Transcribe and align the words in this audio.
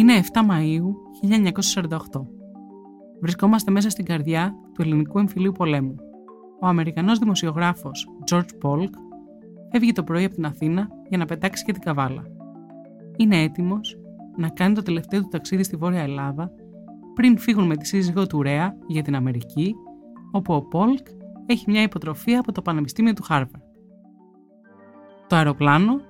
Είναι 0.00 0.20
7 0.32 0.38
Μαΐου 0.50 0.84
1948. 1.88 2.20
Βρισκόμαστε 3.20 3.70
μέσα 3.70 3.90
στην 3.90 4.04
καρδιά 4.04 4.54
του 4.74 4.82
ελληνικού 4.82 5.18
εμφυλίου 5.18 5.52
πολέμου. 5.52 5.94
Ο 6.60 6.66
Αμερικανός 6.66 7.18
δημοσιογράφος 7.18 8.08
George 8.30 8.48
Polk 8.62 8.90
φεύγει 9.70 9.92
το 9.92 10.02
πρωί 10.02 10.24
από 10.24 10.34
την 10.34 10.44
Αθήνα 10.44 10.88
για 11.08 11.18
να 11.18 11.24
πετάξει 11.24 11.64
και 11.64 11.72
την 11.72 11.82
καβάλα. 11.82 12.22
Είναι 13.16 13.42
έτοιμος 13.42 13.98
να 14.36 14.48
κάνει 14.48 14.74
το 14.74 14.82
τελευταίο 14.82 15.20
του 15.20 15.28
ταξίδι 15.28 15.62
στη 15.62 15.76
Βόρεια 15.76 16.02
Ελλάδα 16.02 16.50
πριν 17.14 17.38
φύγουν 17.38 17.66
με 17.66 17.76
τη 17.76 17.86
σύζυγό 17.86 18.26
του 18.26 18.42
Ρέα 18.42 18.76
για 18.86 19.02
την 19.02 19.14
Αμερική, 19.14 19.74
όπου 20.30 20.54
ο 20.54 20.62
Πόλκ 20.62 21.06
έχει 21.46 21.70
μια 21.70 21.82
υποτροφία 21.82 22.38
από 22.38 22.52
το 22.52 22.62
Πανεπιστήμιο 22.62 23.12
του 23.12 23.22
Χάρβαρντ. 23.22 23.62
Το 25.26 25.36
αεροπλάνο, 25.36 26.00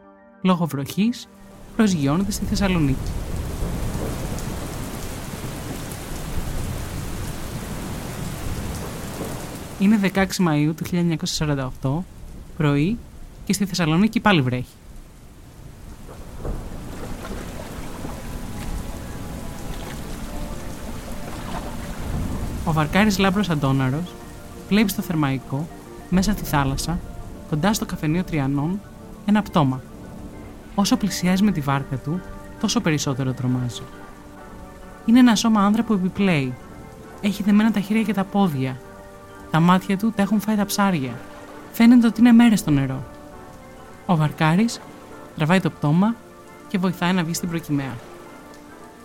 λόγω 0.42 0.66
βροχής, 0.66 1.28
προσγειώνεται 1.76 2.30
στη 2.30 2.44
Θεσσαλονίκη. 2.44 3.29
Είναι 9.80 10.00
16 10.14 10.24
Μαΐου 10.24 10.72
του 10.76 10.84
1948, 11.80 11.90
πρωί 12.56 12.98
και 13.44 13.52
στη 13.52 13.64
Θεσσαλονίκη 13.64 14.20
πάλι 14.20 14.42
βρέχει. 14.42 14.74
Ο 22.64 22.72
βαρκάρης 22.72 23.18
Λάμπρος 23.18 23.50
Αντώναρος 23.50 24.14
βλέπει 24.68 24.90
στο 24.90 25.02
θερμαϊκό, 25.02 25.68
μέσα 26.10 26.32
στη 26.32 26.44
θάλασσα, 26.44 26.98
κοντά 27.50 27.72
στο 27.72 27.86
καφενείο 27.86 28.24
Τριανών, 28.24 28.80
ένα 29.26 29.42
πτώμα. 29.42 29.82
Όσο 30.74 30.96
πλησιάζει 30.96 31.42
με 31.42 31.52
τη 31.52 31.60
βάρκα 31.60 31.96
του, 31.96 32.20
τόσο 32.60 32.80
περισσότερο 32.80 33.32
τρομάζει. 33.32 33.82
Είναι 35.04 35.18
ένα 35.18 35.34
σώμα 35.34 35.60
άνδρα 35.60 35.82
που 35.82 35.92
επιπλέει. 35.92 36.54
Έχει 37.20 37.42
δεμένα 37.42 37.72
τα 37.72 37.80
χέρια 37.80 38.02
και 38.02 38.14
τα 38.14 38.24
πόδια. 38.24 38.76
Τα 39.50 39.60
μάτια 39.60 39.96
του 39.96 40.12
τα 40.16 40.22
έχουν 40.22 40.40
φάει 40.40 40.56
τα 40.56 40.64
ψάρια. 40.64 41.12
Φαίνεται 41.72 42.06
ότι 42.06 42.20
είναι 42.20 42.32
μέρες 42.32 42.58
στο 42.58 42.70
νερό. 42.70 43.04
Ο 44.06 44.16
Βαρκάρης 44.16 44.80
τραβάει 45.36 45.60
το 45.60 45.70
πτώμα 45.70 46.14
και 46.68 46.78
βοηθάει 46.78 47.12
να 47.12 47.24
βγει 47.24 47.34
στην 47.34 47.48
προκυμαία. 47.48 47.94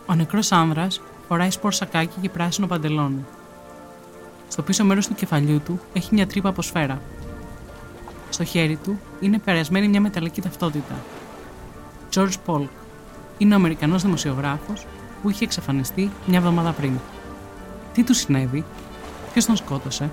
Ο 0.06 0.14
νεκρός 0.14 0.52
άνδρας 0.52 1.02
φοράει 1.28 1.52
σπορ 1.52 1.74
σακάκι 1.74 2.20
και 2.22 2.30
πράσινο 2.30 2.68
παντελόνι. 2.68 3.26
Στο 4.48 4.62
πίσω 4.62 4.86
μέρος 4.86 5.08
του 5.08 5.16
κεφαλιού 5.16 5.62
του 5.66 5.80
έχει 5.94 6.14
μια 6.14 6.28
τρύπα 6.28 6.50
από 6.50 6.62
σφαίρα. 6.62 7.02
Στο 8.30 8.44
χέρι 8.44 8.76
του 8.76 9.00
είναι 9.20 9.40
περασμένη 9.40 9.88
μια 9.88 10.02
μεταλλική 10.02 10.42
ταυτότητα. 10.42 10.96
George 12.14 12.34
Polk 12.46 12.68
είναι 13.38 13.54
ο 13.54 13.58
Αμερικανός 13.58 14.02
δημοσιογράφος 14.02 14.86
που 15.22 15.30
είχε 15.30 15.44
εξαφανιστεί 15.44 16.12
μια 16.26 16.38
εβδομάδα 16.38 16.72
πριν. 16.72 17.00
Τι 17.94 18.04
του 18.04 18.14
συνέβη, 18.14 18.66
ποιος 19.32 19.46
τον 19.46 19.56
σκότωσε, 19.56 20.12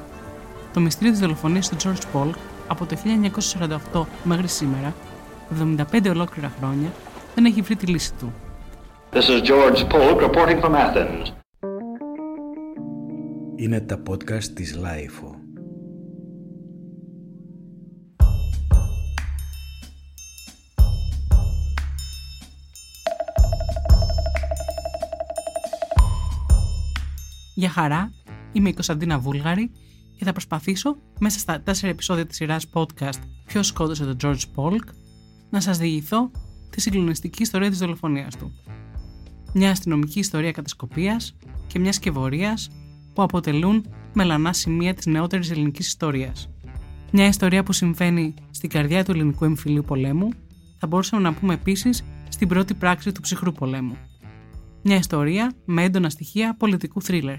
το 0.72 0.80
μυστήριο 0.80 1.10
της 1.10 1.20
δολοφονίας 1.20 1.68
του 1.68 1.76
George 1.82 2.02
Polk 2.14 2.34
από 2.66 2.86
το 2.86 2.96
1948 3.92 4.04
μέχρι 4.24 4.48
σήμερα, 4.48 4.94
75 5.92 6.08
ολόκληρα 6.08 6.52
χρόνια, 6.58 6.92
δεν 7.34 7.44
έχει 7.44 7.60
βρει 7.60 7.76
τη 7.76 7.86
λύση 7.86 8.14
του. 8.14 8.32
This 9.12 9.16
is 9.16 9.42
George 9.42 9.86
Polk 9.88 10.30
reporting 10.30 10.60
from 10.62 10.74
Athens. 10.74 11.32
Είναι 13.56 13.80
τα 13.80 14.02
podcast 14.08 14.44
της 14.44 14.76
LiFO. 14.76 15.36
Για 27.54 27.70
χαρά, 27.70 28.12
είμαι 28.52 28.68
η 28.68 28.72
Κωνσταντίνα 28.72 29.18
Βούλγαρη 29.18 29.70
και 30.22 30.28
θα 30.28 30.34
προσπαθήσω 30.34 30.96
μέσα 31.18 31.38
στα 31.38 31.60
τέσσερα 31.60 31.92
επεισόδια 31.92 32.26
της 32.26 32.36
σειράς 32.36 32.66
podcast 32.72 33.18
«Ποιος 33.46 33.66
σκότωσε 33.66 34.04
τον 34.04 34.16
George 34.22 34.44
Polk» 34.54 34.84
να 35.50 35.60
σας 35.60 35.78
διηγηθώ 35.78 36.30
τη 36.70 36.80
συγκλονιστική 36.80 37.42
ιστορία 37.42 37.68
της 37.68 37.78
δολοφονίας 37.78 38.36
του. 38.36 38.52
Μια 39.52 39.70
αστυνομική 39.70 40.18
ιστορία 40.18 40.52
κατασκοπίας 40.52 41.36
και 41.66 41.78
μιας 41.78 41.94
σκευωρίας 41.94 42.70
που 43.14 43.22
αποτελούν 43.22 43.86
μελανά 44.12 44.52
σημεία 44.52 44.94
της 44.94 45.06
νεότερης 45.06 45.50
ελληνικής 45.50 45.86
ιστορίας. 45.86 46.48
Μια 47.12 47.26
ιστορία 47.26 47.62
που 47.62 47.72
συμβαίνει 47.72 48.34
στην 48.50 48.70
καρδιά 48.70 49.04
του 49.04 49.10
ελληνικού 49.10 49.44
εμφυλίου 49.44 49.84
πολέμου, 49.86 50.28
θα 50.78 50.86
μπορούσαμε 50.86 51.22
να 51.22 51.34
πούμε 51.34 51.54
επίσης 51.54 52.04
στην 52.28 52.48
πρώτη 52.48 52.74
πράξη 52.74 53.12
του 53.12 53.20
ψυχρού 53.20 53.52
πολέμου. 53.52 53.96
Μια 54.82 54.96
ιστορία 54.96 55.52
με 55.64 55.82
έντονα 55.82 56.10
στοιχεία 56.10 56.56
πολιτικού 56.56 57.02
θρίλερ. 57.02 57.36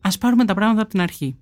Ας 0.00 0.18
πάρουμε 0.18 0.44
τα 0.44 0.54
πράγματα 0.54 0.82
από 0.82 0.90
την 0.90 1.00
αρχή. 1.00 1.40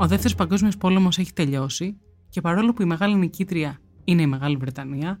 Ο 0.00 0.06
δεύτερος 0.06 0.34
παγκόσμιος 0.34 0.76
πόλεμος 0.76 1.18
έχει 1.18 1.32
τελειώσει 1.32 1.96
και 2.28 2.40
παρόλο 2.40 2.72
που 2.72 2.82
η 2.82 2.84
μεγάλη 2.84 3.14
νικήτρια 3.14 3.78
είναι 4.04 4.22
η 4.22 4.26
Μεγάλη 4.26 4.56
Βρετανία, 4.56 5.20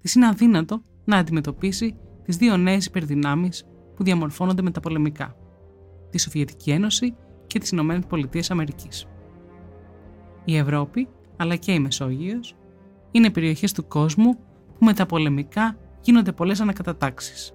της 0.00 0.14
είναι 0.14 0.26
αδύνατο 0.26 0.82
να 1.04 1.16
αντιμετωπίσει 1.16 1.96
τις 2.24 2.36
δύο 2.36 2.56
νέες 2.56 2.86
υπερδυνάμεις 2.86 3.66
που 3.96 4.04
διαμορφώνονται 4.04 4.62
με 4.62 4.70
τα 4.70 4.80
πολεμικά, 4.80 5.36
τη 6.10 6.18
Σοβιετική 6.18 6.70
Ένωση 6.70 7.14
και 7.46 7.58
τις 7.58 7.70
Ηνωμένες 7.70 8.04
Πολιτείες 8.06 8.50
Αμερικής. 8.50 9.06
Η 10.44 10.56
Ευρώπη, 10.56 11.08
αλλά 11.36 11.56
και 11.56 11.72
η 11.72 11.78
Μεσόγειος, 11.78 12.56
είναι 13.10 13.30
περιοχές 13.30 13.72
του 13.72 13.86
κόσμου 13.86 14.34
που 14.78 14.84
με 14.84 14.92
τα 14.92 15.06
πολεμικά 15.06 15.76
γίνονται 16.00 16.32
πολλές 16.32 16.60
ανακατατάξεις. 16.60 17.54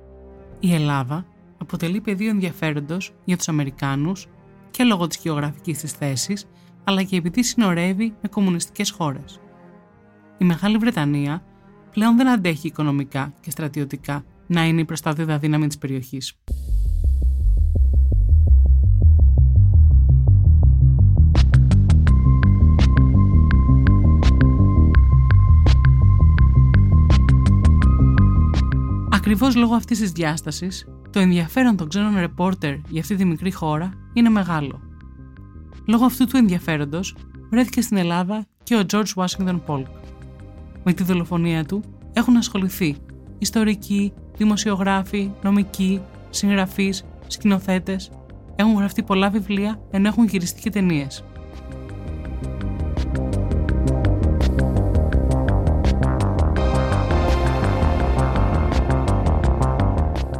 Η 0.60 0.74
Ελλάδα 0.74 1.26
αποτελεί 1.58 2.02
πεδίο 2.02 2.30
ενδιαφέροντος 2.30 3.14
για 3.26 3.38
τους 3.38 3.48
Αμερικάνους 3.48 4.28
και 4.72 4.84
λόγω 4.84 5.08
της 5.08 5.18
γεωγραφικής 5.18 5.78
της 5.80 5.92
θέσης, 5.92 6.46
αλλά 6.88 7.04
και 7.04 7.16
επειδή 7.16 7.44
συνορεύει 7.44 8.14
με 8.22 8.30
κομμουνιστικές 8.30 8.92
χώρες. 8.92 9.40
Η 10.38 10.46
Μεγάλη 10.46 10.78
Βρετανία 10.78 11.44
πλέον 11.92 12.18
δεν 12.18 12.28
αντέχει 12.28 12.68
οικονομικά 12.68 13.34
και 13.42 13.52
στρατιωτικά 13.52 14.24
να 14.48 14.66
είναι 14.66 14.82
η 14.82 14.86
προστατεύοντα 14.86 15.38
δύναμη 15.38 15.68
της 15.68 15.78
περιοχής. 15.78 16.34
Ακριβώς 29.12 29.56
λόγω 29.56 29.76
αυτής 29.76 30.00
της 30.00 30.12
διάστασης, 30.12 30.88
το 31.10 31.20
ενδιαφέρον 31.20 31.78
των 31.78 31.90
ξένων 31.90 32.20
ρεπόρτερ 32.20 32.76
για 32.90 33.02
αυτή 33.02 33.16
τη 33.16 33.26
μικρή 33.26 33.52
χώρα 33.52 33.94
είναι 34.14 34.30
μεγάλο. 34.30 34.87
Λόγω 35.90 36.06
αυτού 36.06 36.26
του 36.26 36.38
ενδιαφέροντος 36.38 37.16
βρέθηκε 37.50 37.82
στην 37.82 37.98
Ελλάδα 37.98 38.46
και 38.64 38.76
ο 38.76 38.84
George 38.92 39.14
Washington 39.16 39.60
Polk. 39.68 39.86
Με 40.84 40.94
τη 40.94 41.04
δολοφονία 41.04 41.66
του 41.66 41.84
έχουν 42.14 42.38
ασχοληθεί 42.38 42.96
ιστορικοί, 43.38 44.14
δημοσιογράφοι, 44.38 45.32
νομικοί, 45.44 46.02
συγγραφείς, 46.30 47.06
σκηνοθέτες. 47.28 48.12
Έχουν 48.56 48.76
γραφτεί 48.78 49.04
πολλά 49.04 49.30
βιβλία 49.30 49.80
ενώ 49.92 50.08
έχουν 50.08 50.26
γυριστεί 50.26 50.62
και 50.62 50.70
ταινίες. 50.70 51.24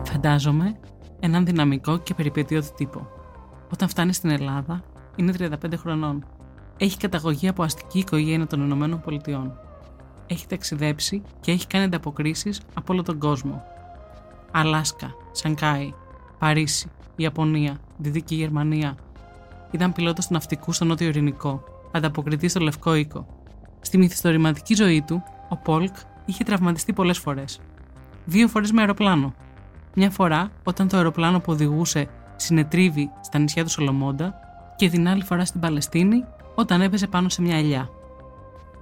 Φαντάζομαι 0.04 0.80
έναν 1.20 1.46
δυναμικό 1.46 1.98
και 1.98 2.14
περιπετειώδη 2.14 2.70
τύπο. 2.76 3.08
Όταν 3.72 3.88
φτάνει 3.88 4.14
στην 4.14 4.30
Ελλάδα, 4.30 4.84
είναι 5.18 5.34
35 5.40 5.74
χρονών. 5.76 6.26
Έχει 6.78 6.98
καταγωγή 6.98 7.48
από 7.48 7.64
αστική 7.64 8.00
οικογένεια 8.00 8.48
των 8.48 8.62
Ηνωμένων 8.62 9.02
Πολιτειών 9.02 9.60
έχει 10.28 10.48
ταξιδέψει 10.48 11.22
και 11.40 11.52
έχει 11.52 11.68
κάνει 11.68 11.86
ανταποκρίσεις 11.86 12.62
από 12.74 12.94
όλο 12.94 13.04
τον 13.04 13.20
κόσμο. 13.20 13.64
Αλάσκα, 14.52 15.14
Σανκάι, 15.32 15.94
Παρίσι, 16.38 16.90
Ιαπωνία, 17.16 17.78
Δυτική 17.98 18.36
Γερμανία. 18.36 18.96
Ήταν 19.72 19.94
πιλότος 19.94 20.28
του 20.28 20.34
ναυτικού 20.34 20.72
στο 20.72 20.86
Νότιο 20.86 21.08
Ειρηνικό, 21.08 21.64
ανταποκριτή 21.92 22.48
στο 22.48 22.60
Λευκό 22.60 22.96
Οίκο. 22.96 23.28
Στη 23.82 23.98
μυθιστορηματική 23.98 24.76
ζωή 24.76 25.04
του, 25.08 25.24
ο 25.50 25.58
Πόλκ 25.58 25.96
είχε 26.26 26.44
τραυματιστεί 26.44 26.94
πολλές 26.94 27.18
φορές. 27.18 27.60
Δύο 28.26 28.48
φορές 28.48 28.72
με 28.72 28.82
αεροπλάνο. 28.82 29.34
Μια 29.96 30.10
φορά 30.10 30.52
όταν 30.64 30.88
το 30.88 30.98
αεροπλάνο 30.98 31.40
που 31.40 31.52
οδηγούσε 31.52 32.10
συνετρίβει 32.36 33.10
στα 33.22 33.40
νησιά 33.40 33.64
του 33.64 33.70
Σολομόντα 33.70 34.40
και 34.78 34.90
την 34.90 35.08
άλλη 35.08 35.24
φορά 35.24 35.46
στην 35.46 35.60
Παλαιστίνη 35.60 36.24
όταν 36.56 36.82
έπεσε 36.82 37.08
πάνω 37.08 37.30
σε 37.30 37.42
μια 37.42 37.58
ελιά. 37.58 37.90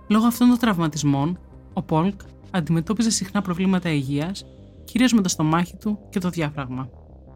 Λόγω 0.08 0.26
αυτών 0.26 0.48
των 0.48 0.58
τραυματισμών, 0.58 1.40
ο 1.74 1.82
Πόλκ 1.82 2.22
αντιμετώπιζε 2.52 3.10
συχνά 3.10 3.42
προβλήματα 3.42 3.90
υγείας, 3.90 4.46
κυρίως 4.84 5.14
με 5.14 5.22
το 5.22 5.30
στομάχι 5.30 5.76
του 5.76 6.00
και 6.10 6.20
το 6.20 6.30
διάφραγμα. 6.30 6.90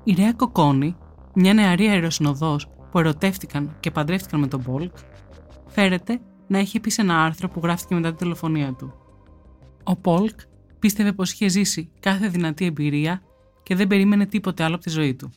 Η 0.03 0.13
Ρέα 0.13 0.33
Κοκόνη, 0.33 0.95
μια 1.33 1.53
νεαρή 1.53 1.87
αεροσυνοδός 1.87 2.67
που 2.91 2.99
ερωτεύτηκαν 2.99 3.75
και 3.79 3.91
παντρεύτηκαν 3.91 4.39
με 4.39 4.47
τον 4.47 4.63
Πόλκ, 4.63 4.95
φέρεται 5.67 6.19
να 6.47 6.57
έχει 6.57 6.79
πει 6.79 6.89
σε 6.89 7.01
ένα 7.01 7.23
άρθρο 7.23 7.49
που 7.49 7.59
γράφτηκε 7.63 7.95
μετά 7.95 8.09
τη 8.11 8.15
τηλεφωνία 8.15 8.73
του. 8.73 8.93
Ο 9.83 9.95
Πολκ 9.95 10.39
πίστευε 10.79 11.13
πως 11.13 11.31
είχε 11.31 11.47
ζήσει 11.47 11.91
κάθε 11.99 12.27
δυνατή 12.27 12.65
εμπειρία 12.65 13.21
και 13.63 13.75
δεν 13.75 13.87
περίμενε 13.87 14.25
τίποτε 14.25 14.63
άλλο 14.63 14.75
από 14.75 14.83
τη 14.83 14.89
ζωή 14.89 15.15
του. 15.15 15.31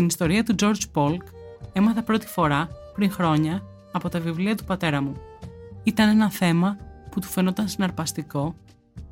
Την 0.00 0.08
ιστορία 0.08 0.44
του 0.44 0.54
George 0.60 0.82
Polk 0.94 1.22
έμαθα 1.72 2.02
πρώτη 2.02 2.26
φορά 2.26 2.68
πριν 2.94 3.10
χρόνια 3.10 3.62
από 3.92 4.08
τα 4.08 4.20
βιβλία 4.20 4.56
του 4.56 4.64
πατέρα 4.64 5.00
μου. 5.00 5.16
Ήταν 5.82 6.08
ένα 6.08 6.30
θέμα 6.30 6.76
που 7.10 7.20
του 7.20 7.26
φαινόταν 7.26 7.68
συναρπαστικό 7.68 8.54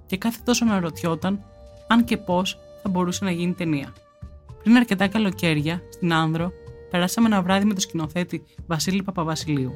και 0.06 0.17
κάθε 0.17 0.38
τόσο 0.44 0.64
να 0.64 0.81
ρωτιόταν 0.81 1.44
αν 1.88 2.05
και 2.05 2.17
πώς 2.17 2.58
θα 2.82 2.88
μπορούσε 2.88 3.25
να 3.25 3.31
γίνει 3.31 3.52
ταινία. 3.52 3.93
Πριν 4.62 4.76
αρκετά 4.76 5.08
καλοκαίρια, 5.08 5.82
στην 5.90 6.12
Άνδρο, 6.12 6.52
περάσαμε 6.91 7.26
ένα 7.26 7.43
βράδυ 7.43 7.64
με 7.64 7.73
τον 7.73 7.81
σκηνοθέτη 7.81 8.43
Βασίλη 8.67 9.02
Παπαβασιλείου. 9.02 9.73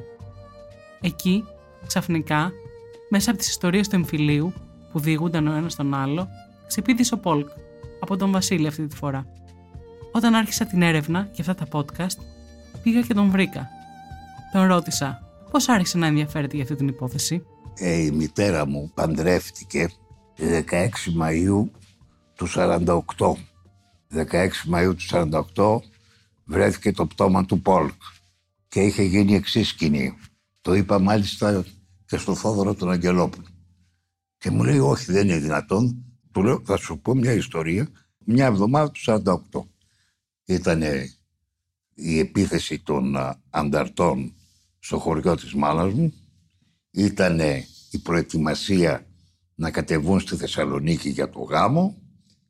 Εκεί, 1.01 1.43
ξαφνικά, 1.87 2.51
μέσα 3.09 3.29
από 3.29 3.39
τις 3.39 3.49
ιστορίες 3.49 3.87
του 3.87 3.95
εμφυλίου 3.95 4.53
που 4.91 4.99
διηγούνταν 4.99 5.47
ο 5.47 5.53
ένας 5.53 5.75
τον 5.75 5.93
άλλο, 5.93 6.27
ξεπίδησε 6.67 7.13
ο 7.13 7.17
Πολκ, 7.17 7.47
από 7.99 8.17
τον 8.17 8.31
Βασίλη 8.31 8.67
αυτή 8.67 8.87
τη 8.87 8.95
φορά. 8.95 9.25
Όταν 10.15 10.35
άρχισα 10.35 10.65
την 10.65 10.81
έρευνα 10.81 11.29
για 11.33 11.45
αυτά 11.49 11.55
τα 11.55 11.67
podcast, 11.71 12.17
πήγα 12.83 13.01
και 13.01 13.13
τον 13.13 13.29
βρήκα. 13.29 13.69
Τον 14.51 14.67
ρώτησα 14.67 15.19
πώς 15.51 15.69
άρχισε 15.69 15.97
να 15.97 16.05
ενδιαφέρεται 16.07 16.55
για 16.55 16.63
αυτή 16.63 16.75
την 16.75 16.87
υπόθεση; 16.87 17.45
Ε, 17.77 17.93
η 17.93 18.11
μητέρα 18.11 18.65
μου 18.67 18.91
παντρεύτηκε 18.93 19.89
16 20.37 20.89
Μαΐου 21.19 21.69
του 22.35 22.47
48. 22.55 23.05
16 24.13 24.49
Μαΐου 24.73 24.93
του 24.95 25.29
48 25.55 25.79
βρέθηκε 26.45 26.91
το 26.91 27.05
πτώμα 27.05 27.45
του 27.45 27.61
Πόλκ 27.61 28.01
και 28.67 28.81
είχε 28.81 29.03
γίνει 29.03 29.35
εξή 29.35 29.63
σκηνή. 29.63 30.13
Το 30.61 30.73
είπα 30.73 30.99
μάλιστα 30.99 31.65
και 32.05 32.17
στο 32.17 32.35
Θόδωρο 32.35 32.73
τον 32.73 32.91
Αγγελόπουλο. 32.91 33.47
Και 34.37 34.49
μου 34.49 34.63
λέει 34.63 34.79
όχι 34.79 35.11
δεν 35.11 35.27
είναι 35.27 35.37
δυνατόν. 35.37 36.05
Του 36.31 36.43
λέω 36.43 36.61
θα 36.63 36.77
σου 36.77 36.99
πω 36.99 37.15
μια 37.15 37.33
ιστορία 37.33 37.87
μια 38.25 38.45
εβδομάδα 38.45 38.91
του 38.91 38.99
48. 39.05 39.72
Ήταν 40.45 40.81
η 41.93 42.19
επίθεση 42.19 42.79
των 42.79 43.15
ανταρτών 43.49 44.33
στο 44.79 44.99
χωριό 44.99 45.35
της 45.35 45.53
μάνας 45.53 45.93
μου. 45.93 46.13
Ήταν 46.91 47.39
η 47.91 47.99
προετοιμασία 48.03 49.07
να 49.55 49.71
κατεβούν 49.71 50.19
στη 50.19 50.35
Θεσσαλονίκη 50.35 51.09
για 51.09 51.29
το 51.29 51.39
γάμο, 51.39 51.97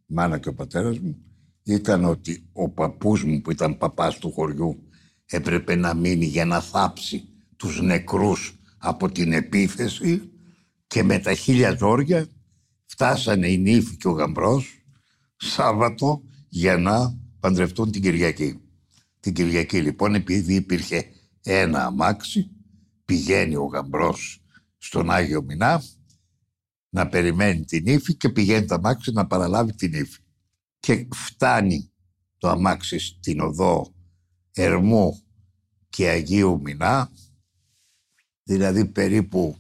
η 0.08 0.14
μάνα 0.14 0.38
και 0.38 0.50
ο 0.50 0.54
πατέρας 0.54 1.00
μου, 1.00 1.18
ήταν 1.64 2.06
ότι 2.06 2.50
ο 2.54 2.70
παππούς 2.70 3.24
μου 3.24 3.42
που 3.42 3.52
ήταν 3.52 3.78
παπάς 3.78 4.18
του 4.18 4.32
χωριού 4.32 4.88
έπρεπε 5.26 5.76
να 5.76 5.94
μείνει 5.94 6.26
για 6.26 6.46
να 6.46 6.62
θάψει 6.62 7.28
τους 7.56 7.82
νεκρούς 7.82 8.60
από 8.78 9.12
την 9.12 9.34
επίθεση 9.34 10.32
και 10.88 11.04
με 11.04 11.20
τα 11.20 11.34
χίλια 11.34 11.76
ζόρια 11.80 12.28
φτάσανε 12.86 13.48
η 13.48 13.58
νύφη 13.58 13.98
και 13.98 14.08
ο 14.08 14.12
γαμπρός 14.12 14.86
Σάββατο 15.36 16.22
για 16.50 16.78
να 16.78 17.18
παντρευτούν 17.44 17.92
την 17.92 18.02
Κυριακή. 18.02 18.60
Την 19.20 19.34
Κυριακή 19.34 19.82
λοιπόν 19.82 20.16
επειδή 20.16 20.56
υπήρχε 20.56 21.06
ένα 21.44 21.86
αμάξι 21.86 22.52
πηγαίνει 23.06 23.56
ο 23.56 23.66
γαμπρός 23.66 24.44
στον 24.78 25.12
Άγιο 25.12 25.44
Μινά 25.44 25.84
να 26.90 27.08
περιμένει 27.08 27.66
την 27.66 27.86
ύφη 27.86 28.16
και 28.16 28.30
πηγαίνει 28.30 28.66
το 28.66 28.74
αμάξι 28.74 29.12
να 29.12 29.28
παραλάβει 29.28 29.74
την 29.74 29.94
ύφη. 29.94 30.22
Και 30.80 31.08
φτάνει 31.14 31.92
το 32.38 32.50
αμάξι 32.50 33.00
στην 33.00 33.40
οδό 33.40 33.94
Ερμού 34.52 35.22
και 35.90 36.10
Αγίου 36.10 36.62
Μινά, 36.64 37.12
δηλαδή 38.44 38.86
περίπου 38.86 39.58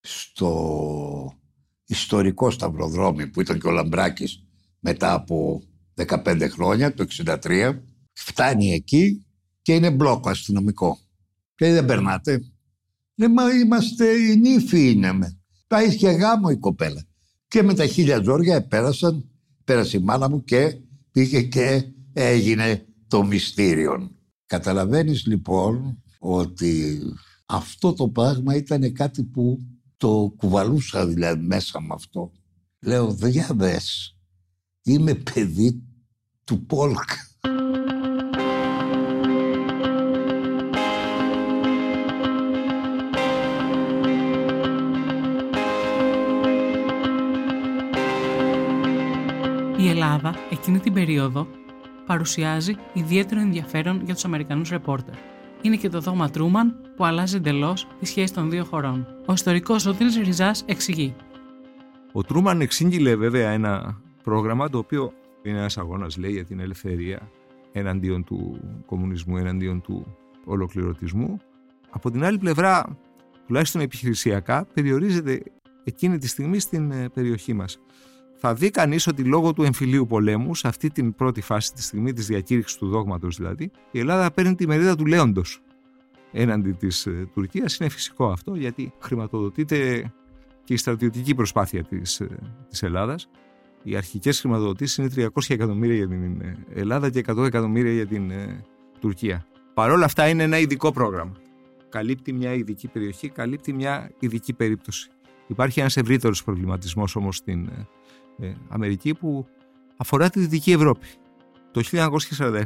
στο 0.00 1.38
ιστορικό 1.84 2.50
σταυροδρόμι 2.50 3.26
που 3.26 3.40
ήταν 3.40 3.60
και 3.60 3.66
ο 3.66 3.70
Λαμπράκης 3.70 4.44
μετά 4.80 5.12
από 5.12 5.62
15 6.06 6.46
χρόνια, 6.50 6.94
το 6.94 7.06
63, 7.24 7.78
φτάνει 8.12 8.72
εκεί 8.72 9.24
και 9.62 9.74
είναι 9.74 9.90
μπλόκο 9.90 10.30
αστυνομικό. 10.30 10.98
Και 11.54 11.72
δεν 11.72 11.84
περνάτε. 11.84 12.42
Λέει, 13.14 13.28
μα 13.28 13.50
είμαστε, 13.50 14.04
η 14.12 14.36
νύφη 14.36 14.90
είναι 14.90 15.12
με. 15.12 15.40
Πάει 15.66 15.96
και 15.96 16.08
γάμο 16.08 16.48
η 16.50 16.56
κοπέλα. 16.56 17.04
Και 17.48 17.62
με 17.62 17.74
τα 17.74 17.86
χίλια 17.86 18.22
ζόρια 18.22 18.66
πέρασαν, 18.66 19.30
πέρασε 19.64 19.96
η 19.96 20.00
μάνα 20.00 20.30
μου 20.30 20.44
και 20.44 20.78
πήγε 21.10 21.42
και 21.42 21.84
έγινε 22.12 22.86
το 23.08 23.24
μυστήριο. 23.24 24.10
Καταλαβαίνεις 24.46 25.26
λοιπόν 25.26 26.02
ότι 26.18 27.00
αυτό 27.46 27.92
το 27.92 28.08
πράγμα 28.08 28.54
ήταν 28.54 28.92
κάτι 28.92 29.22
που 29.24 29.58
το 29.96 30.34
κουβαλούσα 30.36 31.06
δηλαδή 31.06 31.46
μέσα 31.46 31.80
με 31.80 31.94
αυτό. 31.94 32.32
Λέω, 32.80 33.16
για 33.26 33.50
δες, 33.54 34.16
είμαι 34.82 35.14
παιδί 35.14 35.82
του 36.48 36.66
Πόλκ. 36.66 37.10
Η 49.76 49.88
Ελλάδα 49.88 50.34
εκείνη 50.50 50.78
την 50.78 50.92
περίοδο 50.92 51.46
παρουσιάζει 52.06 52.76
ιδιαίτερο 52.92 53.40
ενδιαφέρον 53.40 54.00
για 54.04 54.14
τους 54.14 54.24
Αμερικανούς 54.24 54.68
ρεπόρτερ. 54.70 55.14
Είναι 55.62 55.76
και 55.76 55.88
το 55.88 56.00
δόγμα 56.00 56.30
Τρούμαν 56.30 56.76
που 56.96 57.04
αλλάζει 57.04 57.36
εντελώς 57.36 57.86
τη 58.00 58.06
σχέση 58.06 58.32
των 58.32 58.50
δύο 58.50 58.64
χωρών. 58.64 59.06
Ο 59.26 59.32
ιστορικός 59.32 59.82
Σωτήρης 59.82 60.16
Ριζάς 60.16 60.62
εξηγεί. 60.66 61.14
Ο 62.12 62.22
Τρούμαν 62.22 62.60
εξήγηλε 62.60 63.16
βέβαια 63.16 63.50
ένα 63.50 64.00
πρόγραμμα 64.22 64.68
το 64.68 64.78
οποίο 64.78 65.12
είναι 65.42 65.58
ένας 65.58 65.78
αγώνας, 65.78 66.16
λέει, 66.16 66.32
για 66.32 66.44
την 66.44 66.60
ελευθερία 66.60 67.30
εναντίον 67.72 68.24
του 68.24 68.60
κομμουνισμού, 68.86 69.36
εναντίον 69.36 69.80
του 69.80 70.16
ολοκληρωτισμού. 70.44 71.36
Από 71.90 72.10
την 72.10 72.24
άλλη 72.24 72.38
πλευρά, 72.38 72.98
τουλάχιστον 73.46 73.80
επιχειρησιακά, 73.80 74.66
περιορίζεται 74.74 75.42
εκείνη 75.84 76.18
τη 76.18 76.28
στιγμή 76.28 76.58
στην 76.58 76.90
ε, 76.90 77.08
περιοχή 77.08 77.52
μας 77.52 77.78
θα 78.40 78.54
δει 78.54 78.70
κανείς 78.70 79.06
ότι 79.06 79.24
λόγω 79.24 79.52
του 79.52 79.62
εμφυλίου 79.62 80.06
πολέμου, 80.06 80.54
σε 80.54 80.68
αυτή 80.68 80.90
την 80.90 81.14
πρώτη 81.14 81.40
φάση, 81.40 81.72
τη 81.72 81.82
στιγμή 81.82 82.12
της 82.12 82.26
διακήρυξης 82.26 82.78
του 82.78 82.88
δόγματος 82.88 83.36
δηλαδή, 83.36 83.70
η 83.90 83.98
Ελλάδα 83.98 84.30
παίρνει 84.30 84.54
τη 84.54 84.66
μερίδα 84.66 84.96
του 84.96 85.06
λέοντος 85.06 85.60
έναντι 86.32 86.72
της 86.72 87.06
ε, 87.06 87.28
Τουρκίας. 87.34 87.76
Είναι 87.76 87.88
φυσικό 87.88 88.28
αυτό, 88.28 88.54
γιατί 88.54 88.92
χρηματοδοτείται 89.00 90.12
και 90.64 90.74
η 90.74 90.76
στρατιωτική 90.76 91.34
προσπάθεια 91.34 91.84
της 91.84 92.22
της 92.68 92.82
ε, 92.82 92.86
Ελλάδας. 92.86 93.28
Οι 93.88 93.96
αρχικές 93.96 94.40
χρηματοδοτήσεις 94.40 94.96
είναι 94.96 95.30
300 95.34 95.42
εκατομμύρια 95.48 95.96
για 95.96 96.08
την 96.08 96.40
ε, 96.40 96.56
Ελλάδα 96.74 97.10
και 97.10 97.24
100 97.26 97.44
εκατομμύρια 97.44 97.92
για 97.92 98.06
την 98.06 98.32
Τουρκία. 99.00 99.46
Παρ' 99.74 99.90
όλα 99.90 100.04
αυτά 100.04 100.28
είναι 100.28 100.42
ένα 100.42 100.58
ειδικό 100.58 100.92
πρόγραμμα. 100.92 101.32
Καλύπτει 101.88 102.32
μια 102.32 102.52
ειδική 102.52 102.88
περιοχή, 102.88 103.28
καλύπτει 103.28 103.72
μια 103.72 104.10
ειδική 104.18 104.52
περίπτωση. 104.52 105.10
Υπάρχει 105.46 105.80
ένας 105.80 105.96
ευρύτερος 105.96 106.44
προβληματισμός 106.44 107.16
όμως 107.16 107.36
στην 107.36 107.68
ε, 108.38 108.52
Αμερική 108.68 109.14
που 109.14 109.46
αφορά 109.96 110.30
τη 110.30 110.40
Δυτική 110.40 110.72
Ευρώπη. 110.72 111.06
Το 111.70 111.82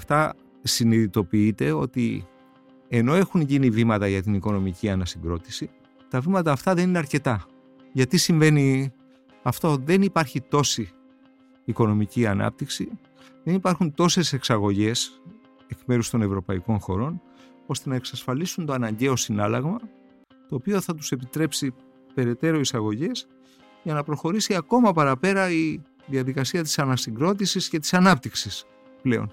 1947 0.06 0.30
συνειδητοποιείται 0.62 1.72
ότι 1.72 2.26
ενώ 2.88 3.14
έχουν 3.14 3.40
γίνει 3.40 3.70
βήματα 3.70 4.08
για 4.08 4.22
την 4.22 4.34
οικονομική 4.34 4.88
ανασυγκρότηση, 4.88 5.70
τα 6.08 6.20
βήματα 6.20 6.52
αυτά 6.52 6.74
δεν 6.74 6.88
είναι 6.88 6.98
αρκετά. 6.98 7.46
Γιατί 7.92 8.16
συμβαίνει 8.18 8.92
αυτό, 9.42 9.76
δεν 9.84 10.02
υπάρχει 10.02 10.40
τόση 10.40 10.92
οικονομική 11.64 12.26
ανάπτυξη, 12.26 12.90
δεν 13.44 13.54
υπάρχουν 13.54 13.94
τόσες 13.94 14.32
εξαγωγές 14.32 15.22
εκ 15.66 15.78
μέρους 15.86 16.10
των 16.10 16.22
ευρωπαϊκών 16.22 16.78
χωρών, 16.78 17.20
ώστε 17.66 17.88
να 17.88 17.94
εξασφαλίσουν 17.94 18.66
το 18.66 18.72
αναγκαίο 18.72 19.16
συνάλλαγμα, 19.16 19.80
το 20.48 20.54
οποίο 20.54 20.80
θα 20.80 20.94
τους 20.94 21.12
επιτρέψει 21.12 21.74
περαιτέρω 22.14 22.60
εισαγωγές 22.60 23.26
για 23.82 23.94
να 23.94 24.02
προχωρήσει 24.02 24.54
ακόμα 24.54 24.92
παραπέρα 24.92 25.50
η 25.50 25.80
διαδικασία 26.06 26.62
της 26.62 26.78
ανασυγκρότησης 26.78 27.68
και 27.68 27.78
της 27.78 27.94
ανάπτυξης 27.94 28.64
πλέον. 29.02 29.32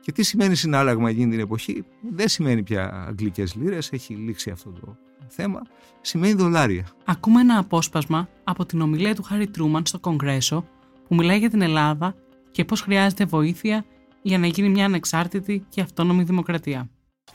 Και 0.00 0.12
τι 0.12 0.22
σημαίνει 0.22 0.54
συνάλλαγμα 0.54 1.10
εκείνη 1.10 1.30
την 1.30 1.40
εποχή, 1.40 1.84
δεν 2.10 2.28
σημαίνει 2.28 2.62
πια 2.62 3.04
αγγλικές 3.08 3.54
λίρες, 3.54 3.92
έχει 3.92 4.14
λήξει 4.14 4.50
αυτό 4.50 4.70
το 4.70 4.96
θέμα, 5.28 5.62
σημαίνει 6.00 6.34
δολάρια. 6.34 6.86
Ακούμε 7.04 7.40
ένα 7.40 7.58
απόσπασμα 7.58 8.28
από 8.44 8.66
την 8.66 8.80
ομιλία 8.80 9.14
του 9.14 9.22
Χάρι 9.22 9.46
Τρούμαν 9.46 9.86
στο 9.86 9.98
Κογκρέσο 9.98 10.64
που 11.08 11.14
μιλάει 11.14 11.38
για 11.38 11.50
την 11.50 11.62
Ελλάδα 11.62 12.14
και 12.50 12.64
πώς 12.64 12.80
χρειάζεται 12.80 13.24
βοήθεια 13.24 13.84
για 14.22 14.38
να 14.38 14.46
γίνει 14.46 14.68
μια 14.68 14.84
ανεξάρτητη 14.84 15.66
και 15.68 15.80
αυτόνομη 15.80 16.22
δημοκρατία. 16.22 16.88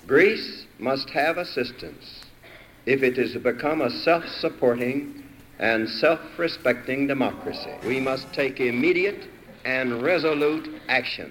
Greece 0.07 0.67
must 0.79 1.07
have 1.09 1.37
assistance 1.37 2.05
if 2.85 3.01
it 3.01 3.17
is 3.17 3.29
to 3.33 3.39
become 3.39 3.81
a 3.81 3.89
self-supporting 4.05 4.97
and 5.59 5.87
self-respecting 6.01 7.07
democracy. 7.07 7.73
We 7.87 7.99
must 8.09 8.25
take 8.39 8.59
immediate 8.59 9.21
and 9.65 9.87
resolute 10.01 10.65
action. 10.87 11.27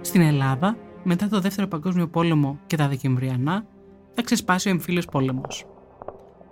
Στην 0.00 0.20
Ελλάδα, 0.20 0.76
μετά 1.02 1.28
το 1.28 1.40
Δεύτερο 1.40 1.66
Παγκόσμιο 1.66 2.08
Πόλεμο 2.08 2.60
και 2.66 2.76
τα 2.76 2.88
Δεκεμβριανά, 2.88 3.66
θα 4.20 4.24
ξεσπάσει 4.26 4.68
ο 4.68 4.70
εμφύλιος 4.70 5.04
πόλεμος. 5.04 5.66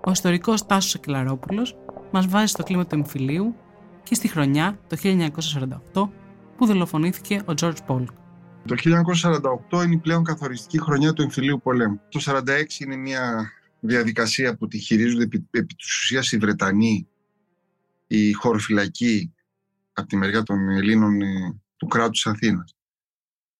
Ο 0.06 0.11
ιστορικός 0.11 0.66
Τάσος 0.66 0.94
Ακελαρόπουλος 0.94 1.76
μας 2.12 2.26
βάζει 2.26 2.46
στο 2.46 2.62
κλίμα 2.62 2.87
του 2.87 2.94
εμφυλίου 2.94 3.54
και 4.02 4.14
στη 4.14 4.28
χρονιά 4.28 4.78
το 4.87 4.96
1948 5.92 6.11
που 6.56 6.66
δολοφονήθηκε 6.66 7.42
ο 7.46 7.52
George 7.61 7.76
Πολκ. 7.87 8.11
Το 8.66 8.75
1948 9.70 9.85
είναι 9.85 9.94
η 9.94 9.99
πλέον 9.99 10.25
καθοριστική 10.25 10.80
χρονιά 10.80 11.12
του 11.12 11.23
εμφυλίου 11.23 11.61
πολέμου. 11.62 12.00
Το 12.08 12.20
1946 12.26 12.80
είναι 12.80 12.96
μια 12.96 13.50
διαδικασία 13.80 14.56
που 14.56 14.66
τη 14.66 14.78
χειρίζονται 14.78 15.23
επί, 15.23 15.49
επί 15.50 15.75
της 15.75 15.87
ουσίας 15.87 16.32
οι 16.32 16.38
Βρετανοί, 16.38 17.08
οι 18.06 18.32
χωροφυλακοί 18.32 19.32
από 19.92 20.08
τη 20.08 20.16
μεριά 20.16 20.42
των 20.42 20.68
Ελλήνων 20.68 21.20
ε, 21.20 21.61
του 21.76 21.87
κράτους 21.87 22.26
Αθήνας 22.26 22.75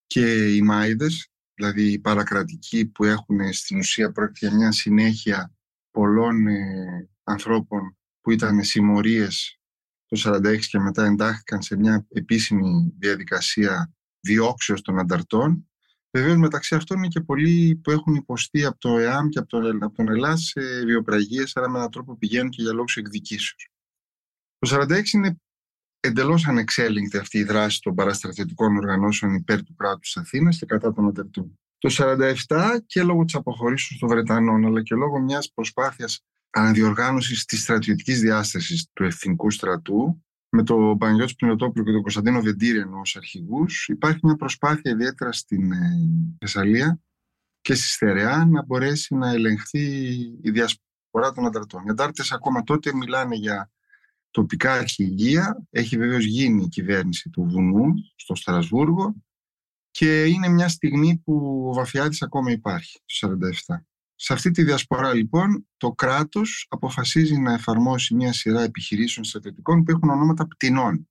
και 0.07 0.55
οι 0.55 0.63
Μάιδες, 0.63 1.31
δηλαδή 1.57 1.93
οι 1.93 1.99
παρακρατικοί 1.99 2.87
που 2.87 3.05
έχουν 3.05 3.53
στην 3.53 3.79
ουσία 3.79 4.13
πρόκειται 4.13 4.47
για 4.47 4.57
μια 4.57 4.73
συνέχεια 4.73 5.55
πολλών 5.91 6.47
ε, 6.47 7.09
ανθρώπων 7.25 7.97
που 8.21 8.31
ήταν 8.31 8.63
συμμορίες 8.63 9.61
το 10.07 10.37
1946 10.37 10.59
και 10.59 10.79
μετά 10.79 11.05
εντάχθηκαν 11.05 11.63
σε 11.63 11.77
μια 11.77 12.07
επίσημη 12.09 12.95
διαδικασία 12.99 13.95
διώξεως 14.21 14.83
των 14.83 14.99
ανταρτών. 14.99 15.69
Βεβαίως 16.11 16.37
μεταξύ 16.37 16.75
αυτών 16.75 16.99
είναι 16.99 17.09
και 17.09 17.21
πολλοί 17.21 17.81
που 17.83 17.91
έχουν 17.91 18.15
υποστεί 18.15 18.65
από 18.65 18.79
το 18.79 18.99
ΕΑΜ 18.99 19.29
και 19.29 19.39
από 19.39 19.49
τον, 19.49 19.83
από 19.83 19.95
τον 19.95 20.09
ΕΛΑ 20.09 20.37
σε 20.37 20.85
βιοπραγίες, 20.85 21.57
αλλά 21.57 21.69
με 21.69 21.79
έναν 21.79 21.91
τρόπο 21.91 22.17
πηγαίνουν 22.17 22.51
και 22.51 22.63
για 22.63 22.73
λόγους 22.73 22.97
εκδικήσεως. 22.97 23.71
Το 24.59 24.85
1946 24.89 25.13
είναι 25.13 25.41
εντελώς 26.07 26.47
ανεξέλεγκτη 26.47 27.17
αυτή 27.17 27.39
η 27.39 27.45
δράση 27.45 27.81
των 27.81 27.95
παραστρατιωτικών 27.95 28.77
οργανώσεων 28.77 29.35
υπέρ 29.35 29.63
του 29.63 29.75
κράτους 29.75 30.17
Αθήνας 30.17 30.59
και 30.59 30.67
κατά 30.67 30.93
των 30.93 31.07
ανταρτών. 31.07 31.59
Το 31.79 31.89
1947 32.49 32.81
και 32.87 33.03
λόγω 33.03 33.25
της 33.25 33.35
αποχωρήσεως 33.35 34.01
των 34.01 34.09
Βρετανών, 34.09 34.67
αλλά 34.67 34.83
και 34.83 34.95
λόγω 34.95 35.19
μιας 35.19 35.53
προσπάθειας 35.55 36.25
αναδιοργάνωσης 36.51 37.45
της 37.45 37.63
στρατιωτικής 37.63 38.21
διάστασης 38.21 38.91
του 38.93 39.05
εθνικού 39.05 39.51
στρατού, 39.51 40.25
με 40.49 40.63
τον 40.63 40.99
Παναγιώτης 40.99 41.35
Πινωτόπουλο 41.35 41.85
και 41.85 41.93
τον 41.93 42.03
Κωνσταντίνο 42.03 42.41
Βεντήριανο 42.41 43.01
ως 43.01 43.17
αρχηγούς, 43.17 43.89
υπάρχει 43.89 44.21
μια 44.23 44.37
προσπάθεια 44.37 44.91
ιδιαίτερα 44.91 45.33
στην 45.33 45.73
ε, 45.73 45.77
Θεσσαλία 46.39 47.01
και 47.61 47.75
στη 47.75 47.89
Στερεά 47.89 48.47
να 48.47 48.65
μπορέσει 48.65 49.15
να 49.15 49.31
ελεγχθεί 49.31 49.85
η 50.43 50.51
διασπορά 50.51 51.33
των 51.35 51.47
ανταρτών. 51.47 51.87
Οι 51.87 51.91
αντάρτες 51.91 52.33
ακόμα 52.33 52.63
τότε 52.63 52.95
μιλάνε 52.95 53.35
για 53.37 53.71
τοπικά 54.37 54.73
αρχηγεία. 54.73 55.67
Έχει 55.71 55.97
βεβαίως 55.97 56.25
γίνει 56.25 56.63
η 56.63 56.69
κυβέρνηση 56.69 57.31
του 57.31 57.43
Βουνού 57.43 57.95
στο 58.17 58.35
Στρασβούργο 58.35 59.15
και 59.91 60.25
είναι 60.25 60.49
μια 60.49 60.69
στιγμή 60.69 61.23
που 61.25 61.65
ο 61.69 61.73
Βαφιάδης 61.73 62.23
ακόμα 62.23 62.51
υπάρχει, 62.51 63.01
το 63.21 63.39
1947. 63.67 63.77
Σε 64.15 64.33
αυτή 64.33 64.51
τη 64.51 64.63
διασπορά 64.63 65.15
λοιπόν 65.15 65.69
το 65.77 65.93
κράτος 65.93 66.67
αποφασίζει 66.69 67.39
να 67.39 67.53
εφαρμόσει 67.53 68.15
μια 68.15 68.33
σειρά 68.33 68.63
επιχειρήσεων 68.63 69.25
στρατιωτικών 69.25 69.83
που 69.83 69.91
έχουν 69.91 70.09
ονόματα 70.09 70.47
πτηνών, 70.47 71.09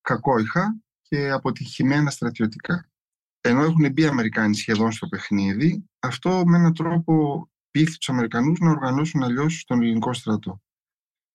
κακόιχα 0.00 0.76
και 1.02 1.30
αποτυχημένα 1.30 2.10
στρατιωτικά. 2.10 2.90
Ενώ 3.40 3.62
έχουν 3.62 3.92
μπει 3.92 4.02
οι 4.02 4.06
Αμερικάνοι 4.06 4.54
σχεδόν 4.54 4.92
στο 4.92 5.08
παιχνίδι, 5.08 5.84
αυτό 5.98 6.42
με 6.46 6.56
έναν 6.56 6.74
τρόπο 6.74 7.48
πείθει 7.70 7.96
τους 7.98 8.08
Αμερικανούς 8.08 8.58
να 8.58 8.70
οργανώσουν 8.70 9.22
αλλιώς 9.22 9.64
τον 9.64 9.82
ελληνικό 9.82 10.12
στρατό. 10.12 10.63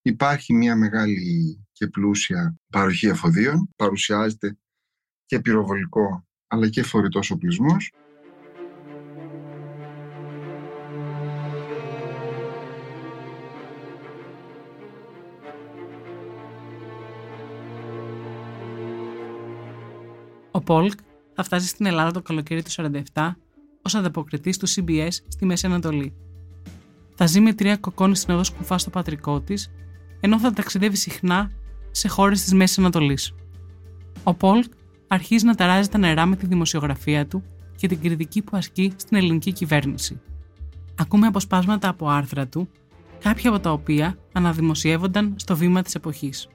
Υπάρχει 0.01 0.53
μια 0.53 0.75
μεγάλη 0.75 1.59
και 1.71 1.87
πλούσια 1.87 2.59
παροχή 2.69 3.07
εφοδίων, 3.07 3.69
παρουσιάζεται 3.75 4.57
και 5.25 5.39
πυροβολικό 5.39 6.27
αλλά 6.47 6.69
και 6.69 6.83
φορητός 6.83 7.31
οπλισμός 7.31 7.91
Ο 20.51 20.61
Πολκ 20.61 20.99
θα 21.33 21.43
φτάσει 21.43 21.67
στην 21.67 21.85
Ελλάδα 21.85 22.11
το 22.11 22.21
καλοκαίρι 22.21 22.63
του 22.63 22.71
47 23.13 23.31
ως 23.81 23.95
ανταποκριτής 23.95 24.57
του 24.57 24.67
CBS 24.69 25.11
στη 25.27 25.45
Μέση 25.45 25.65
Ανατολή. 25.65 26.13
Θα 27.15 27.25
ζει 27.25 27.39
με 27.39 27.53
τρία 27.53 27.77
κοκκόνη 27.77 28.15
στην 28.15 28.33
οδός 28.33 28.47
Σκουφά 28.47 28.77
στο 28.77 28.89
πατρικό 28.89 29.41
της, 29.41 29.71
ενώ 30.19 30.39
θα 30.39 30.53
ταξιδεύει 30.53 30.95
συχνά 30.95 31.51
σε 31.91 32.07
χώρες 32.07 32.43
της 32.43 32.53
Μέσης 32.53 32.77
Ανατολής. 32.77 33.33
Ο 34.23 34.33
Πολκ 34.33 34.71
αρχίζει 35.07 35.45
να 35.45 35.55
ταράζει 35.55 35.89
τα 35.89 35.97
νερά 35.97 36.25
με 36.25 36.35
τη 36.35 36.45
δημοσιογραφία 36.45 37.27
του 37.27 37.43
και 37.75 37.87
την 37.87 38.01
κριτική 38.01 38.41
που 38.41 38.57
ασκεί 38.57 38.93
στην 38.95 39.17
ελληνική 39.17 39.51
κυβέρνηση. 39.51 40.21
Ακούμε 40.95 41.27
αποσπάσματα 41.27 41.89
από 41.89 42.09
άρθρα 42.09 42.47
του, 42.47 42.69
κάποια 43.19 43.49
από 43.49 43.59
τα 43.59 43.71
οποία 43.71 44.17
αναδημοσιεύονταν 44.31 45.33
στο 45.35 45.55
βήμα 45.55 45.81
της 45.81 45.95
εποχής. 45.95 46.47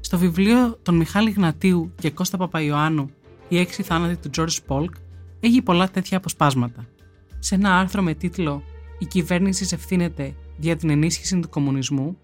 Στο 0.00 0.18
βιβλίο 0.18 0.78
των 0.82 0.96
Μιχάλη 0.96 1.30
Γνατίου 1.30 1.92
και 2.00 2.10
Κώστα 2.10 2.36
Παπαϊωάννου 2.36 3.10
οι 3.48 3.58
έξι 3.58 3.82
θάνατοι 3.82 4.16
του 4.16 4.30
George 4.36 4.58
Polk 4.66 4.90
έχει 5.40 5.62
πολλά 5.62 5.88
τέτοια 5.88 6.16
αποσπάσματα. 6.16 6.86
Σε 7.38 7.54
ένα 7.54 7.78
άρθρο 7.78 8.02
με 8.02 8.14
τίτλο 8.14 8.62
Η 8.98 9.04
κυβέρνηση 9.06 9.68
ευθύνεται 9.72 10.34
για 10.56 10.76
την 10.76 10.90
ενίσχυση 10.90 11.40
του 11.40 11.48
κομμουνισμού, 11.48 12.16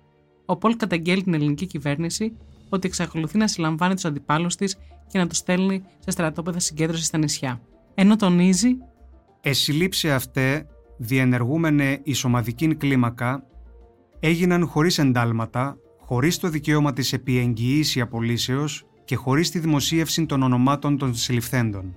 ο 0.50 0.56
Πολ 0.56 0.76
καταγγέλει 0.76 1.22
την 1.22 1.34
ελληνική 1.34 1.66
κυβέρνηση 1.66 2.32
ότι 2.68 2.86
εξακολουθεί 2.86 3.38
να 3.38 3.46
συλλαμβάνει 3.46 3.94
τους 3.94 4.04
αντιπάλους 4.04 4.56
της 4.56 4.78
και 5.08 5.18
να 5.18 5.26
τους 5.26 5.36
στέλνει 5.36 5.82
σε 5.98 6.10
στρατόπεδα 6.10 6.58
συγκέντρωσης 6.58 7.06
στα 7.06 7.18
νησιά. 7.18 7.60
Ενώ 7.94 8.16
τονίζει. 8.16 8.76
Εσυλλήψει 9.40 10.10
αυτέ, 10.10 10.66
διενεργούμενε 10.96 12.00
η 12.02 12.12
σωματική 12.12 12.74
κλίμακα, 12.74 13.44
έγιναν 14.20 14.66
χωρίς 14.66 14.98
εντάλματα, 14.98 15.76
χωρίς 16.00 16.38
το 16.38 16.48
δικαίωμα 16.48 16.92
της 16.92 17.12
επιεγγυήση 17.12 18.00
απολύσεως 18.00 18.86
και 19.04 19.16
χωρίς 19.16 19.50
τη 19.50 19.58
δημοσίευση 19.58 20.26
των 20.26 20.42
ονομάτων 20.42 20.98
των 20.98 21.14
συλληφθέντων. 21.14 21.96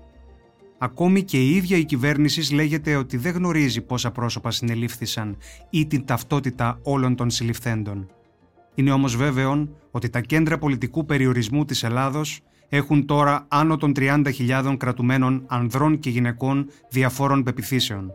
Ακόμη 0.77 1.24
και 1.24 1.38
η 1.38 1.55
ίδια 1.55 1.77
η 1.77 1.86
κυβέρνησης 1.86 2.51
λέγεται 2.51 2.96
ότι 2.96 3.17
δεν 3.17 3.34
γνωρίζει 3.34 3.81
πόσα 3.81 4.12
πρόσωπα 4.12 4.51
συνελήφθησαν 4.51 5.38
ή 5.70 5.88
την 5.88 6.05
ταυτότητα 6.05 6.79
όλων 6.84 7.15
των 7.15 7.29
συλληφθέντων. 7.29 8.10
Είναι 8.75 8.91
όμως 8.91 9.15
βέβαιο 9.15 9.67
ότι 9.91 10.09
τα 10.09 10.21
κέντρα 10.21 10.57
πολιτικού 10.57 11.05
περιορισμού 11.05 11.65
της 11.65 11.83
Ελλάδος 11.83 12.41
έχουν 12.69 13.05
τώρα 13.05 13.45
άνω 13.49 13.77
των 13.77 13.91
30.000 13.95 14.75
κρατουμένων 14.77 15.43
ανδρών 15.47 15.99
και 15.99 16.09
γυναικών 16.09 16.67
διαφόρων 16.89 17.43
πεπιθήσεων. 17.43 18.11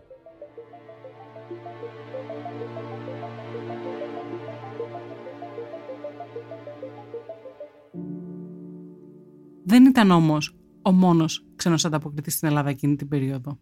Δεν 9.64 9.84
ήταν 9.84 10.10
όμως 10.10 10.56
ο 10.82 10.92
μόνος 10.92 11.46
ξένος 11.56 11.84
ανταποκριτής 11.84 12.34
στην 12.34 12.48
Ελλάδα 12.48 12.70
εκείνη 12.70 12.96
την 12.96 13.08
περίοδο. 13.08 13.58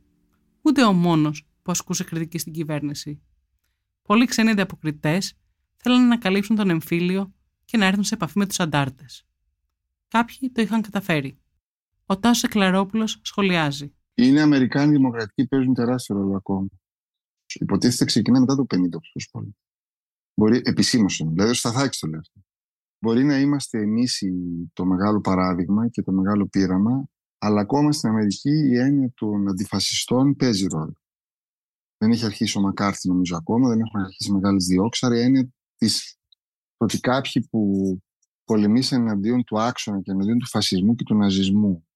Ούτε 0.63 0.85
ο 0.85 0.93
μόνος 0.93 1.47
που 1.63 1.71
ασκούσε 1.71 2.05
κριτική 2.05 2.39
στην 2.39 2.53
κυβέρνηση. 2.53 3.21
Πολλοί 4.03 4.25
ξένοι 4.25 4.51
ανταποκριτές 4.51 5.37
θέλανε 5.85 6.07
να 6.07 6.19
καλύψουν 6.19 6.57
τον 6.57 6.71
εμφύλιο 6.71 7.35
και 7.65 7.77
να 7.77 7.87
έρθουν 7.87 8.05
σε 8.05 8.15
επαφή 8.15 8.39
με 8.39 8.47
τους 8.47 8.61
αντάρτες. 8.61 9.27
Κάποιοι 10.09 10.51
το 10.51 10.63
είχαν 10.63 10.83
καταφέρει. 10.83 11.39
Ο 12.07 12.19
Τάσος 12.19 12.43
Εκλαρόπουλος 12.43 13.21
σχολιάζει. 13.23 13.95
Είναι 14.15 14.41
Αμερικάνοι 14.41 14.93
δημοκρατικοί 14.93 15.47
παίζουν 15.47 15.75
τεράστιο 15.75 16.17
ρόλο 16.17 16.37
ακόμα. 16.37 16.69
Υποτίθεται 17.55 18.05
ξεκινά 18.05 18.41
μετά 18.41 18.57
το 18.57 18.67
50 18.75 18.77
ο 19.33 19.43
Μπορεί 20.35 20.61
επισήμως, 20.65 21.23
δηλαδή 21.27 21.51
ο 21.51 21.55
Σταθάκης 21.55 21.99
το 21.99 22.07
λέει 22.07 22.21
αυτό. 22.21 22.41
Μπορεί 22.99 23.25
να 23.25 23.41
είμαστε 23.41 23.79
εμείς 23.79 24.23
το 24.73 24.85
μεγάλο 24.85 25.21
παράδειγμα 25.21 25.89
και 25.89 26.03
το 26.03 26.13
μεγάλο 26.13 26.47
πείραμα, 26.47 27.09
αλλά 27.39 27.61
ακόμα 27.61 27.93
στην 27.93 28.09
Αμερική 28.09 28.51
η 28.51 28.79
έννοια 28.79 29.13
των 29.15 29.49
αντιφασιστών 29.49 30.37
παίζει 30.37 30.67
ρόλο. 30.67 30.97
Δεν 31.97 32.11
έχει 32.11 32.25
αρχίσει 32.25 32.59
ο 32.59 32.61
Μακάρθι 32.61 33.09
νομίζω 33.09 33.37
ακόμα, 33.37 33.69
δεν 33.69 33.81
έχουν 33.81 34.01
αρχίσει 34.01 34.33
μεγάλες 34.33 34.65
διώξεις, 34.65 35.03
αλλά 35.03 35.17
η 35.17 35.21
έννοια 35.21 35.54
της, 35.77 36.19
ότι 36.77 37.01
κάποιοι 37.01 37.49
που 37.51 37.99
πολεμήσαν 38.45 39.01
εναντίον 39.01 39.45
του 39.45 39.61
άξονα 39.61 40.01
και 40.01 40.11
εναντίον 40.11 40.39
του 40.39 40.49
φασισμού 40.49 40.95
και 40.95 41.05
του 41.05 41.15
ναζισμού 41.15 41.87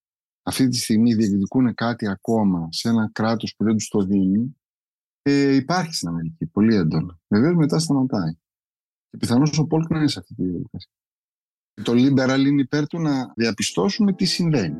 αυτή 0.49 0.67
τη 0.67 0.77
στιγμή 0.77 1.13
διεκδικούν 1.13 1.73
κάτι 1.73 2.07
ακόμα 2.07 2.67
σε 2.71 2.89
ένα 2.89 3.09
κράτος 3.11 3.55
που 3.55 3.63
δεν 3.63 3.75
τους 3.75 3.87
το 3.87 4.03
δίνει, 4.03 4.55
ε, 5.21 5.55
υπάρχει 5.55 5.93
στην 5.93 6.07
Αμερική 6.07 6.45
πολύ 6.45 6.75
έντονα. 6.75 7.19
Βεβαίως 7.27 7.55
μετά 7.55 7.79
σταματάει. 7.79 8.33
Και 9.09 9.17
πιθανώς 9.17 9.57
ο 9.57 9.65
Πόλκ 9.65 9.89
να 9.89 9.97
είναι 9.97 10.07
σε 10.07 10.19
αυτή 10.19 10.35
τη 10.35 10.43
διαδικασία. 10.43 10.91
Το 11.83 11.91
liberal 11.91 12.45
είναι 12.47 12.61
υπέρ 12.61 12.87
του 12.87 12.99
να 12.99 13.33
διαπιστώσουμε 13.35 14.13
τι 14.13 14.25
συμβαίνει. 14.25 14.77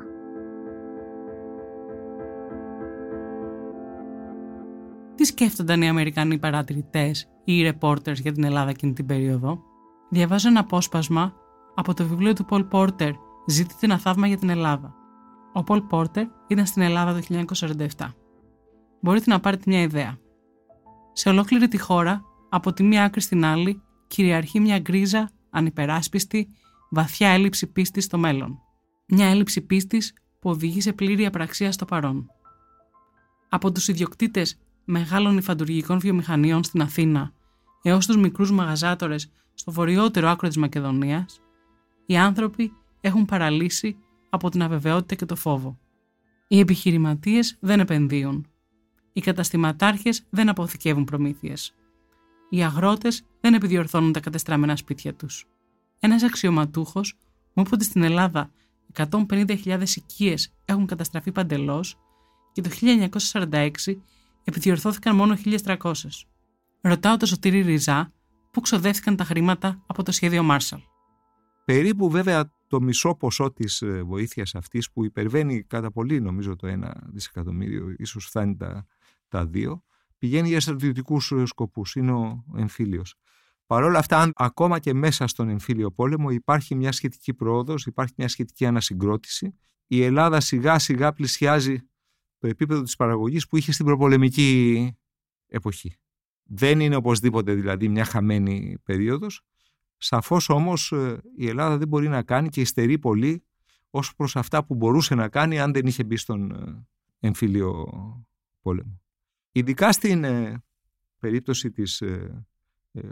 Σκέφτονταν 5.30 5.82
οι 5.82 5.90
Αμερικανοί 5.90 6.38
παρατηρητές 6.38 7.30
ή 7.44 7.58
οι 7.58 7.72
reporters 7.72 8.16
για 8.16 8.32
την 8.32 8.44
Ελλάδα 8.44 8.70
εκείνη 8.70 8.94
την 8.94 9.06
περίοδο, 9.06 9.60
διαβάζω 10.10 10.48
ένα 10.48 10.60
απόσπασμα 10.60 11.34
από 11.76 11.94
το 11.94 12.06
βιβλίο 12.06 12.34
του 12.34 12.46
Πολ 12.46 12.64
Πόρτερ 12.64 13.14
«Ζήτητε 13.48 13.86
ένα 13.86 13.98
θαύμα 13.98 14.28
για 14.28 14.38
την 14.38 14.50
Ελλάδα». 14.50 14.94
Ο 15.54 15.64
Πολ 15.64 15.82
Πόρτερ 15.82 16.26
ήταν 16.48 16.66
στην 16.66 16.82
Ελλάδα 16.82 17.20
το 17.20 17.46
1947. 17.98 18.14
Μπορείτε 19.02 19.32
να 19.32 19.40
πάρετε 19.40 19.64
μια 19.68 19.82
ιδέα. 19.82 20.18
Σε 21.14 21.30
ολόκληρη 21.30 21.68
τη 21.68 21.78
χώρα, 21.78 22.24
από 22.50 22.74
τη 22.74 22.84
μία 22.84 23.04
άκρη 23.04 23.22
στην 23.22 23.46
άλλη, 23.46 23.82
κυριαρχεί 24.08 24.60
μια 24.60 24.80
γκρίζα, 24.80 25.30
ανυπεράσπιστη, 25.50 26.48
βαθιά 26.90 27.30
έλλειψη 27.30 27.68
πίστης 27.72 28.04
στο 28.04 28.18
μέλλον. 28.18 28.60
Μια 29.08 29.28
έλλειψη 29.28 29.62
πίστης 29.62 30.14
που 30.40 30.50
οδηγεί 30.50 30.82
σε 30.82 30.94
πλήρη 30.94 31.26
απραξία 31.26 31.72
στο 31.72 31.86
παρόν. 31.86 32.30
Από 33.50 33.72
τους 33.72 33.88
ιδιοκτήτες 33.88 34.60
μεγάλων 34.92 35.38
υφαντουργικών 35.38 36.00
βιομηχανιών 36.00 36.64
στην 36.64 36.82
Αθήνα 36.82 37.34
έως 37.82 38.06
τους 38.06 38.18
μικρούς 38.18 38.52
μαγαζάτορες 38.52 39.32
στο 39.54 39.72
βορειότερο 39.72 40.28
άκρο 40.28 40.48
της 40.48 40.58
Μακεδονίας, 40.58 41.42
οι 42.06 42.18
άνθρωποι 42.18 42.74
έχουν 43.02 43.26
παραλύσει 43.26 43.98
από 44.30 44.50
την 44.50 44.62
αβεβαιότητα 44.62 45.16
και 45.16 45.26
το 45.26 45.36
φόβο. 45.36 45.80
Οι 46.48 46.60
επιχειρηματίες 46.60 47.58
δεν 47.60 47.80
επενδύουν. 47.80 48.48
Οι 49.14 49.22
καταστηματάρχες 49.22 50.24
δεν 50.30 50.50
αποθηκεύουν 50.50 51.04
προμήθειες. 51.04 51.74
Οι 52.50 52.64
αγρότες 52.64 53.24
δεν 53.42 53.54
επιδιορθώνουν 53.54 54.12
τα 54.12 54.20
κατεστραμμένα 54.20 54.76
σπίτια 54.76 55.14
τους. 55.14 55.46
Ένας 56.00 56.24
αξιωματούχος 56.24 57.18
μου 57.54 57.64
είπε 57.66 57.70
ότι 57.76 57.84
στην 57.84 58.04
Ελλάδα 58.04 58.52
150.000 58.94 59.96
οικίες 59.96 60.54
έχουν 60.66 60.86
καταστραφεί 60.86 61.32
παντελώς 61.32 61.98
και 62.52 62.62
το 62.62 62.70
1946 62.70 63.70
επιδιορθώθηκαν 64.44 65.16
μόνο 65.16 65.38
1.300. 65.46 65.94
Ρωτάω 66.82 67.18
το 67.18 67.26
Σωτήρη 67.26 67.62
Ριζά 67.62 68.14
πού 68.52 68.62
ξοδεύτηκαν 68.62 69.16
τα 69.16 69.24
χρήματα 69.24 69.84
από 69.88 70.04
το 70.04 70.12
σχέδιο 70.12 70.48
Marshall. 70.50 70.82
Περίπου 71.66 72.10
βέβαια 72.10 72.52
το 72.68 72.82
μισό 72.82 73.16
ποσό 73.16 73.52
της 73.52 73.82
ε, 73.82 74.04
βοήθειας 74.04 74.56
αυτής 74.56 74.92
που 74.92 75.06
υπερβαίνει 75.06 75.64
κατά 75.64 75.92
πολύ 75.92 76.22
νομίζω 76.22 76.56
το 76.56 76.68
ένα 76.68 77.04
δισεκατομμύριο, 77.14 77.94
ίσως 77.98 78.26
φτάνει 78.26 78.56
τα, 78.56 78.86
τα 79.28 79.46
δύο, 79.46 79.84
πηγαίνει 80.18 80.48
για 80.48 80.60
στρατιωτικούς 80.60 81.32
ε, 81.32 81.46
σκοπούς, 81.46 81.96
είναι 81.96 82.12
ο 82.12 82.44
εμφύλιος. 82.56 83.16
Παρ' 83.66 83.84
όλα 83.84 84.00
αυτά, 84.00 84.20
αν 84.20 84.32
ακόμα 84.36 84.80
και 84.80 84.94
μέσα 84.94 85.28
στον 85.28 85.50
εμφύλιο 85.50 85.92
πόλεμο 85.92 86.30
υπάρχει 86.30 86.76
μια 86.76 86.92
σχετική 86.92 87.34
πρόοδος, 87.34 87.86
υπάρχει 87.86 88.14
μια 88.18 88.28
σχετική 88.28 88.66
ανασυγκρότηση, 88.66 89.56
η 89.88 90.04
Ελλάδα 90.04 90.40
σιγά 90.40 90.80
σιγά 90.80 91.14
πλησιάζει 91.14 91.89
το 92.40 92.48
επίπεδο 92.48 92.82
της 92.82 92.96
παραγωγής 92.96 93.48
που 93.48 93.58
είχε 93.58 93.72
στην 93.72 93.86
προπολεμική 93.86 94.92
εποχή. 95.48 95.96
Δεν 96.44 96.80
είναι 96.80 96.96
οπωσδήποτε 96.96 97.54
δηλαδή 97.54 97.88
μια 97.88 98.06
χαμένη 98.06 98.78
περίοδος. 98.84 99.42
Σαφώς 99.98 100.50
όμως 100.50 100.92
ε, 100.92 101.22
η 101.36 101.48
Ελλάδα 101.48 101.78
δεν 101.78 101.88
μπορεί 101.88 102.08
να 102.08 102.24
κάνει 102.24 102.50
και 102.50 102.62
υστερεί 102.62 103.00
πολύ 103.00 103.44
ως 103.90 104.16
προς 104.16 104.36
αυτά 104.36 104.66
που 104.66 104.76
μπορούσε 104.76 105.16
να 105.16 105.30
κάνει 105.30 105.60
αν 105.60 105.74
δεν 105.74 105.86
είχε 105.86 106.04
μπει 106.04 106.16
στον 106.16 106.52
ε, 106.52 106.88
εμφύλιο 107.20 107.88
πόλεμο. 108.62 109.02
Ειδικά 109.52 109.92
στην 109.92 110.24
ε, 110.24 110.64
περίπτωση 111.20 111.72
της 111.72 112.04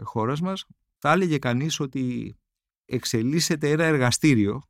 χώρας 0.02 0.40
μας 0.40 0.66
θα 0.98 1.12
έλεγε 1.12 1.38
κανείς 1.38 1.80
ότι 1.80 2.36
εξελίσσεται 2.84 3.70
ένα 3.70 3.84
εργαστήριο 3.84 4.62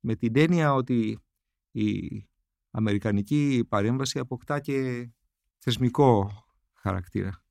με 0.00 0.14
την 0.14 0.36
έννοια 0.36 0.74
ότι 0.74 1.18
η 1.70 2.29
αμερικανική 2.70 3.66
παρέμβαση 3.68 4.18
αποκτά 4.18 4.60
και 4.60 5.08
θεσμικό 5.58 6.30
χαρακτήρα. 6.74 7.42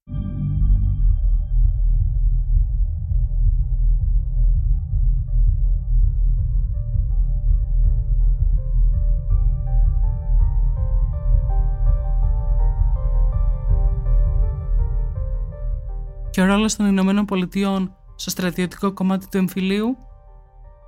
Και 16.29 16.41
ο 16.41 16.45
ρόλος 16.45 16.75
των 16.75 16.85
Ηνωμένων 16.85 17.25
Πολιτειών 17.25 17.95
στο 18.15 18.29
στρατιωτικό 18.29 18.93
κομμάτι 18.93 19.27
του 19.27 19.37
εμφυλίου, 19.37 19.97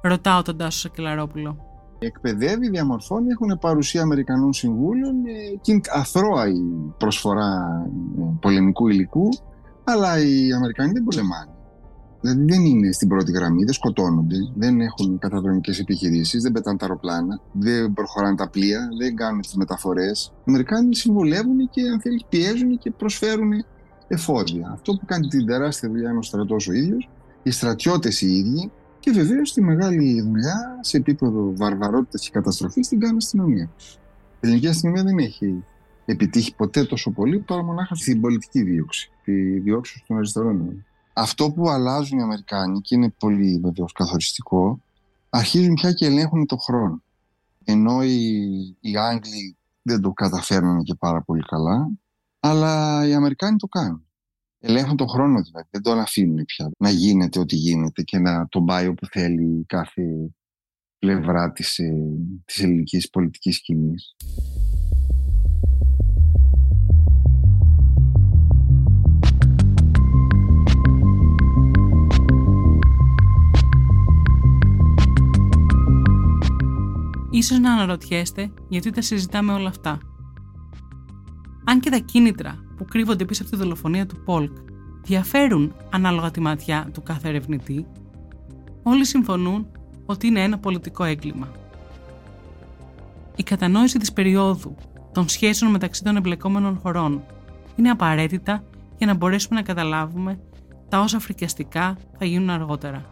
ρωτάω 0.02 0.42
τον 0.42 0.58
Τάσο 0.58 0.80
Σακελαρόπουλο 0.80 1.71
εκπαιδεύει, 2.06 2.70
διαμορφώνει, 2.70 3.28
έχουν 3.30 3.58
παρουσία 3.60 4.02
Αμερικανών 4.02 4.54
συμβούλων 4.54 5.26
ε, 5.26 5.58
και 5.62 5.72
είναι 5.72 5.82
αθρώα 5.94 6.48
η 6.48 6.62
προσφορά 6.98 7.84
ε, 8.20 8.22
πολεμικού 8.42 8.88
υλικού, 8.88 9.30
αλλά 9.84 10.20
οι 10.20 10.52
Αμερικανοί 10.52 10.92
δεν 10.92 11.04
πολεμάνε. 11.04 11.52
Δηλαδή 12.22 12.44
δεν 12.44 12.66
είναι 12.66 12.92
στην 12.92 13.08
πρώτη 13.08 13.32
γραμμή, 13.32 13.64
δεν 13.64 13.74
σκοτώνονται, 13.74 14.36
δεν 14.56 14.82
έχουν 14.82 15.20
καταδρομικές 15.20 15.80
επιχειρήσεις, 15.80 16.42
δεν 16.42 16.52
πετάνε 16.52 16.78
τα 16.78 16.86
αεροπλάνα, 16.86 17.42
δεν 17.52 17.94
προχωράνε 17.94 18.36
τα 18.36 18.50
πλοία, 18.50 18.90
δεν 19.00 19.16
κάνουν 19.16 19.42
τις 19.42 19.56
μεταφορές. 19.56 20.34
Οι 20.38 20.44
Αμερικάνοι 20.48 20.96
συμβουλεύουν 20.96 21.70
και 21.70 21.82
αν 21.82 22.02
θέλει 22.02 22.26
πιέζουν 22.30 22.78
και 22.78 22.92
προσφέρουν 22.92 23.52
εφόδια. 24.08 24.70
Αυτό 24.74 24.94
που 24.94 25.06
κάνει 25.06 25.28
την 25.28 25.46
τεράστια 25.46 25.90
δουλειά 25.90 26.10
είναι 26.10 26.18
ο 26.18 26.22
στρατός 26.22 26.68
ο 26.68 26.74
ίδιος, 26.74 27.10
οι 27.44 27.52
στρατιώτες 27.52 28.22
οι 28.22 28.32
ίδιοι, 28.32 28.72
και 29.02 29.12
βεβαίως 29.12 29.54
τη 29.54 29.62
μεγάλη 29.62 30.22
δουλειά 30.22 30.80
σε 30.82 30.98
επίπεδο 30.98 31.54
βαρβαρότητας 31.56 32.22
και 32.22 32.30
καταστροφής 32.32 32.88
την 32.88 33.00
κάνει 33.00 33.14
η 33.14 33.18
αστυνομία. 33.18 33.70
Η 33.74 34.40
ελληνική 34.40 34.68
αστυνομία 34.68 35.04
δεν 35.04 35.18
έχει 35.18 35.64
επιτύχει 36.06 36.56
ποτέ 36.56 36.86
τόσο 36.86 37.12
πολύ 37.12 37.40
παρά 37.40 37.64
μονάχα 37.64 37.96
στην 37.96 38.22
πολιτική 38.22 38.62
δίωξη, 38.62 39.12
τη 39.24 39.60
διώξη 39.60 40.04
των 40.08 40.18
αριστερών. 40.18 40.86
Αυτό 41.14 41.52
που 41.52 41.70
αλλάζουν 41.70 42.20
οι 42.20 42.22
Αμερικάνοι 42.22 42.82
και 42.82 42.96
είναι 42.96 43.10
πολύ 43.10 43.60
βεβαίως 43.64 43.92
καθοριστικό, 43.92 44.82
αρχίζουν 45.30 45.74
πια 45.74 45.92
και 45.92 46.06
ελέγχουν 46.06 46.46
το 46.46 46.58
χρόνο. 46.58 47.04
Ενώ 47.64 48.04
οι, 48.04 48.18
οι 48.80 48.98
Άγγλοι 48.98 49.58
δεν 49.82 50.02
το 50.02 50.12
καταφέρνουν 50.12 50.84
και 50.84 50.96
πάρα 50.96 51.22
πολύ 51.22 51.42
καλά, 51.42 51.90
αλλά 52.40 53.06
οι 53.08 53.14
Αμερικάνοι 53.14 53.58
το 53.58 53.68
κάνουν. 53.68 54.06
Ελέγχουν 54.64 54.98
τον 54.98 55.08
χρόνο 55.08 55.42
δηλαδή. 55.42 55.68
Δεν 55.72 55.82
τον 55.82 56.00
αφήνουν 56.00 56.46
πια 56.46 56.72
να 56.78 56.90
γίνεται 56.90 57.40
ό,τι 57.40 57.56
γίνεται 57.56 58.02
και 58.02 58.20
να 58.20 58.48
τον 58.48 58.66
πάει 58.66 58.88
όπου 58.88 59.06
θέλει 59.06 59.66
κάθε 59.68 60.32
πλευρά 61.00 61.52
της, 61.52 61.80
ε, 61.80 61.92
της 62.46 62.60
ελληνικής 62.60 63.10
πολιτικής 63.10 63.56
σκηνής. 63.56 64.16
Ίσως 77.32 77.60
να 77.60 77.74
αναρωτιέστε 77.74 78.54
γιατί 78.70 78.90
τα 78.90 79.02
συζητάμε 79.02 79.54
όλα 79.54 79.70
αυτά. 79.70 80.00
Αν 81.66 81.80
και 81.80 81.90
τα 81.90 81.98
κίνητρα 81.98 82.71
που 82.82 82.88
κρύβονται 82.88 83.26
πίσω 83.26 83.42
από 83.42 83.52
τη 83.52 83.58
δολοφονία 83.58 84.06
του 84.06 84.24
Πολκ 84.24 84.58
διαφέρουν 85.04 85.74
ανάλογα 85.90 86.32
τη 86.32 86.40
ματιά 86.40 86.90
του 86.94 87.04
κάθε 87.04 87.28
ερευνητή, 87.28 87.86
όλοι 88.84 89.06
συμφωνούν 89.06 89.68
ότι 90.06 90.28
είναι 90.28 90.44
ένα 90.44 90.58
πολιτικό 90.58 91.04
έγκλημα. 91.04 91.52
Η 93.36 93.44
κατανόηση 93.44 94.00
της 94.00 94.14
περίοδου 94.14 94.76
των 95.12 95.30
σχέσεων 95.30 95.72
μεταξύ 95.72 96.04
των 96.04 96.16
εμπλεκόμενων 96.16 96.78
χωρών 96.78 97.24
είναι 97.76 97.90
απαραίτητα 97.90 98.64
για 98.98 99.08
να 99.08 99.14
μπορέσουμε 99.14 99.56
να 99.56 99.66
καταλάβουμε 99.66 100.40
τα 100.90 101.00
όσα 101.00 101.20
φρικιαστικά 101.20 101.98
θα 102.18 102.26
γίνουν 102.26 102.50
αργότερα. 102.50 103.06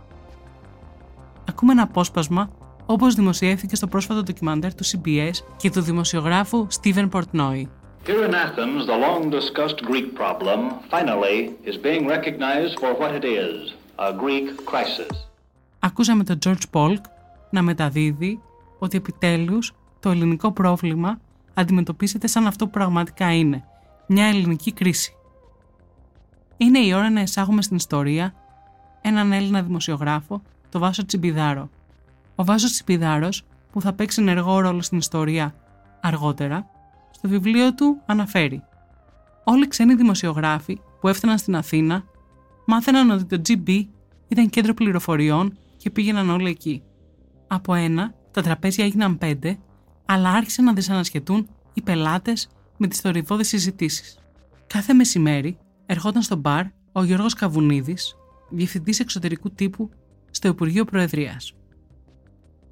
Ακούμε 1.50 1.72
ένα 1.72 1.84
απόσπασμα 1.84 2.50
όπως 2.86 3.16
δημοσιεύθηκε 3.16 3.76
στο 3.76 3.88
πρόσφατο 3.88 4.24
ντοκιμαντέρ 4.24 4.76
του 4.76 4.86
CBS 4.86 5.34
και 5.58 5.70
του 5.70 5.82
δημοσιογράφου 5.82 6.68
Steven 6.82 7.10
Portnoy 7.10 7.64
Here 8.10 8.26
in 8.30 8.34
Athens, 8.48 8.82
the 8.92 8.98
long 9.06 9.22
discussed 9.40 9.80
Greek 9.90 10.08
problem 10.22 10.60
finally 10.94 11.38
is 11.70 11.78
being 11.88 12.04
recognized 12.16 12.76
for 12.82 12.92
what 13.00 13.12
it 13.20 13.26
is 13.42 13.56
a 13.98 14.12
Greek 14.24 14.48
crisis. 14.66 15.28
Ακούσαμε 15.80 16.24
τον 16.24 16.40
George 16.46 16.64
Polk 16.72 17.02
να 17.50 17.62
μεταδίδει 17.62 18.42
ότι 18.80 18.98
επιτέλους 18.98 19.74
το 20.00 20.10
ελληνικό 20.10 20.52
πρόβλημα 20.52 21.20
αντιμετωπίζεται 21.54 22.28
σαν 22.28 22.48
αυτό 22.48 22.66
που 22.66 22.72
πραγματικά 22.72 23.36
είναι, 23.36 23.64
μια 24.08 24.26
ελληνική 24.26 24.72
κρίση. 24.72 25.16
Είναι 26.58 26.80
η 26.80 26.94
ώρα 26.94 27.10
να 27.10 27.22
εισάγουμε 27.22 27.62
στην 27.62 27.76
ιστορία 27.76 28.34
έναν 29.02 29.32
Έλληνα 29.32 29.62
δημοσιογράφο, 29.62 30.42
το 30.70 30.80
Βάσο 30.80 31.06
Τσιμπιδάρο. 31.06 31.70
Ο 32.36 32.44
Βάσος 32.44 32.72
Τσιμπιδάρος, 32.72 33.46
που 33.72 33.82
θα 33.82 33.94
παίξει 33.94 34.22
ενεργό 34.22 34.60
ρόλο 34.60 34.82
στην 34.82 34.98
ιστορία 34.98 35.56
αργότερα, 36.02 36.70
στο 37.20 37.28
βιβλίο 37.28 37.74
του 37.74 38.02
αναφέρει 38.06 38.64
Όλοι 39.44 39.64
οι 39.64 39.68
ξένοι 39.68 39.96
δημοσιογράφοι 39.96 40.80
που 41.00 41.08
έφταναν 41.08 41.38
στην 41.38 41.56
Αθήνα 41.56 42.04
μάθαιναν 42.66 43.10
ότι 43.10 43.24
το 43.24 43.42
GB 43.48 43.88
ήταν 44.28 44.50
κέντρο 44.50 44.74
πληροφοριών 44.74 45.58
και 45.78 45.90
πήγαιναν 45.90 46.30
όλοι 46.30 46.50
εκεί. 46.50 46.84
Από 47.48 47.74
ένα, 47.74 48.14
τα 48.32 48.42
τραπέζια 48.42 48.86
έγιναν 48.86 49.18
πέντε, 49.18 49.60
αλλά 50.06 50.30
άρχισαν 50.30 50.66
να 50.66 50.74
δυσανασχετούν 50.74 51.48
οι 51.74 51.82
πελάτες 51.82 52.50
με 52.78 52.88
τις 52.88 53.00
θορυβόδε 53.00 53.44
συζητήσεις. 53.44 54.20
Κάθε 54.68 54.94
μεσημέρι 54.94 55.58
ερχόταν 55.86 56.22
στο 56.22 56.36
μπαρ 56.36 56.66
ο 56.92 57.04
Γιώργος 57.04 57.34
Καβουνίδης, 57.34 58.16
διευθυντής 58.50 59.00
εξωτερικού 59.00 59.52
τύπου 59.52 59.90
στο 60.32 60.48
Υπουργείο 60.48 60.86
Προεδρίας. 60.86 61.54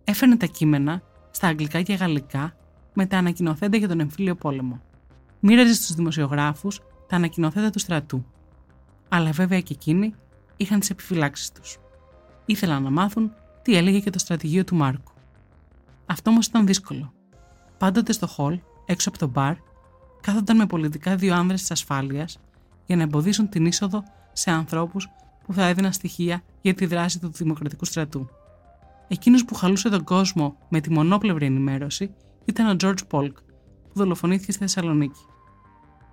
Έφερνε 0.04 0.36
τα 0.36 0.46
κείμενα 0.46 1.02
στα 1.32 1.48
αγγλικά 1.48 1.82
και 1.82 1.94
γαλλικά 1.94 2.56
με 3.00 3.06
τα 3.06 3.18
ανακοινοθέντα 3.18 3.78
για 3.78 3.88
τον 3.88 4.00
εμφύλιο 4.00 4.36
πόλεμο. 4.36 4.82
Μοίραζε 5.40 5.74
στους 5.74 5.96
δημοσιογράφους 5.96 6.82
τα 7.08 7.16
ανακοινοθέντα 7.16 7.70
του 7.70 7.80
στρατού. 7.80 8.26
Αλλά 9.10 9.32
βέβαια 9.32 9.62
και 9.62 9.74
εκείνοι 9.74 10.14
είχαν 10.58 10.80
τις 10.80 10.90
επιφυλάξεις 10.90 11.52
τους. 11.52 11.78
Ήθελαν 12.46 12.84
να 12.84 12.90
μάθουν 12.90 13.32
τι 13.62 13.76
έλεγε 13.76 14.00
και 14.00 14.10
το 14.10 14.20
στρατηγείο 14.20 14.64
του 14.64 14.76
Μάρκου. 14.76 15.12
Αυτό 16.06 16.30
όμως 16.30 16.46
ήταν 16.46 16.66
δύσκολο. 16.66 17.14
Πάντοτε 17.78 18.12
στο 18.12 18.28
χολ, 18.28 18.60
έξω 18.86 19.10
από 19.10 19.18
το 19.18 19.28
μπαρ, 19.28 19.56
κάθονταν 20.22 20.58
με 20.58 20.66
πολιτικά 20.66 21.16
δύο 21.16 21.36
άνδρες 21.36 21.60
της 21.62 21.72
ασφάλειας 21.72 22.40
για 22.86 22.96
να 22.96 23.04
εμποδίσουν 23.04 23.50
την 23.50 23.66
είσοδο 23.66 24.04
σε 24.34 24.52
ανθρώπους 24.52 25.08
που 25.46 25.54
θα 25.54 25.68
έδιναν 25.68 25.94
στοιχεία 25.94 26.42
για 26.62 26.74
τη 26.74 26.86
δράση 26.86 27.20
του 27.20 27.32
Δημοκρατικού 27.32 27.86
στρατού. 27.86 28.30
Εκείνος 29.08 29.46
που 29.46 29.56
χαλούσε 29.56 29.90
τον 29.90 30.04
κόσμο 30.04 30.58
με 30.70 30.80
τη 30.80 30.92
μονόπλευρη 30.92 31.46
ενημέρωση 31.46 32.14
ήταν 32.48 32.68
ο 32.70 32.76
George 32.80 33.08
Polk, 33.12 33.34
που 33.84 33.94
δολοφονήθηκε 33.94 34.52
στη 34.52 34.62
Θεσσαλονίκη. 34.62 35.26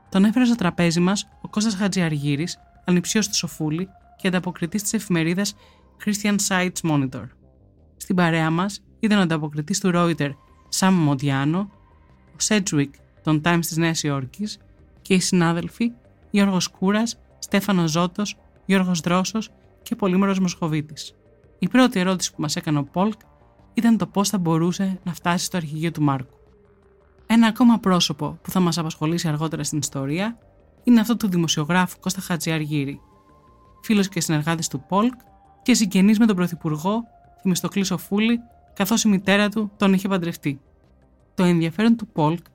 Τον 0.09 0.25
έφερε 0.25 0.45
στο 0.45 0.55
τραπέζι 0.55 1.01
μας 1.01 1.29
ο 1.43 1.49
Κώστας 1.49 1.75
Χατζιαργύρης, 1.75 2.59
ανυψιό 2.85 3.21
του 3.21 3.35
Σοφούλη 3.35 3.89
και 4.17 4.29
ανταποκριτής 4.29 4.83
της 4.83 4.93
εφημερίδας 4.93 5.55
Christian 6.05 6.37
Sites 6.49 6.91
Monitor. 6.91 7.25
Στην 7.97 8.17
παρέα 8.17 8.51
μας 8.51 8.85
ήταν 9.01 9.19
ο 9.19 9.21
ανταποκριτής 9.21 9.81
του 9.81 9.91
Reuters 9.95 10.35
Sam 10.79 10.93
Μοντιάνο, 10.93 11.71
ο 12.33 12.37
Sedgwick 12.49 12.91
των 13.23 13.41
Times 13.45 13.59
της 13.61 13.77
Νέας 13.77 14.03
Υόρκης 14.03 14.59
και 15.03 15.15
οι 15.15 15.21
συνάδελφοι 15.21 15.93
Γιώργος 16.31 16.69
Κούρας, 16.69 17.19
Στέφανος 17.39 17.91
Ζώτος, 17.91 18.37
Γιώργος 18.67 19.01
Δρόσος 19.01 19.51
και 19.83 19.97
Πολύμερος 19.97 20.39
Μοσχοβίτης. 20.39 21.15
Η 21.59 21.69
πρώτη 21.69 22.01
ερώτηση 22.01 22.35
που 22.35 22.41
μας 22.41 22.57
έκανε 22.57 22.79
ο 22.79 22.85
Πολκ 22.85 23.21
ήταν 23.75 23.97
το 23.97 24.07
πώς 24.07 24.29
θα 24.29 24.39
μπορούσε 24.39 24.99
να 25.05 25.15
φτάσει 25.15 25.45
στο 25.45 25.57
αρχηγείο 25.57 25.91
του 25.91 26.03
Μάρκου. 26.03 26.37
Ένα 27.27 27.47
ακόμα 27.47 27.79
πρόσωπο 27.79 28.39
που 28.43 28.51
θα 28.51 28.61
μας 28.61 28.79
απασχολήσει 28.79 29.29
αργότερα 29.29 29.65
στην 29.65 29.79
ιστορία 29.79 30.39
είναι 30.85 31.01
αυτό 31.01 31.17
του 31.17 31.29
δημοσιογράφου 31.29 31.99
Κώστα 32.01 32.21
Χατζιαργύρη, 32.21 33.01
φίλος 33.83 34.09
και 34.09 34.21
συνεργάτης 34.21 34.69
του 34.69 34.85
Πολκ 34.89 35.15
και 35.63 35.75
συγγενής 35.75 36.19
με 36.19 36.27
τον 36.27 36.37
Πρωθυπουργό 36.37 37.05
Θημιστοκλής 37.41 37.87
Σοφούλη, 37.87 38.41
καθώς 38.75 39.05
η 39.05 39.09
μητέρα 39.09 39.49
του 39.49 39.71
τον 39.77 39.93
είχε 39.93 40.09
παντρευτεί. 40.09 40.61
Το 41.35 41.45
ενδιαφέρον 41.45 41.97
του 41.97 42.07
Πολκ 42.07 42.47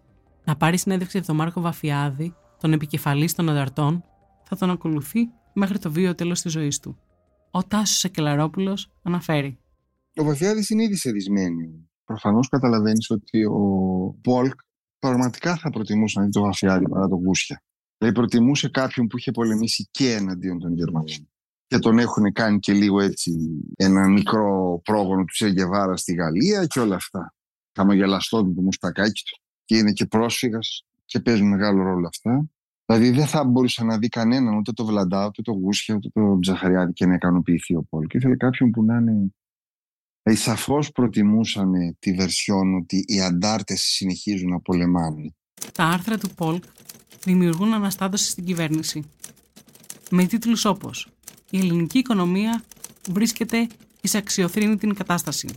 να 0.43 0.55
πάρει 0.55 0.77
συνέντευξη 0.77 1.17
από 1.17 1.27
τον 1.27 1.35
Μάρκο 1.35 1.61
Βαφιάδη, 1.61 2.35
τον 2.59 2.73
επικεφαλής 2.73 3.35
των 3.35 3.49
Ανταρτών, 3.49 4.03
θα 4.43 4.55
τον 4.55 4.69
ακολουθεί 4.69 5.29
μέχρι 5.53 5.79
το 5.79 5.91
βίο 5.91 6.15
τέλος 6.15 6.41
της 6.41 6.51
ζωής 6.51 6.79
του. 6.79 6.97
Ο 7.51 7.63
Τάσος 7.63 8.05
Ακελαρόπουλο 8.05 8.77
αναφέρει. 9.03 9.57
Ο 10.19 10.23
Βαφιάδη 10.23 10.65
είναι 10.69 10.83
ήδη 10.83 10.95
σεδισμένη. 10.95 11.89
Προφανώς 12.03 12.49
καταλαβαίνεις 12.49 13.09
ότι 13.09 13.45
ο 13.45 13.59
Πολκ 14.21 14.59
πραγματικά 14.99 15.55
θα 15.55 15.69
προτιμούσε 15.69 16.19
να 16.19 16.25
δει 16.25 16.31
το 16.31 16.41
Βαφιάδη 16.41 16.89
παρά 16.89 17.07
τον 17.07 17.17
Γούσια. 17.17 17.63
Δηλαδή 17.97 18.17
προτιμούσε 18.17 18.69
κάποιον 18.69 19.07
που 19.07 19.17
είχε 19.17 19.31
πολεμήσει 19.31 19.87
και 19.91 20.13
εναντίον 20.13 20.59
των 20.59 20.73
Γερμανών. 20.73 21.29
Και 21.67 21.77
τον 21.77 21.99
έχουν 21.99 22.31
κάνει 22.31 22.59
και 22.59 22.73
λίγο 22.73 23.01
έτσι 23.01 23.31
ένα 23.75 24.07
μικρό 24.07 24.81
πρόγονο 24.83 25.23
του 25.23 25.35
Σεγγεβάρα 25.35 25.97
στη 25.97 26.13
Γαλλία 26.13 26.65
και 26.65 26.79
όλα 26.79 26.95
αυτά. 26.95 27.35
Χαμογελαστό 27.75 28.43
του 28.43 28.61
μουστακάκι 28.61 29.23
του. 29.23 29.41
Και 29.65 29.77
είναι 29.77 29.91
και 29.91 30.05
πρόσφυγας 30.05 30.85
και 31.05 31.19
παίζουν 31.19 31.47
μεγάλο 31.47 31.83
ρόλο 31.83 32.07
αυτά. 32.07 32.49
Δηλαδή 32.85 33.09
δεν 33.09 33.25
θα 33.25 33.43
μπορούσε 33.43 33.83
να 33.83 33.97
δει 33.97 34.07
κανέναν 34.07 34.57
ούτε 34.57 34.71
το 34.71 34.85
Βλαντά, 34.85 35.25
ούτε 35.25 35.41
το 35.41 35.51
Γούσια, 35.51 35.95
ούτε 35.95 36.09
το 36.13 36.39
Τζαχαριάδη 36.39 36.93
και 36.93 37.05
να 37.05 37.13
ικανοποιηθεί 37.13 37.75
ο 37.75 37.83
Πολ. 37.89 38.05
Και 38.05 38.17
ήθελε 38.17 38.35
κάποιον 38.35 38.71
που 38.71 38.83
να 38.83 38.97
είναι. 38.97 39.33
Δηλαδή, 40.23 40.41
σαφώς 40.41 40.91
προτιμούσαν 40.91 41.71
τη 41.99 42.13
βερσιόν 42.13 42.75
ότι 42.75 43.03
οι 43.07 43.21
αντάρτες 43.21 43.81
συνεχίζουν 43.81 44.49
να 44.49 44.59
πολεμάνε. 44.59 45.33
Τα 45.73 45.83
άρθρα 45.83 46.17
του 46.17 46.29
Πολκ 46.29 46.63
δημιουργούν 47.23 47.73
αναστάτωση 47.73 48.29
στην 48.29 48.45
κυβέρνηση. 48.45 49.03
Με 50.09 50.25
τίτλους 50.25 50.65
όπως 50.65 51.07
«Η 51.49 51.57
ελληνική 51.57 51.97
οικονομία 51.97 52.63
βρίσκεται 53.09 53.67
εις 54.01 54.15
αξιοθρύνητη 54.15 54.87
κατάσταση» 54.87 55.47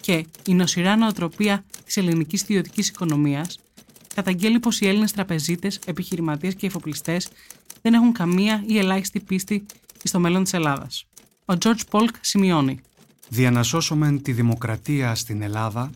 και 0.00 0.26
«Η 0.46 0.54
νοσηρά 0.54 0.96
νοοτροπία 0.96 1.64
της 1.84 1.96
ελληνικής 1.96 2.42
ιδιωτικής 2.42 2.88
οικονομίας» 2.88 3.58
καταγγέλει 4.14 4.58
πως 4.58 4.80
οι 4.80 4.88
Έλληνες 4.88 5.12
τραπεζίτες, 5.12 5.78
επιχειρηματίες 5.86 6.54
και 6.54 6.66
εφοπλιστές 6.66 7.28
δεν 7.82 7.94
έχουν 7.94 8.12
καμία 8.12 8.64
ή 8.66 8.78
ελάχιστη 8.78 9.20
πίστη 9.20 9.66
στο 10.02 10.20
μέλλον 10.20 10.42
της 10.42 10.52
Ελλάδας. 10.52 11.06
Ο 11.44 11.54
George 11.64 11.80
Polk 11.90 12.10
σημειώνει. 12.20 12.80
Δια 13.34 13.50
να 13.50 13.62
σώσομεν 13.62 14.22
τη 14.22 14.32
δημοκρατία 14.32 15.14
στην 15.14 15.42
Ελλάδα, 15.42 15.90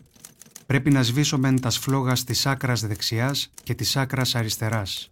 πρέπει 0.65 0.91
να 0.91 1.03
σβήσομεν 1.03 1.61
τα 1.61 1.69
σφλόγα 1.69 2.13
τη 2.13 2.41
άκρας 2.43 2.81
δεξιάς 2.87 3.51
και 3.63 3.73
της 3.73 3.95
άκρας 3.95 4.35
αριστεράς. 4.35 5.09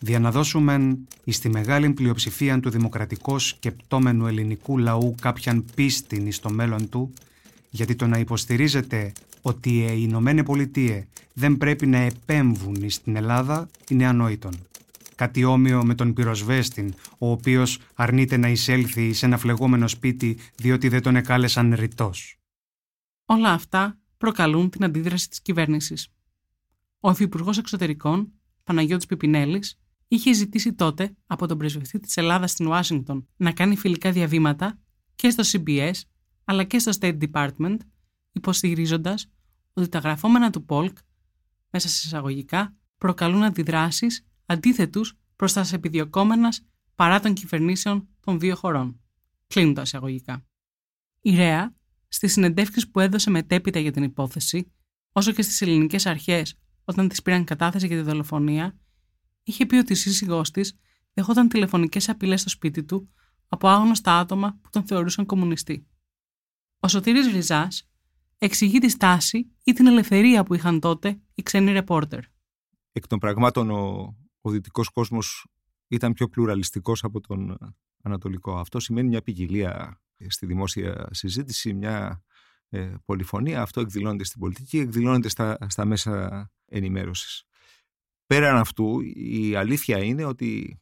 Δια 0.00 0.18
να 0.18 0.30
δώσομεν 0.30 1.08
εις 1.24 1.38
τη 1.38 1.48
μεγάλη 1.48 1.90
πλειοψηφία 1.90 2.60
του 2.60 2.70
δημοκρατικού 2.70 3.38
σκεπτόμενου 3.38 4.26
ελληνικού 4.26 4.78
λαού 4.78 5.14
κάποιαν 5.20 5.64
πίστη 5.74 6.30
στο 6.30 6.50
μέλλον 6.50 6.88
του, 6.88 7.12
γιατί 7.70 7.94
το 7.94 8.06
να 8.06 8.18
υποστηρίζεται 8.18 9.12
ότι 9.42 9.70
οι 9.70 9.98
Ηνωμένε 10.08 10.42
Πολιτείες 10.42 11.04
δεν 11.32 11.56
πρέπει 11.56 11.86
να 11.86 11.98
επέμβουν 11.98 12.90
στην 12.90 13.16
Ελλάδα 13.16 13.68
είναι 13.88 14.06
ανόητον. 14.06 14.54
Κάτι 15.14 15.44
όμοιο 15.44 15.84
με 15.84 15.94
τον 15.94 16.12
πυροσβέστην, 16.12 16.94
ο 17.18 17.30
οποίος 17.30 17.78
αρνείται 17.94 18.36
να 18.36 18.48
εισέλθει 18.48 19.12
σε 19.12 19.26
ένα 19.26 19.38
φλεγόμενο 19.38 19.88
σπίτι 19.88 20.38
διότι 20.56 20.88
δεν 20.88 21.02
τον 21.02 21.16
εκάλεσαν 21.16 21.74
ρητός. 21.74 22.38
Όλα 23.24 23.52
αυτά 23.52 23.98
προκαλούν 24.16 24.70
την 24.70 24.84
αντίδραση 24.84 25.28
της 25.28 25.42
κυβέρνησης. 25.42 26.08
Ο 27.00 27.10
Υφυπουργός 27.10 27.58
Εξωτερικών, 27.58 28.32
Παναγιώτης 28.64 29.06
Πιπινέλης, 29.06 29.78
είχε 30.08 30.32
ζητήσει 30.32 30.72
τότε 30.72 31.16
από 31.26 31.46
τον 31.46 31.58
πρεσβευτή 31.58 31.98
της 31.98 32.16
Ελλάδας 32.16 32.50
στην 32.50 32.66
Ουάσιγκτον 32.66 33.28
να 33.36 33.52
κάνει 33.52 33.76
φιλικά 33.76 34.12
διαβήματα 34.12 34.78
και 35.14 35.30
στο 35.30 35.42
CBS 35.46 35.92
αλλά 36.44 36.64
και 36.64 36.78
στο 36.78 36.92
State 37.00 37.18
Department, 37.18 37.76
υποστηρίζοντας 38.32 39.30
ότι 39.72 39.88
τα 39.88 39.98
γραφόμενα 39.98 40.50
του 40.50 40.64
Πολκ, 40.64 40.96
μέσα 41.70 41.88
σε 41.88 42.02
εισαγωγικά, 42.06 42.74
προκαλούν 42.98 43.42
αντιδράσεις 43.42 44.26
αντίθετους 44.46 45.18
προς 45.36 45.52
τα 45.52 45.66
επιδιωκόμενα 45.72 46.48
παρά 46.94 47.20
των 47.20 47.34
κυβερνήσεων 47.34 48.08
των 48.20 48.38
δύο 48.38 48.56
χωρών. 48.56 49.00
Κλείνουν 49.46 49.74
τα 49.74 49.82
εισαγωγικά. 49.82 50.46
Η 51.20 51.36
ΡΕΑ, 51.36 51.74
στις 52.08 52.32
συνεντεύξεις 52.32 52.90
που 52.90 53.00
έδωσε 53.00 53.30
μετέπειτα 53.30 53.78
για 53.78 53.92
την 53.92 54.02
υπόθεση, 54.02 54.72
όσο 55.12 55.32
και 55.32 55.42
στις 55.42 55.60
ελληνικές 55.60 56.06
αρχές 56.06 56.58
όταν 56.84 57.08
τη 57.08 57.22
πήραν 57.22 57.44
κατάθεση 57.44 57.86
για 57.86 57.96
τη 57.96 58.02
δολοφονία, 58.02 58.78
είχε 59.42 59.66
πει 59.66 59.76
ότι 59.76 59.92
η 59.92 59.96
σύζυγός 59.96 60.50
της 60.50 60.78
δεχόταν 61.14 61.48
τηλεφωνικές 61.48 62.08
απειλές 62.08 62.40
στο 62.40 62.48
σπίτι 62.48 62.84
του 62.84 63.10
από 63.48 63.68
άγνωστα 63.68 64.18
άτομα 64.18 64.58
που 64.62 64.70
τον 64.70 64.86
θεωρούσαν 64.86 65.26
κομμουνιστή. 65.26 65.86
Ο 66.80 66.88
Σωτήρης 66.88 67.32
Ριζάς 67.32 67.90
εξηγεί 68.38 68.78
τη 68.78 68.88
στάση 68.88 69.52
ή 69.64 69.72
την 69.72 69.86
ελευθερία 69.86 70.44
που 70.44 70.54
είχαν 70.54 70.80
τότε 70.80 71.20
οι 71.34 71.42
ξένοι 71.42 71.72
ρεπόρτερ. 71.72 72.20
Εκ 72.92 73.06
των 73.06 73.18
πραγμάτων 73.18 73.70
ο, 73.70 74.14
ο 74.44 74.50
δυτικός 74.50 74.88
κόσμος 74.88 75.46
ήταν 75.88 76.12
πιο 76.12 76.28
πλουραλιστικός 76.28 77.04
από 77.04 77.20
τον 77.20 77.50
ε, 77.50 77.56
ανατολικό. 78.02 78.58
Αυτό 78.58 78.80
σημαίνει 78.80 79.08
μια 79.08 79.22
ποικιλία 79.22 80.00
στη 80.26 80.46
δημόσια 80.46 81.08
συζήτηση, 81.10 81.74
μια 81.74 82.24
ε, 82.68 82.94
πολυφωνία. 83.04 83.62
Αυτό 83.62 83.80
εκδηλώνεται 83.80 84.24
στην 84.24 84.40
πολιτική, 84.40 84.78
εκδηλώνεται 84.78 85.28
στα, 85.28 85.58
στα 85.68 85.84
μέσα 85.84 86.50
ενημέρωσης. 86.66 87.44
Πέραν 88.26 88.56
αυτού, 88.56 89.00
η 89.14 89.54
αλήθεια 89.54 89.98
είναι 90.02 90.24
ότι 90.24 90.80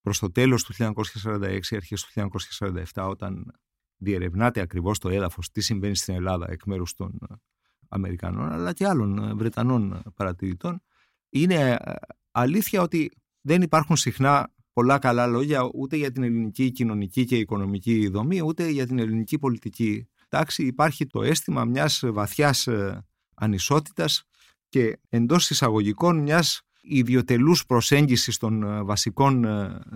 προς 0.00 0.18
το 0.18 0.30
τέλος 0.32 0.64
του 0.64 0.74
1946, 0.74 1.60
αρχές 1.70 2.04
του 2.04 2.30
1947, 2.94 3.08
όταν 3.08 3.52
διερευνάται 3.96 4.60
ακριβώς 4.60 4.98
το 4.98 5.08
έδαφος 5.08 5.50
τι 5.50 5.60
συμβαίνει 5.60 5.96
στην 5.96 6.14
Ελλάδα 6.14 6.50
εκ 6.50 6.64
μέρους 6.64 6.94
των 6.94 7.18
ε, 7.30 7.34
Αμερικανών 7.88 8.52
αλλά 8.52 8.72
και 8.72 8.86
άλλων 8.86 9.18
ε, 9.18 9.34
Βρετανών 9.34 9.92
ε, 9.92 10.02
παρατηρητών 10.14 10.82
είναι 11.30 11.78
αλήθεια 12.30 12.82
ότι 12.82 13.10
δεν 13.40 13.62
υπάρχουν 13.62 13.96
συχνά 13.96 14.52
πολλά 14.72 14.98
καλά 14.98 15.26
λόγια 15.26 15.70
ούτε 15.74 15.96
για 15.96 16.12
την 16.12 16.22
ελληνική 16.22 16.70
κοινωνική 16.72 17.24
και 17.24 17.36
οικονομική 17.36 18.08
δομή 18.08 18.42
ούτε 18.42 18.68
για 18.68 18.86
την 18.86 18.98
ελληνική 18.98 19.38
πολιτική 19.38 20.08
τάξη 20.28 20.66
υπάρχει 20.66 21.06
το 21.06 21.22
αίσθημα 21.22 21.64
μιας 21.64 22.02
βαθιάς 22.06 22.68
ανισότητας 23.34 24.22
και 24.68 24.98
εντός 25.08 25.50
εισαγωγικών 25.50 26.18
μιας 26.18 26.62
ιδιωτελούς 26.80 27.66
προσέγγισης 27.66 28.36
των 28.36 28.84
βασικών 28.86 29.46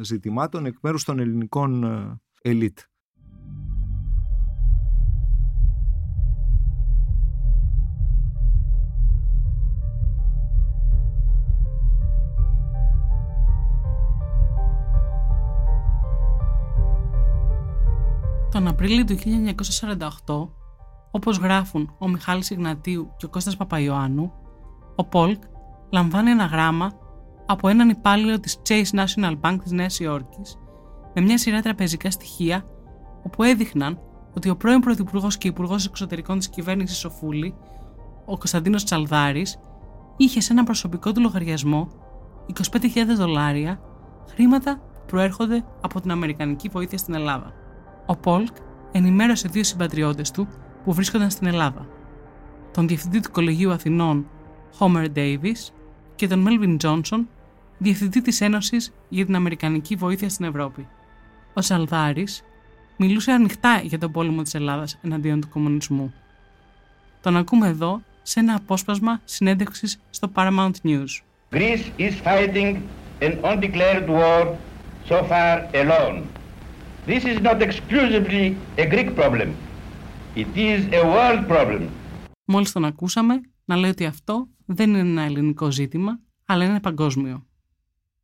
ζητημάτων 0.00 0.66
εκ 0.66 0.76
μέρους 0.80 1.04
των 1.04 1.18
ελληνικών 1.18 1.84
ελίτ. 2.42 2.78
Τον 18.52 18.68
Απρίλιο 18.68 19.04
του 19.04 19.16
1948, 20.26 20.48
όπως 21.10 21.36
γράφουν 21.36 21.94
ο 21.98 22.08
Μιχάλης 22.08 22.50
Ιγνατίου 22.50 23.12
και 23.16 23.24
ο 23.24 23.28
Κώστας 23.28 23.56
Παπαϊωάννου, 23.56 24.32
ο 24.96 25.04
Πολκ 25.04 25.42
λαμβάνει 25.90 26.30
ένα 26.30 26.44
γράμμα 26.44 26.90
από 27.46 27.68
έναν 27.68 27.88
υπάλληλο 27.88 28.40
της 28.40 28.62
Chase 28.68 28.98
National 28.98 29.40
Bank 29.40 29.56
της 29.62 29.72
Νέας 29.72 30.00
Υόρκης 30.00 30.58
με 31.14 31.22
μια 31.22 31.38
σειρά 31.38 31.60
τραπεζικά 31.60 32.10
στοιχεία 32.10 32.64
όπου 33.22 33.42
έδειχναν 33.42 33.98
ότι 34.36 34.48
ο 34.48 34.56
πρώην 34.56 34.80
Πρωθυπουργός 34.80 35.38
και 35.38 35.48
Υπουργός 35.48 35.86
Εξωτερικών 35.86 36.38
της 36.38 36.48
κυβέρνησης 36.48 36.98
Σοφούλη, 36.98 37.54
ο 38.24 38.38
Κωνσταντίνος 38.38 38.84
Τσαλδάρης, 38.84 39.58
είχε 40.16 40.40
σε 40.40 40.52
ένα 40.52 40.64
προσωπικό 40.64 41.12
του 41.12 41.20
λογαριασμό 41.20 41.88
25.000 42.72 42.88
δολάρια 43.16 43.80
χρήματα 44.30 44.76
που 44.76 45.04
προέρχονται 45.06 45.64
από 45.80 46.00
την 46.00 46.10
Αμερικανική 46.10 46.68
βοήθεια 46.68 46.98
στην 46.98 47.14
Ελλάδα. 47.14 47.61
Ο 48.06 48.16
Πολκ 48.16 48.56
ενημέρωσε 48.92 49.48
δύο 49.48 49.64
συμπατριώτες 49.64 50.30
του 50.30 50.48
που 50.84 50.92
βρίσκονταν 50.92 51.30
στην 51.30 51.46
Ελλάδα. 51.46 51.86
Τον 52.72 52.88
διευθυντή 52.88 53.20
του 53.20 53.30
Κολεγίου 53.30 53.72
Αθηνών, 53.72 54.26
Homer 54.78 55.06
Davis, 55.14 55.72
και 56.14 56.26
τον 56.26 56.46
Melvin 56.48 56.76
Johnson, 56.82 57.24
διευθυντή 57.78 58.20
της 58.20 58.40
Ένωσης 58.40 58.92
για 59.08 59.24
την 59.24 59.34
Αμερικανική 59.34 59.94
Βοήθεια 59.94 60.28
στην 60.28 60.44
Ευρώπη. 60.44 60.88
Ο 61.54 61.60
Σαλδάρη 61.60 62.26
μιλούσε 62.96 63.32
ανοιχτά 63.32 63.80
για 63.84 63.98
τον 63.98 64.12
πόλεμο 64.12 64.42
της 64.42 64.54
Ελλάδας 64.54 64.98
εναντίον 65.02 65.40
του 65.40 65.48
κομμουνισμού. 65.48 66.12
Τον 67.20 67.36
ακούμε 67.36 67.68
εδώ 67.68 68.02
σε 68.22 68.40
ένα 68.40 68.54
απόσπασμα 68.54 69.20
συνέντευξης 69.24 70.00
στο 70.10 70.30
Paramount 70.34 70.72
News. 70.82 71.22
Greece 71.52 71.84
is 71.98 72.14
fighting 72.24 72.76
an 73.20 73.32
undeclared 73.42 74.08
war 74.08 74.46
so 75.08 75.16
far 75.30 75.68
alone. 75.74 76.22
This 77.06 77.24
is 77.24 77.40
not 77.42 77.60
exclusively 77.60 78.54
a 78.76 78.86
Greek 78.86 79.14
problem. 79.16 79.48
It 80.36 80.46
is 80.56 80.80
a 80.92 81.02
world 81.04 81.48
problem. 81.48 81.88
Μόλις 82.44 82.72
τον 82.72 82.84
ακούσαμε 82.84 83.40
να 83.64 83.76
λέει 83.76 83.90
ότι 83.90 84.04
αυτό 84.04 84.48
δεν 84.66 84.88
είναι 84.88 84.98
ένα 84.98 85.22
ελληνικό 85.22 85.70
ζήτημα, 85.70 86.20
αλλά 86.46 86.64
είναι 86.64 86.80
παγκόσμιο. 86.80 87.46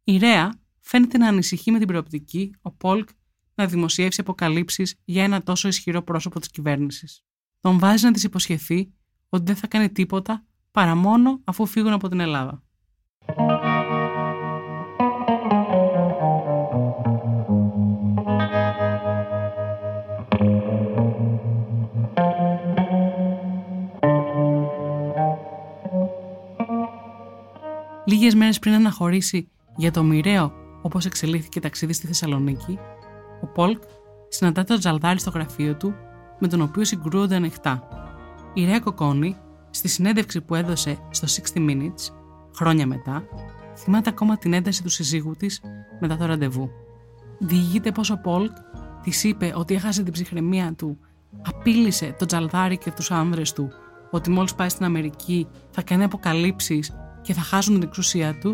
Η 0.04 0.16
Ρέα 0.18 0.60
φαίνεται 0.80 1.18
να 1.18 1.28
ανησυχεί 1.28 1.70
με 1.70 1.78
την 1.78 1.86
προοπτική 1.86 2.54
ο 2.62 2.70
Πολκ 2.70 3.08
να 3.54 3.66
δημοσιεύσει 3.66 4.20
αποκαλύψεις 4.20 5.00
για 5.04 5.24
ένα 5.24 5.42
τόσο 5.42 5.68
ισχυρό 5.68 6.02
πρόσωπο 6.02 6.38
της 6.40 6.50
κυβέρνησης. 6.50 7.24
Τον 7.60 7.78
βάζει 7.78 8.04
να 8.04 8.12
της 8.12 8.24
υποσχεθεί 8.24 8.92
ότι 9.28 9.44
δεν 9.44 9.56
θα 9.56 9.66
κάνει 9.66 9.90
τίποτα 9.90 10.44
παρά 10.70 10.94
μόνο 10.94 11.40
αφού 11.44 11.66
φύγουν 11.66 11.92
από 11.92 12.08
την 12.08 12.20
Ελλάδα. 12.20 12.62
Λίγες 28.09 28.35
μέρες 28.35 28.59
πριν 28.59 28.75
αναχωρήσει 28.75 29.49
για 29.77 29.90
το 29.90 30.03
μοιραίο 30.03 30.53
όπως 30.83 31.07
εξελίχθηκε 31.07 31.61
ταξίδι 31.61 31.92
στη 31.92 32.07
Θεσσαλονίκη, 32.07 32.79
ο 33.42 33.47
Πολκ 33.47 33.83
συναντά 34.29 34.64
τον 34.64 34.79
Τζαλδάρη 34.79 35.18
στο 35.18 35.31
γραφείο 35.31 35.77
του, 35.77 35.94
με 36.38 36.49
τον 36.49 36.61
οποίο 36.61 36.85
συγκρούονται 36.85 37.35
ανοιχτά. 37.35 37.88
Η 38.55 38.64
Ρέα 38.64 38.81
Κοκόνη, 38.81 39.37
στη 39.71 39.88
συνέντευξη 39.88 40.40
που 40.40 40.55
έδωσε 40.55 40.99
στο 41.11 41.42
60 41.55 41.59
Minutes, 41.59 42.14
χρόνια 42.57 42.87
μετά, 42.87 43.25
θυμάται 43.77 44.09
ακόμα 44.11 44.37
την 44.37 44.53
ένταση 44.53 44.83
του 44.83 44.88
συζύγου 44.88 45.35
της 45.38 45.61
μετά 46.01 46.16
το 46.16 46.27
ραντεβού. 46.27 46.71
Διηγείται 47.38 47.92
πως 47.92 48.11
ο 48.11 48.21
Πολκ 48.23 48.53
της 49.03 49.25
είπε 49.25 49.53
ότι 49.55 49.75
έχασε 49.75 50.03
την 50.03 50.12
ψυχραιμία 50.12 50.75
του, 50.75 50.99
απείλησε 51.47 52.14
τον 52.18 52.27
Τζαλδάρη 52.27 52.79
και 52.79 52.90
τους 52.90 53.11
άνδρες 53.11 53.53
του 53.53 53.68
ότι 54.11 54.31
μόλις 54.31 54.55
πάει 54.55 54.68
στην 54.68 54.85
Αμερική 54.85 55.47
θα 55.71 55.83
κάνει 55.83 56.05
αποκαλύψεις 56.05 56.92
και 57.22 57.33
θα 57.33 57.40
χάσουν 57.40 57.74
την 57.74 57.83
εξουσία 57.83 58.38
του, 58.40 58.52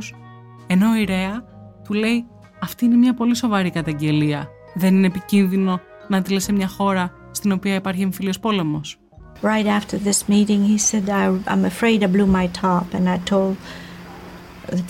ενώ 0.66 0.96
η 0.96 1.04
Ρέα 1.04 1.44
του 1.84 1.92
λέει 1.92 2.26
αυτή 2.62 2.84
είναι 2.84 2.96
μια 2.96 3.14
πολύ 3.14 3.36
σοβαρή 3.36 3.70
καταγγελία 3.70 4.48
Δεν 4.74 4.94
είναι 4.94 5.06
επικίνδυνο 5.06 5.80
να 6.08 6.22
τη 6.22 6.40
σε 6.40 6.52
μια 6.52 6.68
χώρα 6.68 7.12
στην 7.30 7.52
οποία 7.52 7.74
υπάρχει 7.74 8.02
εμφύλιος 8.02 8.38
πόλεμος. 8.38 8.98
Right 9.42 9.66
after 9.66 9.96
this 10.08 10.28
meeting 10.28 10.60
he 10.70 10.78
said 10.78 11.08
I'm 11.52 11.64
afraid 11.64 12.02
I 12.02 12.06
blew 12.06 12.26
my 12.26 12.48
top 12.62 12.86
and 12.96 13.08
I 13.08 13.18
told 13.32 13.56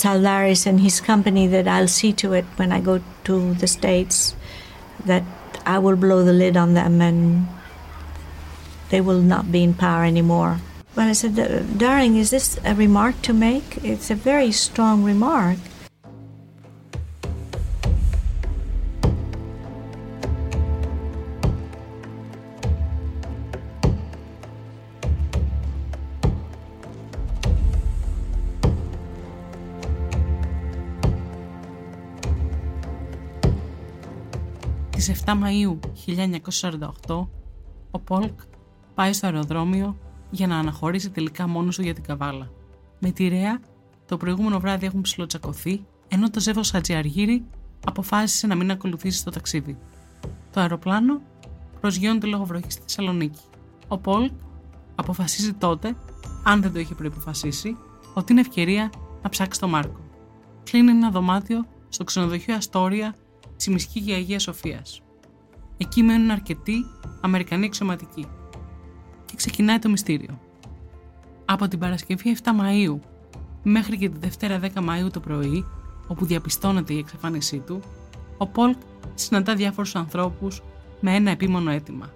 Taldaris 0.02 0.62
and 0.66 0.78
his 0.86 1.00
company 1.00 1.44
that 1.54 1.66
I'll 1.74 1.94
see 1.98 2.12
to 2.22 2.28
it 2.38 2.46
when 2.58 2.70
I 2.76 2.80
go 2.90 2.94
to 3.28 3.54
the 3.62 3.66
States 3.66 4.16
that 5.08 5.24
I 5.74 5.78
will 5.84 5.98
blow 6.04 6.20
the 6.22 6.36
lid 6.42 6.56
on 6.64 6.70
them 6.74 6.94
and 7.08 7.18
they 8.90 9.00
will 9.00 9.22
not 9.34 9.44
be 9.54 9.60
in 9.68 9.74
power 9.74 10.04
anymore. 10.04 10.52
Well, 10.95 11.07
I 11.07 11.13
said, 11.13 11.35
darling, 11.77 12.17
is 12.17 12.29
this 12.29 12.47
a 12.71 12.73
remark 12.75 13.15
to 13.27 13.33
make? 13.33 13.69
It's 13.83 14.09
a 14.11 14.15
very 14.15 14.51
strong 14.51 14.97
remark. 15.03 15.59
Στις 35.01 35.23
7 35.25 35.33
Μαΐου 35.33 35.79
1948, 37.07 37.27
ο 37.91 37.99
Πολκ 37.99 38.39
πάει 38.95 39.13
στο 39.13 39.25
αεροδρόμιο 39.25 39.95
για 40.34 40.46
να 40.46 40.58
αναχωρήσει 40.58 41.10
τελικά 41.10 41.48
μόνος 41.48 41.76
του 41.76 41.82
για 41.82 41.94
την 41.94 42.02
Καβάλα. 42.02 42.50
Με 42.98 43.10
τη 43.10 43.28
Ρέα, 43.28 43.60
το 44.06 44.16
προηγούμενο 44.16 44.60
βράδυ 44.60 44.86
έχουν 44.86 45.00
ψηλοτσακωθεί, 45.00 45.84
ενώ 46.08 46.30
το 46.30 46.40
ζεύγος 46.40 46.70
Χατζιαργύρη 46.70 47.44
αποφάσισε 47.86 48.46
να 48.46 48.54
μην 48.54 48.70
ακολουθήσει 48.70 49.24
το 49.24 49.30
ταξίδι. 49.30 49.78
Το 50.52 50.60
αεροπλάνο 50.60 51.20
προσγειώνεται 51.80 52.26
λόγω 52.26 52.44
βροχής 52.44 52.72
στη 52.72 52.82
Θεσσαλονίκη. 52.82 53.40
Ο 53.88 53.98
Πολκ 53.98 54.32
αποφασίζει 54.94 55.52
τότε, 55.52 55.96
αν 56.44 56.62
δεν 56.62 56.72
το 56.72 56.78
είχε 56.78 56.94
προποφασίσει, 56.94 57.76
ότι 58.14 58.32
είναι 58.32 58.40
ευκαιρία 58.40 58.90
να 59.22 59.28
ψάξει 59.28 59.60
τον 59.60 59.70
Μάρκο. 59.70 60.00
Κλείνει 60.64 60.90
ένα 60.90 61.10
δωμάτιο 61.10 61.66
στο 61.88 62.04
ξενοδοχείο 62.04 62.54
Αστόρια 62.54 63.14
Τσιμισκή 63.56 63.98
για 64.00 64.16
Αγία 64.16 64.38
Σοφίας. 64.38 65.02
Εκεί 65.76 66.02
μένουν 66.02 66.30
αρκετοί 66.30 66.84
Αμερικανοί 67.20 67.66
εξωματικοί. 67.66 68.26
Και 69.34 69.40
ξεκινάει 69.40 69.78
το 69.78 69.88
μυστήριο. 69.88 70.40
Από 71.44 71.68
την 71.68 71.78
Παρασκευή 71.78 72.36
7 72.42 72.48
Μαΐου 72.48 72.98
μέχρι 73.62 73.98
και 73.98 74.08
τη 74.08 74.18
Δευτέρα 74.18 74.60
10 74.60 74.68
Μαΐου 74.74 75.12
το 75.12 75.20
πρωί, 75.20 75.66
όπου 76.06 76.24
διαπιστώνεται 76.24 76.94
η 76.94 76.98
εξαφάνισή 76.98 77.58
του, 77.58 77.82
ο 78.38 78.46
Πολκ 78.46 78.76
συναντά 79.14 79.54
διάφορους 79.54 79.94
ανθρώπους 79.94 80.62
με 81.00 81.14
ένα 81.14 81.30
επίμονο 81.30 81.70
αίτημα. 81.70 82.12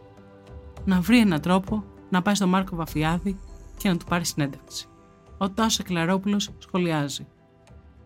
Να 0.84 1.00
βρει 1.00 1.18
έναν 1.18 1.40
τρόπο 1.40 1.84
να 2.10 2.22
πάει 2.22 2.34
στον 2.34 2.48
Μάρκο 2.48 2.76
Βαφιάδη 2.76 3.38
και 3.76 3.88
να 3.88 3.96
του 3.96 4.04
πάρει 4.04 4.24
συνέντευξη. 4.24 4.86
Ο 5.38 5.50
Τάσος 5.50 5.78
Εκλαρόπουλος 5.78 6.50
σχολιάζει 6.58 7.26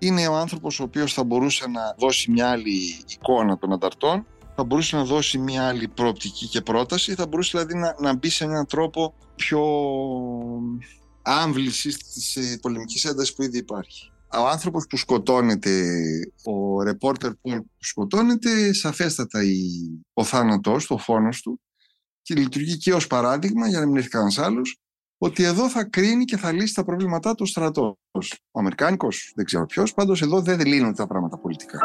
είναι 0.03 0.29
ο 0.29 0.37
άνθρωπος 0.37 0.81
ο 0.81 0.83
οποίος 0.83 1.12
θα 1.12 1.25
μπορούσε 1.25 1.68
να 1.68 1.94
δώσει 1.98 2.31
μια 2.31 2.51
άλλη 2.51 3.05
εικόνα 3.07 3.59
των 3.59 3.72
ανταρτών, 3.72 4.27
θα 4.62 4.68
μπορούσε 4.68 4.96
να 4.96 5.05
δώσει 5.05 5.38
μια 5.38 5.68
άλλη 5.68 5.88
προοπτική 5.88 6.46
και 6.46 6.61
πρόταση, 6.61 7.14
θα 7.14 7.27
μπορούσε 7.27 7.51
δηλαδή 7.51 7.75
να, 7.75 7.96
να 8.01 8.16
μπει 8.16 8.29
σε 8.29 8.44
έναν 8.44 8.66
τρόπο 8.66 9.14
πιο 9.35 9.62
άμβληση 11.22 11.88
της 11.88 12.37
ε, 12.37 12.59
πολεμικής 12.62 13.05
έντασης 13.05 13.35
που 13.35 13.42
ήδη 13.42 13.59
υπάρχει. 13.59 14.12
Ο 14.35 14.46
άνθρωπος 14.48 14.87
που 14.87 14.96
σκοτώνεται, 14.96 15.83
ο 16.44 16.83
ρεπόρτερ 16.83 17.35
που 17.35 17.66
σκοτώνεται, 17.79 18.72
σαφέστατα 18.72 19.42
η, 19.42 19.59
ο 20.12 20.25
θάνατός, 20.25 20.87
το 20.87 20.98
φόνος 20.98 21.40
του 21.40 21.61
και 22.22 22.35
λειτουργεί 22.35 22.77
και 22.77 22.94
ως 22.94 23.07
παράδειγμα, 23.07 23.68
για 23.68 23.81
να 23.81 23.87
μην 23.87 23.96
έρθει 23.96 24.09
κανένας 24.09 24.38
άλλος, 24.38 24.81
ότι 25.18 25.42
εδώ 25.42 25.68
θα 25.68 25.85
κρίνει 25.85 26.25
και 26.25 26.37
θα 26.37 26.53
λύσει 26.53 26.75
τα 26.75 26.85
προβλήματά 26.85 27.31
του 27.35 27.42
ο 27.42 27.46
στρατός. 27.46 28.40
Ο 28.51 28.59
Αμερικάνικος, 28.59 29.33
δεν 29.35 29.44
ξέρω 29.44 29.66
ποιος, 29.66 29.94
πάντως 29.94 30.22
εδώ 30.22 30.40
δεν 30.40 30.61
λύνονται 30.66 30.94
τα 30.94 31.07
πράγματα 31.07 31.38
πολιτικά. 31.38 31.79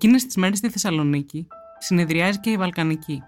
Εκείνες 0.00 0.26
τις 0.26 0.36
μέρες 0.36 0.58
στη 0.58 0.70
Θεσσαλονίκη 0.70 1.46
συνεδριάζει 1.78 2.40
και 2.40 2.50
η 2.50 2.56
Βαλκανική, 2.56 3.22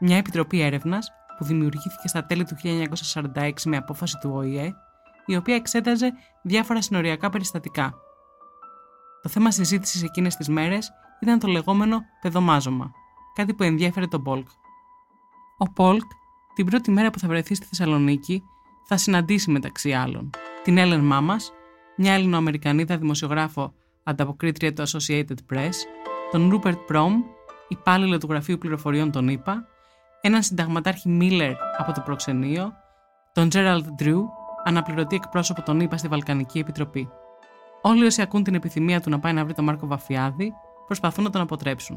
μια 0.00 0.16
επιτροπή 0.16 0.60
έρευνας 0.60 1.12
που 1.38 1.44
δημιουργήθηκε 1.44 2.08
στα 2.08 2.26
τέλη 2.26 2.44
του 2.44 2.56
1946 3.34 3.52
με 3.64 3.76
απόφαση 3.76 4.18
του 4.20 4.30
ΟΗΕ 4.34 4.74
η 5.26 5.36
οποία 5.36 5.54
εξέταζε 5.54 6.12
διάφορα 6.42 6.82
συνοριακά 6.82 7.30
περιστατικά. 7.30 7.94
Το 9.22 9.28
θέμα 9.28 9.50
συζήτησης 9.50 10.02
εκείνες 10.02 10.36
τις 10.36 10.48
μέρες 10.48 10.92
ήταν 11.20 11.38
το 11.38 11.46
λεγόμενο 11.46 12.02
παιδομάζωμα, 12.20 12.90
κάτι 13.34 13.54
που 13.54 13.62
ενδιέφερε 13.62 14.06
τον 14.06 14.22
Πολκ. 14.22 14.48
Ο 15.58 15.72
Πολκ 15.72 16.10
την 16.54 16.66
πρώτη 16.66 16.90
μέρα 16.90 17.10
που 17.10 17.18
θα 17.18 17.28
βρεθεί 17.28 17.54
στη 17.54 17.66
Θεσσαλονίκη 17.66 18.42
θα 18.84 18.96
συναντήσει 18.96 19.50
μεταξύ 19.50 19.92
άλλων 19.92 20.30
την 20.62 20.78
Έλεν 20.78 21.00
Μάμας, 21.00 21.52
μια 21.96 22.12
Ελληνοαμερικανίδα 22.12 22.98
δημοσιογράφο 22.98 23.74
ανταποκρίτρια 24.02 24.72
του 24.72 24.82
Associated 24.88 25.36
Press, 25.52 25.72
τον 26.30 26.50
Ρούπερτ 26.50 26.78
Πρόμ, 26.78 27.22
υπάλληλο 27.68 28.18
του 28.18 28.26
Γραφείου 28.30 28.58
Πληροφοριών 28.58 29.10
των 29.10 29.28
ΗΠΑ, 29.28 29.66
έναν 30.20 30.42
συνταγματάρχη 30.42 31.08
Μίλλερ 31.08 31.54
από 31.76 31.92
το 31.92 32.00
προξενείο, 32.00 32.72
τον 33.32 33.48
Τζέραλντ 33.48 33.86
Ντρού, 33.86 34.22
αναπληρωτή 34.64 35.16
εκπρόσωπο 35.16 35.62
των 35.62 35.80
ΗΠΑ 35.80 35.96
στη 35.96 36.08
Βαλκανική 36.08 36.58
Επιτροπή. 36.58 37.08
Όλοι 37.82 38.04
όσοι 38.04 38.22
ακούν 38.22 38.42
την 38.42 38.54
επιθυμία 38.54 39.00
του 39.00 39.10
να 39.10 39.18
πάει 39.18 39.32
να 39.32 39.44
βρει 39.44 39.54
τον 39.54 39.64
Μάρκο 39.64 39.86
Βαφιάδη 39.86 40.52
προσπαθούν 40.86 41.24
να 41.24 41.30
τον 41.30 41.40
αποτρέψουν. 41.40 41.96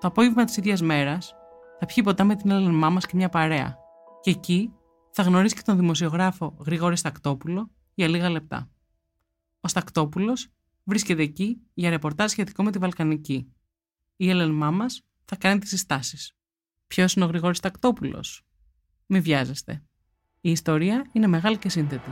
Το 0.00 0.06
απόγευμα 0.08 0.44
της 0.44 0.56
ίδιας 0.56 0.82
μέρας 0.82 1.34
θα 1.78 1.86
πιει 1.86 2.04
ποτά 2.04 2.24
με 2.24 2.34
την 2.34 2.50
Έλληνα 2.50 2.90
μας 2.90 3.06
και 3.06 3.16
μια 3.16 3.28
παρέα, 3.28 3.76
και 4.20 4.30
εκεί 4.30 4.72
θα 5.10 5.22
γνωρίσει 5.22 5.54
και 5.54 5.62
τον 5.64 5.76
δημοσιογράφο 5.76 6.56
Γρηγόρη 6.66 6.96
Στακτόπουλο 6.96 7.70
για 7.94 8.08
λίγα 8.08 8.30
λεπτά. 8.30 8.68
Ο 9.60 9.68
Στακτόπουλος 9.68 10.48
βρίσκεται 10.86 11.22
εκεί 11.22 11.60
για 11.74 11.90
ρεπορτάζ 11.90 12.30
σχετικό 12.30 12.62
με 12.62 12.70
τη 12.70 12.78
Βαλκανική. 12.78 13.52
Η 14.16 14.28
Έλληνα 14.30 14.70
μα 14.70 14.86
θα 15.24 15.36
κάνει 15.36 15.60
τις 15.60 15.68
συστάσεις. 15.68 16.36
Ποιος 16.86 17.14
είναι 17.14 17.24
ο 17.24 17.28
Γρηγόρης 17.28 17.56
Στακτόπουλο, 17.56 18.24
Μην 19.06 19.22
βιάζεστε. 19.22 19.82
Η 20.40 20.50
ιστορία 20.50 21.10
είναι 21.12 21.26
μεγάλη 21.26 21.58
και 21.58 21.68
σύνθετη. 21.68 22.10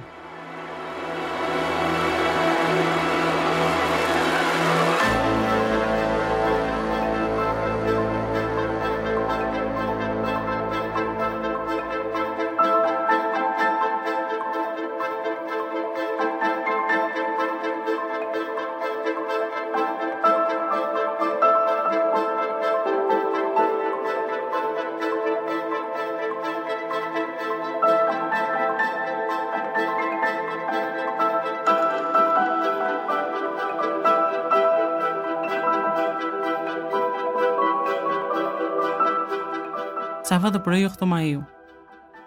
Σάββατο 40.44 40.64
πρωί 40.64 40.90
8 40.98 41.12
Μαΐου. 41.12 41.46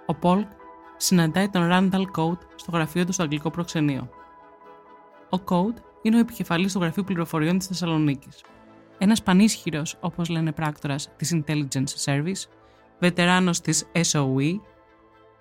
Ο 0.05 0.15
Πολκ 0.15 0.47
συναντάει 0.97 1.49
τον 1.49 1.67
Ράνταλ 1.67 2.07
Κόουτ 2.11 2.41
στο 2.55 2.71
γραφείο 2.71 3.05
του 3.05 3.11
στο 3.11 3.23
αγγλικό 3.23 3.49
προξενείο. 3.49 4.09
Ο 5.29 5.39
Κόουτ 5.39 5.77
είναι 6.01 6.15
ο 6.15 6.19
επικεφαλής 6.19 6.73
του 6.73 6.79
Γραφείου 6.79 7.03
Πληροφοριών 7.03 7.57
της 7.57 7.67
Θεσσαλονίκης. 7.67 8.43
Ένας 8.97 9.23
πανίσχυρος, 9.23 9.97
όπως 9.99 10.29
λένε 10.29 10.51
πράκτορας 10.51 11.09
της 11.15 11.41
Intelligence 11.41 12.05
Service, 12.05 12.49
βετεράνος 12.99 13.61
της 13.61 13.89
SOE, 14.11 14.59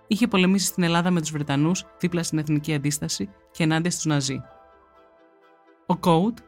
είχε 0.06 0.26
πολεμήσει 0.26 0.66
στην 0.66 0.82
Ελλάδα 0.82 1.10
με 1.10 1.20
τους 1.20 1.30
Βρετανούς 1.30 1.84
δίπλα 1.98 2.22
στην 2.22 2.38
εθνική 2.38 2.74
αντίσταση 2.74 3.30
και 3.50 3.62
ενάντια 3.62 3.90
στους 3.90 4.04
Ναζί. 4.04 4.42
Ο 5.86 5.96
Κόουτ 5.96 6.38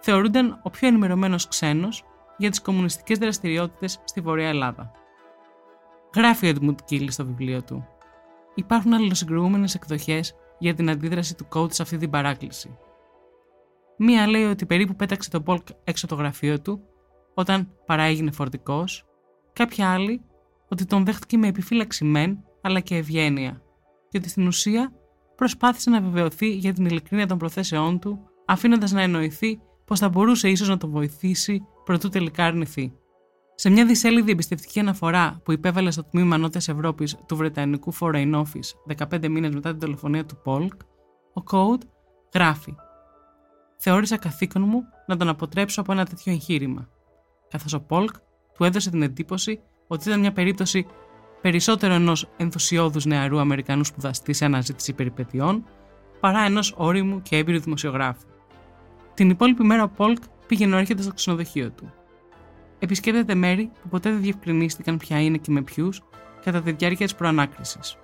θεωρούνταν 0.00 0.60
ο 0.62 0.70
πιο 0.70 0.88
ενημερωμένος 0.88 1.48
ξένος 1.48 2.04
για 2.36 2.50
τις 2.50 2.60
κομμουνιστικές 2.60 3.18
δραστηριότητες 3.18 4.00
στη 4.04 4.20
Βορεια 4.20 4.48
Ελλάδα. 4.48 5.04
Γράφει 6.16 6.48
ο 6.48 6.52
Edmund 6.54 6.76
Κίλι 6.84 7.10
στο 7.10 7.26
βιβλίο 7.26 7.62
του. 7.62 7.86
Υπάρχουν 8.54 8.92
αλληλοσυγκρουόμενε 8.92 9.68
εκδοχές 9.74 10.34
για 10.58 10.74
την 10.74 10.90
αντίδραση 10.90 11.34
του 11.34 11.48
coach 11.52 11.72
σε 11.72 11.82
αυτή 11.82 11.96
την 11.96 12.10
παράκληση. 12.10 12.78
Μία 13.98 14.26
λέει 14.26 14.44
ότι 14.44 14.66
περίπου 14.66 14.96
πέταξε 14.96 15.30
τον 15.30 15.42
Πολκ 15.42 15.66
έξω 15.84 16.06
το 16.06 16.14
γραφείο 16.14 16.60
του 16.60 16.80
όταν 17.34 17.68
παρά 17.86 18.04
φορτικός, 18.32 19.04
κάποια 19.52 19.92
άλλη 19.92 20.22
ότι 20.68 20.84
τον 20.84 21.04
δέχτηκε 21.04 21.36
με 21.36 21.46
επιφύλαξη 21.46 22.04
μεν 22.04 22.44
αλλά 22.60 22.80
και 22.80 22.96
ευγένεια 22.96 23.62
και 24.08 24.18
ότι 24.18 24.28
στην 24.28 24.46
ουσία 24.46 24.92
προσπάθησε 25.36 25.90
να 25.90 26.00
βεβαιωθεί 26.00 26.48
για 26.48 26.72
την 26.72 26.84
ειλικρίνεια 26.84 27.26
των 27.26 27.38
προθέσεών 27.38 27.98
του, 27.98 28.18
αφήνοντας 28.46 28.92
να 28.92 29.02
εννοηθεί 29.02 29.60
πως 29.84 29.98
θα 29.98 30.08
μπορούσε 30.08 30.48
ίσως 30.48 30.68
να 30.68 30.76
τον 30.76 30.90
βοηθήσει 30.90 31.62
προτού 31.84 32.08
τελικά 32.08 32.44
αρνηθεί. 32.44 32.92
Σε 33.58 33.70
μια 33.70 33.86
δισέλιδη 33.86 34.30
εμπιστευτική 34.30 34.80
αναφορά 34.80 35.40
που 35.44 35.52
υπέβαλε 35.52 35.90
στο 35.90 36.04
τμήμα 36.04 36.38
Νότια 36.38 36.74
Ευρώπης 36.74 37.16
του 37.26 37.36
Βρετανικού 37.36 37.94
Foreign 37.94 38.34
Office 38.34 38.96
15 39.10 39.28
μήνες 39.28 39.54
μετά 39.54 39.70
την 39.70 39.78
τηλεφωνία 39.78 40.24
του 40.24 40.40
Πολκ, 40.42 40.72
ο 41.32 41.42
Κόουτ 41.42 41.82
γράφει: 42.34 42.74
Θεώρησα 43.76 44.16
καθήκον 44.16 44.62
μου 44.62 44.82
να 45.06 45.16
τον 45.16 45.28
αποτρέψω 45.28 45.80
από 45.80 45.92
ένα 45.92 46.06
τέτοιο 46.06 46.32
εγχείρημα, 46.32 46.88
καθώς 47.50 47.72
ο 47.72 47.80
Πολκ 47.80 48.10
του 48.54 48.64
έδωσε 48.64 48.90
την 48.90 49.02
εντύπωση 49.02 49.60
ότι 49.86 50.08
ήταν 50.08 50.20
μια 50.20 50.32
περίπτωση 50.32 50.86
περισσότερο 51.40 51.94
ενός 51.94 52.28
ενθουσιώδους 52.36 53.04
νεαρού 53.04 53.38
Αμερικανού 53.38 53.84
σπουδαστή 53.84 54.32
σε 54.32 54.44
αναζήτηση 54.44 54.92
περιπετειών, 54.92 55.64
παρά 56.20 56.40
ενός 56.40 56.74
όριμου 56.76 57.22
και 57.22 57.36
έμπειρου 57.36 57.60
δημοσιογράφου. 57.60 58.26
Την 59.14 59.30
υπόλοιπη 59.30 59.64
μέρα 59.64 59.82
ο 59.82 59.88
Πολκ 59.88 60.22
πήγαινε 60.46 60.78
έρχεται 60.78 61.02
στο 61.02 61.12
ξενοδοχείο 61.12 61.70
του 61.70 61.92
επισκέπτεται 62.78 63.34
μέρη 63.34 63.70
που 63.82 63.88
ποτέ 63.88 64.10
δεν 64.10 64.20
διευκρινίστηκαν 64.20 64.96
ποια 64.96 65.20
είναι 65.20 65.36
και 65.36 65.50
με 65.50 65.62
ποιους 65.62 66.02
κατά 66.44 66.62
τη 66.62 66.72
διάρκεια 66.72 67.06
της 67.06 67.14
προανάκρισης. 67.14 67.96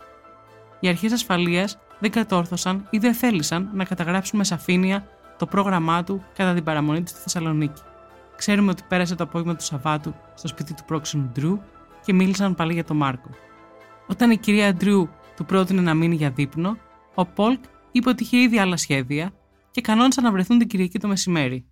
Οι 0.80 0.88
αρχές 0.88 1.12
ασφαλείας 1.12 1.78
δεν 1.98 2.10
κατόρθωσαν 2.10 2.86
ή 2.90 2.98
δεν 2.98 3.14
θέλησαν 3.14 3.70
να 3.74 3.84
καταγράψουν 3.84 4.38
με 4.38 4.44
σαφήνεια 4.44 5.06
το 5.38 5.46
πρόγραμμά 5.46 6.04
του 6.04 6.24
κατά 6.34 6.54
την 6.54 6.64
παραμονή 6.64 7.02
του 7.02 7.08
στη 7.08 7.18
Θεσσαλονίκη. 7.18 7.82
Ξέρουμε 8.36 8.70
ότι 8.70 8.82
πέρασε 8.88 9.14
το 9.14 9.24
απόγευμα 9.24 9.56
του 9.56 9.64
Σαββάτου 9.64 10.14
στο 10.34 10.48
σπίτι 10.48 10.74
του 10.74 10.84
πρόξενου 10.86 11.30
Ντρού 11.32 11.58
και 12.04 12.12
μίλησαν 12.12 12.54
πάλι 12.54 12.72
για 12.72 12.84
τον 12.84 12.96
Μάρκο. 12.96 13.30
Όταν 14.06 14.30
η 14.30 14.36
κυρία 14.36 14.74
Ντρού 14.74 15.08
του 15.36 15.44
πρότεινε 15.44 15.80
να 15.80 15.94
μείνει 15.94 16.14
για 16.14 16.30
δείπνο, 16.30 16.76
ο 17.14 17.26
Πολκ 17.26 17.64
είπε 17.92 18.08
ότι 18.08 18.22
είχε 18.22 18.36
ήδη 18.36 18.58
άλλα 18.58 18.76
σχέδια 18.76 19.32
και 19.70 19.80
κανόνισαν 19.80 20.24
να 20.24 20.32
βρεθούν 20.32 20.58
την 20.58 20.68
Κυριακή 20.68 20.98
το 20.98 21.08
μεσημέρι. 21.08 21.66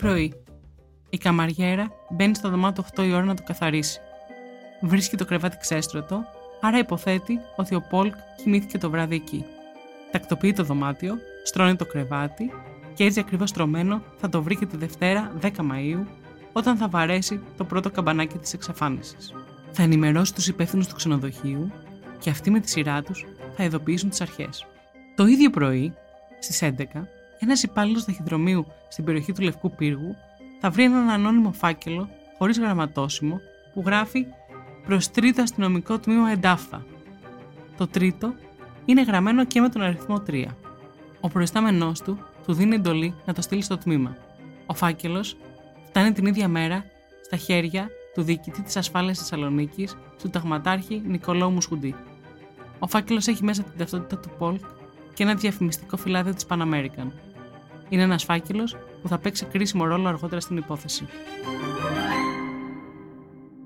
Πρωί. 0.00 0.34
Η 1.10 1.18
καμαριέρα 1.18 1.92
μπαίνει 2.10 2.34
στο 2.34 2.50
δωμάτιο 2.50 2.84
8 2.96 3.04
η 3.04 3.12
ώρα 3.12 3.24
να 3.24 3.34
το 3.34 3.42
καθαρίσει. 3.46 4.00
Βρίσκει 4.80 5.16
το 5.16 5.24
κρεβάτι 5.24 5.56
ξέστρωτο, 5.60 6.24
άρα 6.60 6.78
υποθέτει 6.78 7.38
ότι 7.56 7.74
ο 7.74 7.86
Πολκ 7.90 8.14
κοιμήθηκε 8.42 8.78
το 8.78 8.90
βράδυ 8.90 9.14
εκεί. 9.14 9.44
Τακτοποιεί 10.12 10.52
το 10.52 10.64
δωμάτιο, 10.64 11.14
στρώνει 11.44 11.76
το 11.76 11.84
κρεβάτι 11.86 12.52
και 12.94 13.04
έτσι 13.04 13.20
ακριβώς 13.20 13.48
στρωμένο 13.48 14.02
θα 14.16 14.28
το 14.28 14.42
βρει 14.42 14.56
και 14.56 14.66
τη 14.66 14.76
Δευτέρα 14.76 15.32
10 15.42 15.50
Μαου, 15.62 16.06
όταν 16.52 16.76
θα 16.76 16.88
βαρέσει 16.88 17.40
το 17.56 17.64
πρώτο 17.64 17.90
καμπανάκι 17.90 18.38
της 18.38 18.52
εξαφάνισης. 18.52 19.34
Θα 19.70 19.82
ενημερώσει 19.82 20.34
τους 20.34 20.48
υπεύθυνους 20.48 20.86
του 20.86 20.94
ξενοδοχείου 20.94 21.72
και 22.18 22.30
αυτοί 22.30 22.50
με 22.50 22.60
τη 22.60 22.70
σειρά 22.70 23.02
τους 23.02 23.26
θα 23.56 23.64
ειδοποιήσουν 23.64 24.10
τις 24.10 24.20
αρχές. 24.20 24.66
Το 25.14 25.26
ίδιο 25.26 25.50
πρωί, 25.50 25.94
στις 26.38 26.62
11, 26.62 27.08
ένας 27.40 27.62
υπάλληλος 27.62 28.04
ταχυδρομείου 28.04 28.66
στην 28.88 29.04
περιοχή 29.04 29.32
του 29.32 29.42
Λευκού 29.42 29.70
Πύργου 29.70 30.16
θα 30.60 30.70
βρει 30.70 30.84
έναν 30.84 31.10
ανώνυμο 31.10 31.52
φάκελο 31.52 32.08
χωρίς 32.38 32.58
γραμματόσημο 32.58 33.40
που 33.74 33.82
γράφει 33.86 34.26
προς 34.86 35.10
τρίτο 35.10 35.42
αστυνομικό 35.42 35.98
τμήμα 35.98 36.30
Εντάφθα. 36.30 36.84
Το 37.76 37.86
τρίτο 37.86 38.34
είναι 38.84 39.02
γραμμένο 39.02 39.44
και 39.44 39.60
με 39.60 39.68
τον 39.68 39.82
αριθμό 39.82 40.22
3. 40.26 40.44
Ο 41.20 41.28
προϊστάμενός 41.28 42.00
του 42.00 42.18
του 42.46 42.52
δίνει 42.52 42.74
εντολή 42.74 43.14
να 43.24 43.32
το 43.32 43.42
στείλει 43.42 43.62
στο 43.62 43.78
τμήμα. 43.78 44.16
Ο 44.66 44.74
φάκελος 44.74 45.36
φτάνει 45.88 46.12
την 46.12 46.26
ίδια 46.26 46.48
μέρα 46.48 46.84
στα 47.24 47.36
χέρια 47.36 47.88
του 48.14 48.22
διοικητή 48.22 48.62
της 48.62 48.76
ασφάλειας 48.76 49.18
Θεσσαλονίκης, 49.18 49.96
του 50.22 50.30
ταγματάρχη 50.30 51.02
Νικολάου 51.06 51.50
Μουσχουντή. 51.50 51.94
Ο 52.78 52.86
φάκελος 52.86 53.26
έχει 53.26 53.44
μέσα 53.44 53.62
την 53.62 53.78
ταυτότητα 53.78 54.18
του 54.18 54.30
Πολκ 54.38 54.64
και 55.14 55.22
ένα 55.22 55.34
διαφημιστικό 55.34 55.96
φυλάδιο 55.96 56.34
της 56.34 56.46
Pan 56.48 56.60
American, 56.60 57.06
είναι 57.90 58.02
ένας 58.02 58.24
φάκελος 58.24 58.76
που 59.02 59.08
θα 59.08 59.18
παίξει 59.18 59.44
κρίσιμο 59.44 59.84
ρόλο 59.84 60.08
αργότερα 60.08 60.40
στην 60.40 60.56
υπόθεση. 60.56 61.06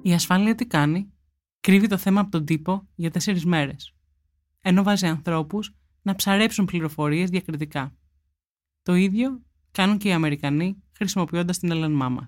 Η 0.02 0.12
ασφάλεια 0.12 0.54
τι 0.54 0.66
κάνει, 0.66 1.12
κρύβει 1.60 1.86
το 1.86 1.96
θέμα 1.96 2.20
από 2.20 2.30
τον 2.30 2.44
τύπο 2.44 2.88
για 2.94 3.10
τέσσερις 3.10 3.44
μέρες, 3.44 3.94
ενώ 4.60 4.82
βάζει 4.82 5.06
ανθρώπους 5.06 5.74
να 6.02 6.14
ψαρέψουν 6.14 6.64
πληροφορίες 6.64 7.30
διακριτικά. 7.30 7.96
Το 8.82 8.94
ίδιο 8.94 9.42
κάνουν 9.70 9.98
και 9.98 10.08
οι 10.08 10.12
Αμερικανοί 10.12 10.82
χρησιμοποιώντας 10.92 11.58
την 11.58 11.70
Έλληνά 11.70 12.08
μα. 12.08 12.24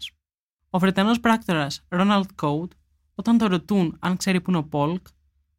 Ο 0.71 0.79
Βρετανός 0.79 1.21
πράκτορας 1.21 1.87
Ρόναλτ 1.89 2.31
Κόουτ, 2.35 2.73
όταν 3.15 3.39
το 3.39 3.47
ρωτούν 3.47 3.97
αν 4.01 4.17
ξέρει 4.17 4.41
που 4.41 4.51
είναι 4.51 4.59
ο 4.59 4.65
Πόλκ, 4.65 5.07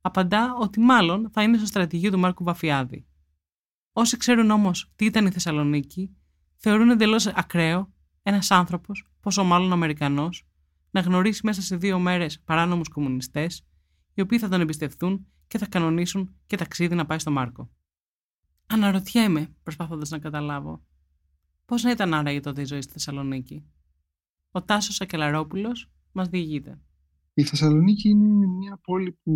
απαντά 0.01 0.55
ότι 0.59 0.79
μάλλον 0.79 1.29
θα 1.31 1.43
είναι 1.43 1.57
στο 1.57 1.65
στρατηγείο 1.65 2.11
του 2.11 2.19
Μάρκου 2.19 2.43
Βαφιάδη. 2.43 3.05
Όσοι 3.93 4.17
ξέρουν 4.17 4.49
όμως 4.49 4.91
τι 4.95 5.05
ήταν 5.05 5.25
η 5.25 5.31
Θεσσαλονίκη, 5.31 6.16
θεωρούν 6.57 6.89
εντελώς 6.89 7.27
ακραίο 7.27 7.93
ένας 8.23 8.51
άνθρωπος, 8.51 9.07
πόσο 9.21 9.43
μάλλον 9.43 9.71
Αμερικανός, 9.71 10.47
να 10.91 10.99
γνωρίσει 10.99 11.41
μέσα 11.43 11.61
σε 11.61 11.75
δύο 11.75 11.99
μέρες 11.99 12.39
παράνομους 12.39 12.89
κομμουνιστές, 12.89 13.65
οι 14.13 14.21
οποίοι 14.21 14.39
θα 14.39 14.49
τον 14.49 14.61
εμπιστευτούν 14.61 15.27
και 15.47 15.57
θα 15.57 15.65
κανονίσουν 15.65 16.35
και 16.45 16.57
ταξίδι 16.57 16.95
να 16.95 17.05
πάει 17.05 17.19
στο 17.19 17.31
Μάρκο. 17.31 17.69
Αναρωτιέμαι, 18.67 19.55
προσπαθώντας 19.63 20.09
να 20.09 20.19
καταλάβω, 20.19 20.83
πώς 21.65 21.83
να 21.83 21.91
ήταν 21.91 22.13
άραγε 22.13 22.39
τότε 22.39 22.61
η 22.61 22.65
ζωή 22.65 22.81
στη 22.81 22.91
Θεσσαλονίκη. 22.91 23.65
Ο 24.51 24.61
Τάσος 24.61 25.01
Ακελαρόπουλος 25.01 25.89
μας 26.11 26.27
διηγείται. 26.27 26.79
Η 27.39 27.43
Θεσσαλονίκη 27.43 28.09
είναι 28.09 28.47
μια 28.47 28.79
πόλη 28.83 29.19
που, 29.23 29.33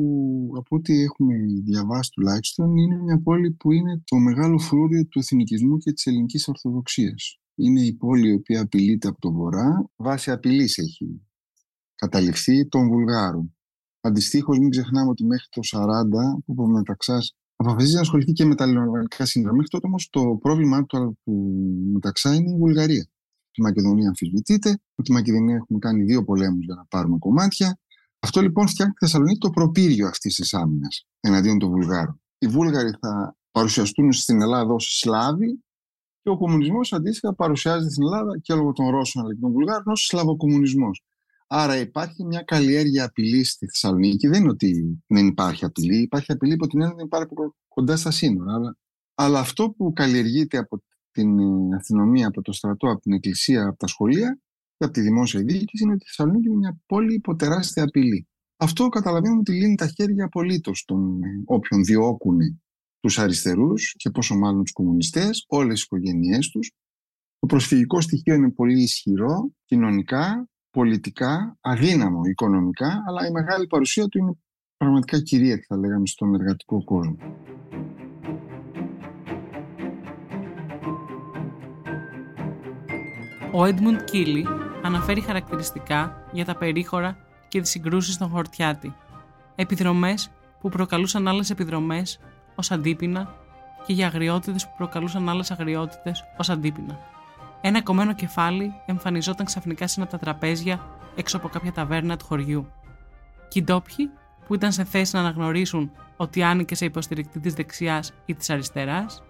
από 0.58 0.76
ό,τι 0.76 1.02
έχουμε 1.02 1.34
διαβάσει 1.64 2.12
τουλάχιστον, 2.12 2.78
είναι 2.78 2.98
μια 2.98 3.22
πόλη 3.22 3.52
που 3.52 3.72
είναι 3.72 4.02
το 4.06 4.18
μεγάλο 4.18 4.58
φρούριο 4.58 5.08
του 5.08 5.20
εθνικισμού 5.20 5.78
και 5.78 5.92
της 5.92 6.06
ελληνικής 6.06 6.48
ορθοδοξίας. 6.48 7.40
Είναι 7.56 7.82
η 7.82 7.94
πόλη 7.94 8.30
η 8.30 8.34
οποία 8.34 8.62
απειλείται 8.62 9.08
από 9.08 9.20
τον 9.20 9.34
Βορρά, 9.34 9.90
βάσει 9.96 10.32
απειλής 10.32 10.78
έχει 10.78 11.22
καταληφθεί 11.96 12.68
των 12.68 12.88
Βουλγάρων. 12.88 13.56
Αντιστοίχως, 14.02 14.60
μην 14.60 14.70
ξεχνάμε 14.70 15.10
ότι 15.10 15.26
μέχρι 15.26 15.48
το 15.50 15.62
40, 15.64 16.44
που 16.46 16.56
ο 16.58 16.68
Μεταξά 16.68 17.20
αποφασίζει 17.56 17.94
να 17.94 18.02
ασχοληθεί 18.02 18.32
και 18.32 18.46
με 18.46 18.56
τα 18.56 18.64
ελληνικά 18.64 19.26
σύνορα. 19.26 19.52
Μέχρι 19.52 19.68
τότε 19.68 19.88
όμως 19.88 20.10
το 20.10 20.38
πρόβλημά 20.42 20.86
του 20.86 21.18
Μεταξά 21.94 22.36
είναι 22.36 22.52
η 22.52 22.56
Βουλγαρία. 22.56 23.08
Η 23.52 23.62
Μακεδονία 23.62 24.08
αμφισβητείται, 24.08 24.70
ότι 24.96 25.12
η 25.12 25.14
Μακεδονία 25.14 25.56
έχουμε 25.56 25.80
κάνει 25.80 26.04
δύο 26.04 26.24
πολέμους 26.24 26.66
για 26.66 26.76
να 26.76 26.86
πάρουμε 26.86 27.18
κομμάτια. 27.18 27.80
Αυτό 28.24 28.42
λοιπόν 28.42 28.68
φτιάχνει 28.68 28.94
τη 28.94 29.06
Θεσσαλονίκη 29.06 29.40
το 29.40 29.50
προπύργιο 29.50 30.08
αυτής 30.08 30.36
της 30.36 30.54
άμυνας 30.54 31.08
εναντίον 31.20 31.60
των 31.60 31.70
Βουλγάρων. 31.70 32.22
Οι 32.38 32.48
Βούλγαροι 32.48 32.92
θα 33.00 33.36
παρουσιαστούν 33.52 34.12
στην 34.12 34.42
Ελλάδα 34.42 34.74
ως 34.74 34.98
Σλάβοι 35.00 35.64
και 36.22 36.30
ο 36.30 36.38
κομμουνισμός 36.38 36.94
αντίστοιχα 36.94 37.36
παρουσιάζεται 37.36 37.90
στην 37.90 38.04
Ελλάδα 38.04 38.40
και 38.40 38.54
λόγω 38.54 38.72
των 38.72 38.90
Ρώσων 38.90 39.24
αλλά 39.24 39.34
και 39.34 39.40
των 39.40 39.52
Βουλγάρων 39.52 39.84
ως 39.88 40.06
Σλαβοκομμουνισμός. 40.06 41.04
Άρα 41.48 41.78
υπάρχει 41.78 42.26
μια 42.26 42.42
καλλιέργεια 42.42 43.06
απειλή 43.06 43.44
στη 43.44 43.66
Θεσσαλονίκη. 43.66 44.28
Δεν 44.28 44.42
είναι 44.42 44.50
ότι 44.50 45.02
δεν 45.08 45.28
υπάρχει 45.28 45.66
απειλή. 45.66 46.02
Υπάρχει 46.02 46.32
απειλή 46.32 46.54
από 46.54 46.68
την 46.68 46.82
έννοια 46.82 46.94
ότι 46.94 47.02
είναι 47.02 47.10
πάρα 47.10 47.28
κοντά 47.68 47.96
στα 47.96 48.12
σύνορα. 48.12 48.54
Αλλά, 48.54 48.78
αλλά 49.16 49.40
αυτό 49.40 49.70
που 49.70 49.94
καλλιεργείται 49.94 50.58
από 50.58 50.84
την 51.12 51.40
αστυνομία, 51.74 52.28
από 52.28 52.42
το 52.42 52.52
στρατό, 52.52 52.92
από 52.92 53.00
την 53.02 53.14
εκκλησία, 53.14 53.68
από 53.68 53.78
τα 53.78 53.88
σχολεία 53.88 54.40
και 54.40 54.51
από 54.84 54.94
τη 54.94 55.02
δημόσια 55.02 55.40
διοίκηση 55.40 55.84
είναι 55.84 55.94
ότι 55.94 56.04
η 56.04 56.08
Θεσσαλονίκη 56.08 56.48
είναι 56.48 56.58
μια 56.58 56.80
πόλη 56.86 57.14
υπό 57.14 57.36
τεράστια 57.36 57.84
απειλή. 57.84 58.28
Αυτό 58.58 58.88
καταλαβαίνουμε 58.88 59.40
ότι 59.40 59.52
λύνει 59.52 59.76
τα 59.76 59.88
χέρια 59.88 60.26
απολύτως 60.26 60.84
των 60.88 61.20
όποιων 61.46 61.84
διώκουν 61.84 62.38
τους 63.00 63.20
αριστερούς 63.20 63.94
και 63.98 64.10
πόσο 64.10 64.36
μάλλον 64.36 64.64
τους 64.64 64.72
κομμουνιστές, 64.72 65.46
όλες 65.48 65.74
τις 65.74 65.84
οικογένειές 65.84 66.50
τους. 66.50 66.72
Το 67.40 67.46
προσφυγικό 67.48 68.02
στοιχείο 68.02 68.34
είναι 68.34 68.52
πολύ 68.52 68.82
ισχυρό 68.82 69.52
κοινωνικά, 69.66 70.50
πολιτικά, 70.70 71.58
αδύναμο 71.62 72.22
οικονομικά, 72.26 73.04
αλλά 73.08 73.28
η 73.28 73.32
μεγάλη 73.32 73.68
παρουσία 73.68 74.08
του 74.08 74.18
είναι 74.18 74.34
πραγματικά 74.78 75.22
κυρίαρχη, 75.22 75.66
θα 75.68 75.78
λέγαμε, 75.78 76.08
στον 76.08 76.36
εργατικό 76.36 76.84
κόσμο. 76.84 77.18
Ο 83.54 83.66
Έντμουντ 83.66 84.00
Κίλι 84.02 84.46
αναφέρει 84.82 85.22
χαρακτηριστικά 85.22 86.24
για 86.32 86.46
τα 86.46 86.56
περίχωρα 86.56 87.18
και 87.48 87.62
τις 87.62 87.70
συγκρούσεις 87.70 88.14
στον 88.14 88.30
Χορτιάτη. 88.30 88.96
Επιδρομές 89.56 90.32
που 90.60 90.70
προκαλούσαν 90.70 91.28
άλλες 91.28 91.50
επιδρομές 91.50 92.20
ως 92.56 92.72
αντίπεινα 92.72 93.34
και 93.86 93.94
για 93.94 94.08
αγριότητες 94.08 94.66
που 94.66 94.74
προκαλούσαν 94.78 95.30
άλλες 95.30 95.52
αγριότητες 95.52 96.24
ως 96.38 96.50
αντίπεινα. 96.50 97.00
Ένα 97.62 97.82
κομμένο 97.82 98.14
κεφάλι 98.14 98.74
εμφανιζόταν 98.86 99.46
ξαφνικά 99.46 99.88
σε 99.88 100.00
ένα 100.00 100.10
από 100.10 100.18
τα 100.18 100.26
τραπέζια 100.26 100.80
έξω 101.16 101.38
από 101.38 101.50
κάποια 101.50 101.72
ταβέρνα 101.72 102.18
του 102.18 102.26
χωριού. 102.26 102.68
Και 103.48 103.60
οι 103.60 103.64
ντόπιοι, 103.64 104.10
που 104.48 104.54
ήταν 104.56 104.72
σε 104.72 104.84
θέση 104.84 105.16
να 105.16 105.22
αναγνωρίσουν 105.22 105.92
ότι 106.18 106.44
άνοικε 106.44 106.76
σε 106.76 106.86
υποστηρικτή 106.86 107.40
της 107.40 107.54
δεξιάς 107.54 108.14
ή 108.26 108.36
της 108.36 108.50
αριστεράς, 108.50 109.24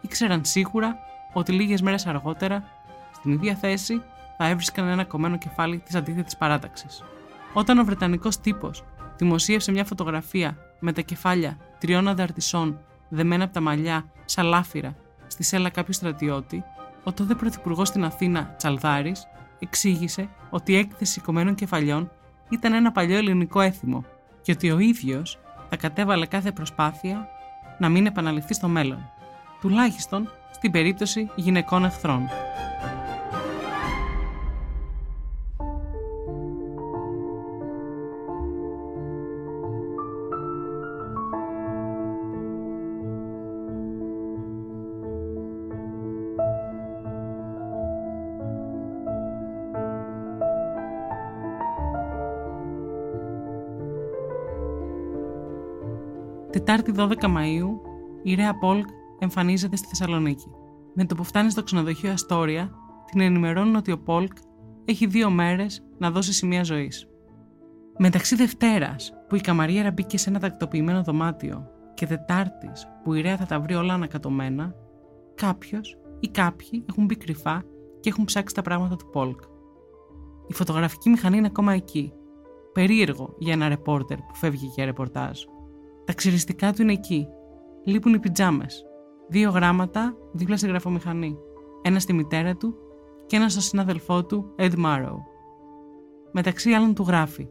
ήξεραν 0.00 0.44
σίγουρα 0.44 0.98
ότι 1.32 1.52
λίγες 1.52 1.82
μέρες 1.82 2.06
αργότερα, 2.06 2.64
στην 3.12 3.32
ίδια 3.32 3.54
θέση, 3.54 4.02
θα 4.42 4.48
έβρισκαν 4.48 4.88
ένα 4.88 5.04
κομμένο 5.04 5.36
κεφάλι 5.36 5.78
της 5.78 5.94
αντίθετης 5.94 6.36
παράταξης. 6.36 7.04
Όταν 7.52 7.78
ο 7.78 7.84
Βρετανικός 7.84 8.40
τύπος 8.40 8.84
δημοσίευσε 9.16 9.72
μια 9.72 9.84
φωτογραφία 9.84 10.56
με 10.78 10.92
τα 10.92 11.00
κεφάλια 11.00 11.56
τριών 11.78 12.08
ανταρτησών 12.08 12.78
δεμένα 13.08 13.44
από 13.44 13.52
τα 13.52 13.60
μαλλιά 13.60 14.04
σαν 14.24 14.46
λάφυρα 14.46 14.96
στη 15.26 15.42
σέλα 15.42 15.70
κάποιου 15.70 15.92
στρατιώτη, 15.92 16.64
ο 17.04 17.12
τότε 17.12 17.34
πρωθυπουργός 17.34 17.88
στην 17.88 18.04
Αθήνα, 18.04 18.54
Τσαλδάρης, 18.56 19.26
εξήγησε 19.58 20.28
ότι 20.50 20.72
η 20.72 20.76
έκθεση 20.76 21.20
κομμένων 21.20 21.54
κεφαλιών 21.54 22.10
ήταν 22.48 22.72
ένα 22.72 22.92
παλιό 22.92 23.16
ελληνικό 23.16 23.60
έθιμο 23.60 24.04
και 24.42 24.52
ότι 24.52 24.70
ο 24.70 24.78
ίδιος 24.78 25.38
θα 25.68 25.76
κατέβαλε 25.76 26.26
κάθε 26.26 26.52
προσπάθεια 26.52 27.28
να 27.78 27.88
μην 27.88 28.06
επαναληφθεί 28.06 28.54
στο 28.54 28.68
μέλλον, 28.68 29.10
τουλάχιστον 29.60 30.28
στην 30.50 30.70
περίπτωση 30.70 31.30
γυναικών 31.34 31.84
εχθρών. 31.84 32.28
Τετάρτη 56.70 57.18
12 57.20 57.36
Μαΐου, 57.36 57.70
η 58.22 58.34
Ρέα 58.34 58.58
Πόλκ 58.58 58.86
εμφανίζεται 59.18 59.76
στη 59.76 59.86
Θεσσαλονίκη. 59.86 60.46
Με 60.94 61.04
το 61.04 61.14
που 61.14 61.24
φτάνει 61.24 61.50
στο 61.50 61.62
ξενοδοχείο 61.62 62.12
Αστόρια, 62.12 62.70
την 63.10 63.20
ενημερώνουν 63.20 63.74
ότι 63.74 63.92
ο 63.92 63.98
Πόλκ 63.98 64.32
έχει 64.84 65.06
δύο 65.06 65.30
μέρες 65.30 65.82
να 65.98 66.10
δώσει 66.10 66.32
σημεία 66.32 66.62
ζωής. 66.62 67.08
Μεταξύ 67.98 68.36
Δευτέρας, 68.36 69.12
που 69.28 69.36
η 69.36 69.40
καμαρίερα 69.40 69.90
μπήκε 69.90 70.18
σε 70.18 70.30
ένα 70.30 70.38
τακτοποιημένο 70.38 71.02
δωμάτιο, 71.02 71.66
και 71.94 72.06
Τετάρτης, 72.06 72.86
που 73.04 73.14
η 73.14 73.20
Ρέα 73.20 73.36
θα 73.36 73.46
τα 73.46 73.60
βρει 73.60 73.74
όλα 73.74 73.94
ανακατωμένα, 73.94 74.74
κάποιος 75.34 75.98
ή 76.20 76.28
κάποιοι 76.28 76.84
έχουν 76.88 77.04
μπει 77.04 77.16
κρυφά 77.16 77.62
και 78.00 78.08
έχουν 78.08 78.24
ψάξει 78.24 78.54
τα 78.54 78.62
πράγματα 78.62 78.96
του 78.96 79.10
Πόλκ. 79.10 79.40
Η 80.46 80.54
φωτογραφική 80.54 81.08
μηχανή 81.08 81.36
είναι 81.36 81.46
ακόμα 81.46 81.72
εκεί. 81.72 82.12
Περίεργο 82.72 83.34
για 83.38 83.52
ένα 83.52 83.68
ρεπόρτερ 83.68 84.16
που 84.16 84.34
φεύγει 84.34 84.66
για 84.66 84.84
ρεπορτάζ. 84.84 85.40
Τα 86.10 86.16
ξυριστικά 86.16 86.72
του 86.72 86.82
είναι 86.82 86.92
εκεί. 86.92 87.28
Λείπουν 87.84 88.14
οι 88.14 88.18
πιτζάμες. 88.18 88.84
Δύο 89.28 89.50
γράμματα 89.50 90.14
δίπλα 90.32 90.56
στη 90.56 90.66
γραφομηχανή. 90.66 91.36
Ένα 91.82 92.00
στη 92.00 92.12
μητέρα 92.12 92.56
του 92.56 92.74
και 93.26 93.36
ένα 93.36 93.48
στο 93.48 93.60
συνάδελφό 93.60 94.24
του, 94.24 94.54
Ed 94.58 94.72
Marrow. 94.72 95.16
Μεταξύ 96.32 96.70
άλλων 96.70 96.94
του 96.94 97.02
γράφει. 97.02 97.48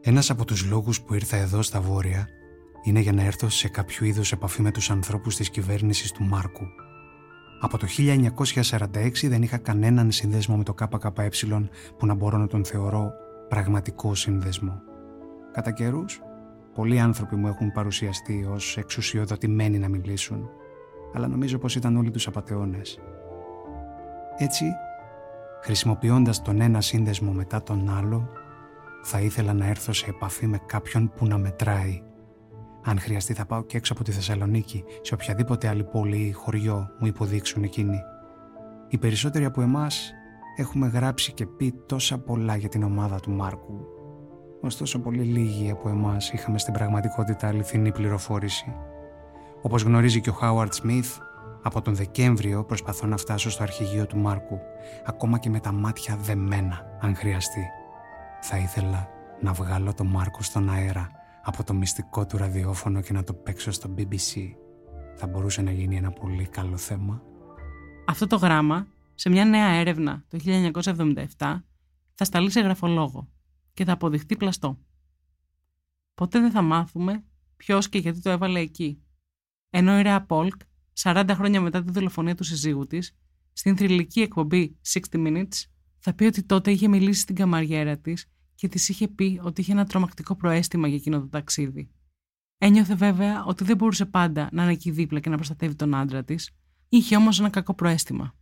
Ένας 0.00 0.30
από 0.30 0.44
τους 0.44 0.64
λόγους 0.64 1.02
που 1.02 1.14
ήρθα 1.14 1.36
εδώ 1.36 1.62
στα 1.62 1.80
Βόρεια 1.80 2.28
είναι 2.82 3.00
για 3.00 3.12
να 3.12 3.22
έρθω 3.22 3.48
σε 3.48 3.68
κάποιο 3.68 4.06
είδος 4.06 4.32
επαφή 4.32 4.62
με 4.62 4.70
τους 4.70 4.90
ανθρώπους 4.90 5.36
της 5.36 5.50
κυβέρνησης 5.50 6.12
του 6.12 6.24
Μάρκου. 6.24 6.66
Από 7.60 7.78
το 7.78 7.86
1946 7.86 9.28
δεν 9.28 9.42
είχα 9.42 9.58
κανέναν 9.58 10.10
συνδέσμο 10.10 10.56
με 10.56 10.64
το 10.64 10.74
ΚΚΕ 10.74 11.30
που 11.98 12.06
να 12.06 12.14
μπορώ 12.14 12.38
να 12.38 12.46
τον 12.46 12.64
θεωρώ 12.64 13.12
πραγματικό 13.48 14.14
σύνδεσμο. 14.14 14.82
Κατά 15.52 15.70
καιρούς 15.70 16.20
Πολλοί 16.76 17.00
άνθρωποι 17.00 17.36
μου 17.36 17.46
έχουν 17.46 17.72
παρουσιαστεί 17.72 18.48
ως 18.50 18.76
εξουσιοδοτημένοι 18.76 19.78
να 19.78 19.88
μιλήσουν, 19.88 20.50
αλλά 21.14 21.28
νομίζω 21.28 21.58
πως 21.58 21.76
ήταν 21.76 21.96
όλοι 21.96 22.10
τους 22.10 22.26
απατεώνες. 22.26 22.98
Έτσι, 24.36 24.64
χρησιμοποιώντας 25.62 26.42
τον 26.42 26.60
ένα 26.60 26.80
σύνδεσμο 26.80 27.32
μετά 27.32 27.62
τον 27.62 27.90
άλλο, 27.98 28.28
θα 29.02 29.20
ήθελα 29.20 29.52
να 29.52 29.66
έρθω 29.66 29.92
σε 29.92 30.06
επαφή 30.08 30.46
με 30.46 30.60
κάποιον 30.66 31.12
που 31.16 31.26
να 31.26 31.38
μετράει. 31.38 32.02
Αν 32.82 32.98
χρειαστεί 32.98 33.32
θα 33.32 33.46
πάω 33.46 33.62
και 33.62 33.76
έξω 33.76 33.92
από 33.92 34.04
τη 34.04 34.12
Θεσσαλονίκη, 34.12 34.84
σε 35.00 35.14
οποιαδήποτε 35.14 35.68
άλλη 35.68 35.84
πόλη 35.84 36.16
ή 36.16 36.32
χωριό 36.32 36.88
μου 36.98 37.06
υποδείξουν 37.06 37.62
εκείνοι. 37.62 38.00
Οι 38.88 38.98
περισσότεροι 38.98 39.44
από 39.44 39.62
εμάς 39.62 40.12
έχουμε 40.56 40.86
γράψει 40.86 41.32
και 41.32 41.46
πει 41.46 41.74
τόσα 41.86 42.18
πολλά 42.18 42.56
για 42.56 42.68
την 42.68 42.82
ομάδα 42.82 43.20
του 43.20 43.30
Μάρκου 43.30 43.95
ωστόσο 44.66 44.98
πολύ 44.98 45.22
λίγοι 45.22 45.70
από 45.70 45.88
εμάς 45.88 46.30
είχαμε 46.32 46.58
στην 46.58 46.72
πραγματικότητα 46.72 47.48
αληθινή 47.48 47.92
πληροφόρηση. 47.92 48.74
Όπως 49.62 49.82
γνωρίζει 49.82 50.20
και 50.20 50.30
ο 50.30 50.32
Χάουαρτ 50.32 50.74
Σμιθ, 50.74 51.18
Από 51.62 51.82
τον 51.82 51.94
Δεκέμβριο 51.94 52.64
προσπαθώ 52.64 53.06
να 53.06 53.16
φτάσω 53.16 53.50
στο 53.50 53.62
αρχηγείο 53.62 54.06
του 54.06 54.18
Μάρκου, 54.18 54.58
ακόμα 55.04 55.38
και 55.38 55.50
με 55.50 55.60
τα 55.60 55.72
μάτια 55.72 56.16
δεμένα, 56.16 56.98
αν 57.00 57.16
χρειαστεί. 57.16 57.66
Θα 58.40 58.56
ήθελα 58.58 59.08
να 59.40 59.52
βγάλω 59.52 59.94
τον 59.94 60.06
Μάρκο 60.06 60.42
στον 60.42 60.70
αέρα 60.70 61.10
από 61.42 61.64
το 61.64 61.74
μυστικό 61.74 62.26
του 62.26 62.36
ραδιόφωνο 62.36 63.00
και 63.00 63.12
να 63.12 63.24
το 63.24 63.32
παίξω 63.32 63.70
στο 63.70 63.94
BBC. 63.98 64.40
Θα 65.16 65.26
μπορούσε 65.26 65.62
να 65.62 65.70
γίνει 65.70 65.96
ένα 65.96 66.10
πολύ 66.10 66.46
καλό 66.46 66.76
θέμα. 66.76 67.22
Αυτό 68.06 68.26
το 68.26 68.36
γράμμα, 68.36 68.86
σε 69.14 69.28
μια 69.30 69.44
νέα 69.44 69.68
έρευνα 69.68 70.24
το 70.28 70.38
1977, 70.44 71.24
θα 72.14 72.24
σταλεί 72.24 72.50
σε 72.50 72.60
γραφολόγο 72.60 73.28
και 73.76 73.84
θα 73.84 73.92
αποδειχτεί 73.92 74.36
πλαστό. 74.36 74.78
Ποτέ 76.14 76.40
δεν 76.40 76.50
θα 76.50 76.62
μάθουμε 76.62 77.24
ποιος 77.56 77.88
και 77.88 77.98
γιατί 77.98 78.20
το 78.20 78.30
έβαλε 78.30 78.60
εκεί. 78.60 79.02
Ενώ 79.70 79.98
η 79.98 80.02
Ρέα 80.02 80.22
Πόλκ, 80.22 80.60
40 81.02 81.30
χρόνια 81.32 81.60
μετά 81.60 81.82
τη 81.82 81.90
δολοφονία 81.90 82.34
του 82.34 82.44
συζύγου 82.44 82.86
της, 82.86 83.16
στην 83.52 83.76
θρηλυκή 83.76 84.20
εκπομπή 84.20 84.76
60 84.92 84.98
Minutes, 85.12 85.64
θα 85.98 86.14
πει 86.14 86.24
ότι 86.24 86.42
τότε 86.42 86.70
είχε 86.70 86.88
μιλήσει 86.88 87.20
στην 87.20 87.34
καμαριέρα 87.34 87.98
της 87.98 88.26
και 88.54 88.68
της 88.68 88.88
είχε 88.88 89.08
πει 89.08 89.40
ότι 89.42 89.60
είχε 89.60 89.72
ένα 89.72 89.86
τρομακτικό 89.86 90.36
προέστημα 90.36 90.88
για 90.88 90.96
εκείνο 90.96 91.20
το 91.20 91.28
ταξίδι. 91.28 91.90
Ένιωθε 92.58 92.94
βέβαια 92.94 93.44
ότι 93.44 93.64
δεν 93.64 93.76
μπορούσε 93.76 94.06
πάντα 94.06 94.48
να 94.52 94.62
είναι 94.62 94.72
εκεί 94.72 94.90
δίπλα 94.90 95.20
και 95.20 95.28
να 95.28 95.36
προστατεύει 95.36 95.74
τον 95.74 95.94
άντρα 95.94 96.24
της, 96.24 96.50
είχε 96.88 97.16
όμως 97.16 97.38
ένα 97.38 97.50
κακό 97.50 97.74
προέστημα. 97.74 98.34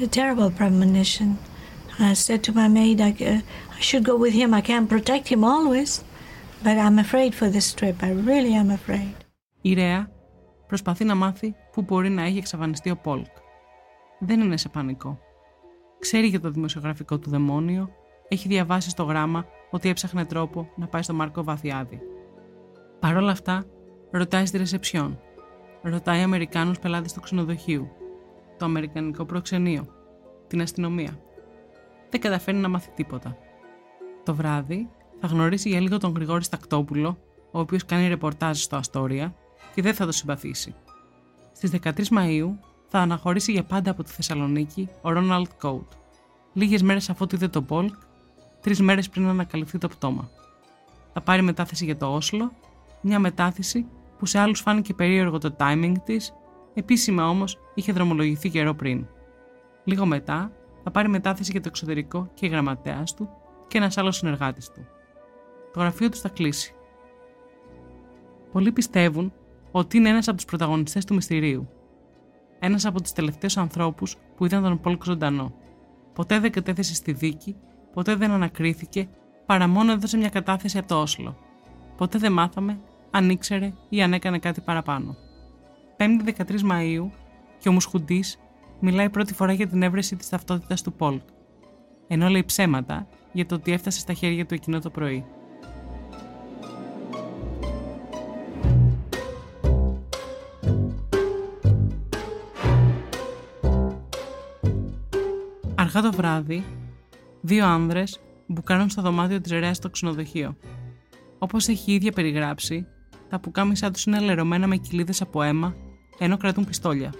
a 0.00 0.06
terrible 0.06 0.50
premonition. 0.50 1.53
I 1.98 2.12
said 2.14 2.42
to 2.44 2.52
my 2.52 2.68
maid, 2.68 3.00
I, 3.00 3.10
uh, 3.24 3.40
I 3.76 3.80
should 3.80 4.04
go 4.04 4.16
with 4.16 4.34
him. 4.40 4.52
I 4.54 4.60
can't 4.60 4.88
protect 4.88 5.28
him 5.28 5.44
always, 5.44 6.02
but 6.64 6.76
I'm 6.78 6.98
afraid 6.98 7.34
for 7.34 7.48
this 7.48 7.72
trip. 7.72 7.96
I 8.02 8.10
really 8.10 8.54
am 8.54 8.70
afraid. 8.70 9.14
Η 9.60 9.74
Ρέα 9.74 10.10
προσπαθεί 10.66 11.04
να 11.04 11.14
μάθει 11.14 11.54
πού 11.72 11.82
μπορεί 11.82 12.08
να 12.08 12.22
έχει 12.22 12.38
εξαφανιστεί 12.38 12.90
ο 12.90 12.96
Πόλκ. 12.96 13.26
Δεν 14.18 14.40
είναι 14.40 14.56
σε 14.56 14.68
πανικό. 14.68 15.18
Ξέρει 15.98 16.26
για 16.26 16.40
το 16.40 16.50
δημοσιογραφικό 16.50 17.18
του 17.18 17.30
δαιμόνιο, 17.30 17.90
έχει 18.28 18.48
διαβάσει 18.48 18.90
στο 18.90 19.02
γράμμα 19.02 19.46
ότι 19.70 19.88
έψαχνε 19.88 20.24
τρόπο 20.24 20.68
να 20.76 20.86
πάει 20.86 21.02
στο 21.02 21.14
Μάρκο 21.14 21.42
Βαθιάδη. 21.42 22.00
Παρ' 23.00 23.16
όλα 23.16 23.30
αυτά, 23.30 23.64
ρωτάει 24.10 24.46
στη 24.46 24.58
ρεσεψιόν. 24.58 25.20
Ρωτάει 25.82 26.20
Αμερικάνους 26.22 26.78
πελάτες 26.78 27.12
του 27.12 27.20
ξενοδοχείου, 27.20 27.88
το 28.58 28.64
Αμερικανικό 28.64 29.24
προξενείο, 29.24 29.86
την 30.46 30.60
αστυνομία. 30.60 31.18
Δεν 32.14 32.22
καταφέρει 32.22 32.56
να 32.56 32.68
μάθει 32.68 32.90
τίποτα. 32.94 33.36
Το 34.24 34.34
βράδυ 34.34 34.88
θα 35.20 35.26
γνωρίσει 35.26 35.68
για 35.68 35.80
λίγο 35.80 35.98
τον 35.98 36.12
Γρηγόρη 36.14 36.44
Στακτόπουλο, 36.44 37.18
ο 37.50 37.58
οποίος 37.58 37.84
κάνει 37.84 38.08
ρεπορτάζ 38.08 38.60
στο 38.60 38.76
Αστόρια 38.76 39.34
και 39.74 39.82
δεν 39.82 39.94
θα 39.94 40.06
το 40.06 40.12
συμπαθήσει. 40.12 40.74
Στις 41.52 41.70
13 41.70 42.08
Μαου 42.08 42.58
θα 42.88 42.98
αναχωρήσει 42.98 43.52
για 43.52 43.64
πάντα 43.64 43.90
από 43.90 44.02
τη 44.02 44.10
Θεσσαλονίκη 44.10 44.88
ο 45.02 45.10
Ρόναλτ 45.10 45.50
Κόουτ. 45.60 45.92
Λίγες 46.52 46.82
μέρες 46.82 47.10
αφού 47.10 47.26
είδε 47.32 47.48
τον 47.48 47.64
Πολκ, 47.64 47.94
τρεις 48.60 48.80
μέρες 48.80 49.08
πριν 49.08 49.26
ανακαλυφθεί 49.26 49.78
το 49.78 49.88
πτώμα. 49.88 50.30
Θα 51.12 51.20
πάρει 51.20 51.42
μετάθεση 51.42 51.84
για 51.84 51.96
το 51.96 52.14
Όσλο, 52.14 52.52
μια 53.00 53.18
μετάθεση 53.18 53.86
που 54.18 54.26
σε 54.26 54.38
άλλους 54.38 54.60
φάνηκε 54.60 54.94
περίεργο 54.94 55.38
το 55.38 55.56
timing 55.58 55.94
της, 56.04 56.34
επίσημα 56.74 57.28
όμως 57.28 57.58
είχε 57.74 57.92
δρομολογηθεί 57.92 58.48
καιρό 58.48 58.74
πριν. 58.74 59.06
Λίγο 59.84 60.06
μετά 60.06 60.52
θα 60.84 60.90
πάρει 60.90 61.08
μετάθεση 61.08 61.50
για 61.50 61.60
το 61.60 61.68
εξωτερικό 61.68 62.30
και 62.34 62.46
γραμματέας 62.46 63.14
του 63.14 63.28
και 63.68 63.78
ένας 63.78 63.98
άλλος 63.98 64.16
συνεργάτης 64.16 64.70
του. 64.70 64.86
Το 65.72 65.80
γραφείο 65.80 66.08
τους 66.08 66.20
θα 66.20 66.28
κλείσει. 66.28 66.74
Πολλοί 68.52 68.72
πιστεύουν 68.72 69.32
ότι 69.70 69.96
είναι 69.96 70.08
ένας 70.08 70.28
από 70.28 70.36
τους 70.36 70.44
πρωταγωνιστές 70.44 71.04
του 71.04 71.14
μυστηρίου. 71.14 71.68
Ένας 72.58 72.84
από 72.84 73.02
τους 73.02 73.12
τελευταίους 73.12 73.56
ανθρώπους 73.56 74.16
που 74.36 74.44
είδαν 74.44 74.62
τον 74.62 74.80
Πολκ 74.80 75.04
ζωντανό. 75.04 75.54
Ποτέ 76.12 76.38
δεν 76.38 76.52
κατέθεσε 76.52 76.94
στη 76.94 77.12
δίκη, 77.12 77.56
ποτέ 77.92 78.14
δεν 78.14 78.30
ανακρίθηκε, 78.30 79.08
παρά 79.46 79.68
μόνο 79.68 79.92
έδωσε 79.92 80.16
μια 80.16 80.28
κατάθεση 80.28 80.78
από 80.78 80.88
το 80.88 81.00
Όσλο. 81.00 81.36
Ποτέ 81.96 82.18
δεν 82.18 82.32
μάθαμε 82.32 82.80
αν 83.10 83.30
ήξερε 83.30 83.72
ή 83.88 84.02
αν 84.02 84.12
έκανε 84.12 84.38
κάτι 84.38 84.60
παραπάνω. 84.60 85.16
5η 85.96 86.44
13 86.46 86.60
Μαου 86.60 87.10
και 87.58 87.68
ο 87.68 87.72
Μουσχουντή 87.72 88.24
μιλάει 88.84 89.10
πρώτη 89.10 89.34
φορά 89.34 89.52
για 89.52 89.66
την 89.66 89.82
έβρεση 89.82 90.16
της 90.16 90.28
ταυτότητας 90.28 90.82
του 90.82 90.92
Πολκ, 90.92 91.20
ενώ 92.06 92.28
λέει 92.28 92.44
ψέματα 92.44 93.06
για 93.32 93.46
το 93.46 93.54
ότι 93.54 93.72
έφτασε 93.72 93.98
στα 93.98 94.12
χέρια 94.12 94.46
του 94.46 94.54
εκείνο 94.54 94.78
το 94.78 94.90
πρωί. 94.90 95.24
Αργά 105.74 106.00
το 106.00 106.12
βράδυ, 106.12 106.64
δύο 107.40 107.66
άνδρες 107.66 108.20
μπουκάνουν 108.46 108.90
στο 108.90 109.02
δωμάτιο 109.02 109.40
της 109.40 109.52
Ρέας 109.52 109.76
στο 109.76 109.90
ξενοδοχείο. 109.90 110.56
Όπως 111.38 111.68
έχει 111.68 111.90
η 111.90 111.94
ίδια 111.94 112.12
περιγράψει, 112.12 112.86
τα 113.28 113.40
πουκάμισά 113.40 113.90
τους 113.90 114.04
είναι 114.04 114.20
λερωμένα 114.20 114.66
με 114.66 114.76
κοιλίδες 114.76 115.20
από 115.20 115.42
αίμα, 115.42 115.74
ενώ 116.18 116.36
κρατούν 116.36 116.64
πιστόλια. 116.64 117.12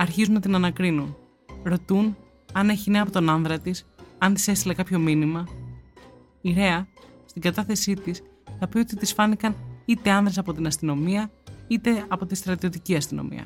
Αρχίζουν 0.00 0.34
να 0.34 0.40
την 0.40 0.54
ανακρίνουν. 0.54 1.16
Ρωτούν 1.62 2.16
αν 2.52 2.68
έχει 2.68 2.90
νέα 2.90 3.02
από 3.02 3.10
τον 3.10 3.28
άνδρα 3.28 3.58
της, 3.58 3.86
αν 4.18 4.34
της 4.34 4.48
έστειλε 4.48 4.74
κάποιο 4.74 4.98
μήνυμα. 4.98 5.48
Η 6.40 6.52
Ρέα, 6.52 6.86
στην 7.24 7.42
κατάθεσή 7.42 7.94
της, 7.94 8.22
θα 8.58 8.68
πει 8.68 8.78
ότι 8.78 8.96
της 8.96 9.12
φάνηκαν 9.12 9.56
είτε 9.84 10.10
άνδρες 10.10 10.38
από 10.38 10.52
την 10.52 10.66
αστυνομία, 10.66 11.30
είτε 11.68 12.04
από 12.08 12.26
τη 12.26 12.34
στρατιωτική 12.34 12.96
αστυνομία. 12.96 13.44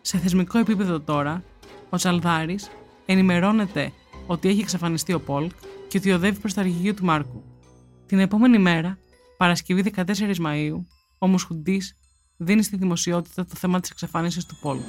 Σε 0.00 0.18
θεσμικό 0.18 0.58
επίπεδο 0.58 1.00
τώρα, 1.00 1.42
ο 1.90 1.96
Τσαλδάρης 1.96 2.70
ενημερώνεται 3.06 3.92
ότι 4.26 4.48
έχει 4.48 4.60
εξαφανιστεί 4.60 5.12
ο 5.12 5.20
Πολκ 5.20 5.50
και 5.88 5.98
ότι 5.98 6.12
οδεύει 6.12 6.38
προς 6.38 6.54
το 6.54 6.60
αρχηγείο 6.60 6.94
του 6.94 7.04
Μάρκου. 7.04 7.42
Την 8.06 8.18
επόμενη 8.18 8.58
μέρα, 8.58 8.98
Παρασκευή 9.36 9.92
14 9.94 10.04
Μαΐου, 10.40 10.84
ο 11.18 11.26
Μουσχουντής 11.26 11.96
δίνει 12.36 12.62
στη 12.62 12.76
δημοσιότητα 12.76 13.44
το 13.44 13.54
θέμα 13.54 13.80
της 13.80 13.90
εξαφάνισης 13.90 14.44
του 14.44 14.56
Πολκ. 14.60 14.82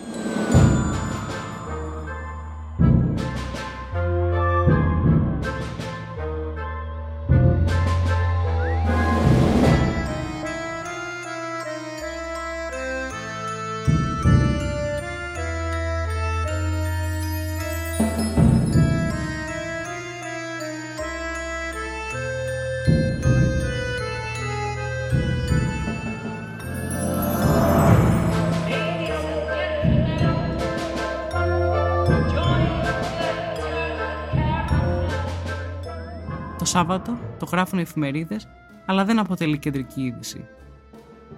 Σάββατο 36.78 37.18
το 37.40 37.46
γράφουν 37.46 37.80
οι 37.80 37.82
εφημερίδες, 37.82 38.48
αλλά 38.86 39.06
δεν 39.06 39.20
αποτελεί 39.20 39.58
κεντρική 39.58 40.02
είδηση. 40.02 40.46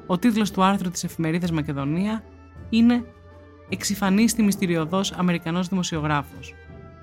Ο 0.07 0.17
τίτλος 0.17 0.51
του 0.51 0.63
άρθρου 0.63 0.89
της 0.89 1.03
εφημερίδας 1.03 1.51
Μακεδονία 1.51 2.23
είναι 2.69 3.05
«Εξυφανίστη 3.69 4.43
μυστηριωδός 4.43 5.11
Αμερικανός 5.11 5.67
δημοσιογράφος. 5.67 6.53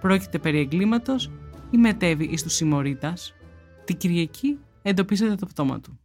Πρόκειται 0.00 0.38
περί 0.38 0.58
εγκλήματος 0.58 1.30
ή 1.70 1.76
μετέβη 1.76 2.24
εις 2.24 2.42
τους 2.42 2.54
συμμορίτας. 2.54 3.34
Την 3.84 3.96
Κυριακή 3.96 4.58
εντοπίζεται 4.82 5.34
το 5.34 5.46
πτώμα 5.46 5.80
του. 5.80 5.98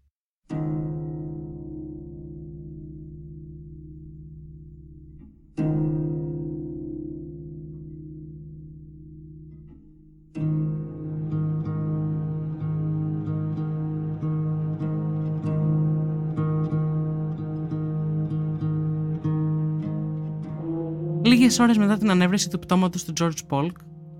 Λίγες 21.41 21.59
ώρες 21.59 21.77
μετά 21.77 21.97
την 21.97 22.09
ανέβρεση 22.09 22.49
του 22.49 22.59
πτώματος 22.59 23.03
του 23.03 23.13
George 23.19 23.49
Polk, 23.49 23.71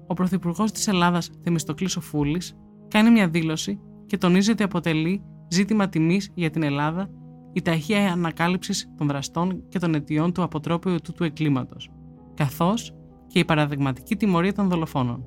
ο 0.08 0.14
Πρωθυπουργός 0.14 0.72
της 0.72 0.88
Ελλάδας, 0.88 1.30
Θεμιστοκλής 1.44 1.98
Οφούλης, 1.98 2.56
κάνει 2.88 3.10
μια 3.10 3.28
δήλωση 3.28 3.80
και 4.06 4.18
τονίζει 4.18 4.52
ότι 4.52 4.64
αποτελεί 4.64 5.24
ζήτημα 5.48 5.90
τιμής 5.90 6.32
για 6.34 6.50
την 6.50 6.64
Ελλάδα 6.64 7.10
η 7.54 7.62
ταχεία 7.62 8.12
ανακάλυψης 8.12 8.94
των 8.98 9.08
δραστών 9.08 9.64
και 9.68 9.80
των 9.80 9.96
αιτιών 9.96 10.34
του 10.34 10.44
αποτρόπιου 10.44 10.96
του 11.04 11.14
του 11.14 11.24
εγκλήματο, 11.24 11.76
καθώς 12.34 12.94
και 13.28 13.40
η 13.40 13.46
παραδειγματική 13.46 14.16
τιμωρία 14.16 14.54
των 14.54 14.70
δολοφόνων. 14.70 15.26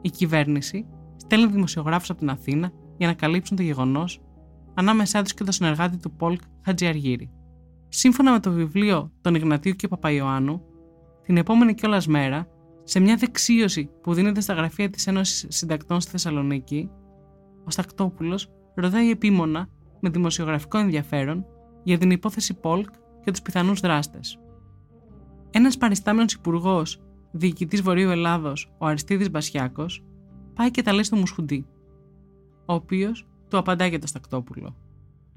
Η 0.00 0.10
κυβέρνηση 0.10 0.86
στέλνει 1.16 1.46
δημοσιογράφους 1.46 2.10
από 2.10 2.18
την 2.18 2.30
Αθήνα 2.30 2.72
για 2.96 3.06
να 3.06 3.12
καλύψουν 3.12 3.56
το 3.56 3.62
γεγονός, 3.62 4.20
ανάμεσά 4.74 5.22
τους 5.22 5.34
και 5.34 5.44
το 5.44 5.52
συνεργάτη 5.52 5.96
του 5.96 6.10
Πολκ 6.10 6.40
Χατζιαργύρη. 6.64 7.30
Σύμφωνα 7.88 8.32
με 8.32 8.40
το 8.40 8.50
βιβλίο 8.50 9.12
των 9.20 9.34
Ιγνατίου 9.34 9.72
και 9.72 9.88
Παπαϊωάννου, 9.88 10.62
την 11.28 11.36
επόμενη 11.36 11.74
κιόλας 11.74 12.06
μέρα, 12.06 12.48
σε 12.84 13.00
μια 13.00 13.16
δεξίωση 13.16 13.90
που 14.02 14.14
δίνεται 14.14 14.40
στα 14.40 14.52
γραφεία 14.52 14.90
της 14.90 15.06
Ένωσης 15.06 15.46
Συντακτών 15.48 16.00
στη 16.00 16.10
Θεσσαλονίκη, 16.10 16.90
ο 17.64 17.70
Στακτόπουλος 17.70 18.50
ρωτάει 18.74 19.10
επίμονα 19.10 19.68
με 20.00 20.08
δημοσιογραφικό 20.08 20.78
ενδιαφέρον 20.78 21.46
για 21.82 21.98
την 21.98 22.10
υπόθεση 22.10 22.54
Πολκ 22.54 22.88
και 23.24 23.30
τους 23.30 23.42
πιθανούς 23.42 23.80
δράστες. 23.80 24.38
Ένας 25.50 25.76
παριστάμενος 25.76 26.32
υπουργός, 26.32 27.02
διοικητής 27.30 27.82
Βορείου 27.82 28.10
Ελλάδος, 28.10 28.74
ο 28.78 28.86
Αριστίδης 28.86 29.30
Μπασιάκος, 29.30 30.04
πάει 30.54 30.70
και 30.70 30.82
τα 30.82 30.92
λέει 30.92 31.02
στο 31.02 31.16
Μουσχουντή, 31.16 31.66
ο 32.66 32.74
οποίος 32.74 33.26
του 33.48 33.58
απαντά 33.58 33.86
για 33.86 33.98
το 33.98 34.06
Στακτόπουλο. 34.06 34.76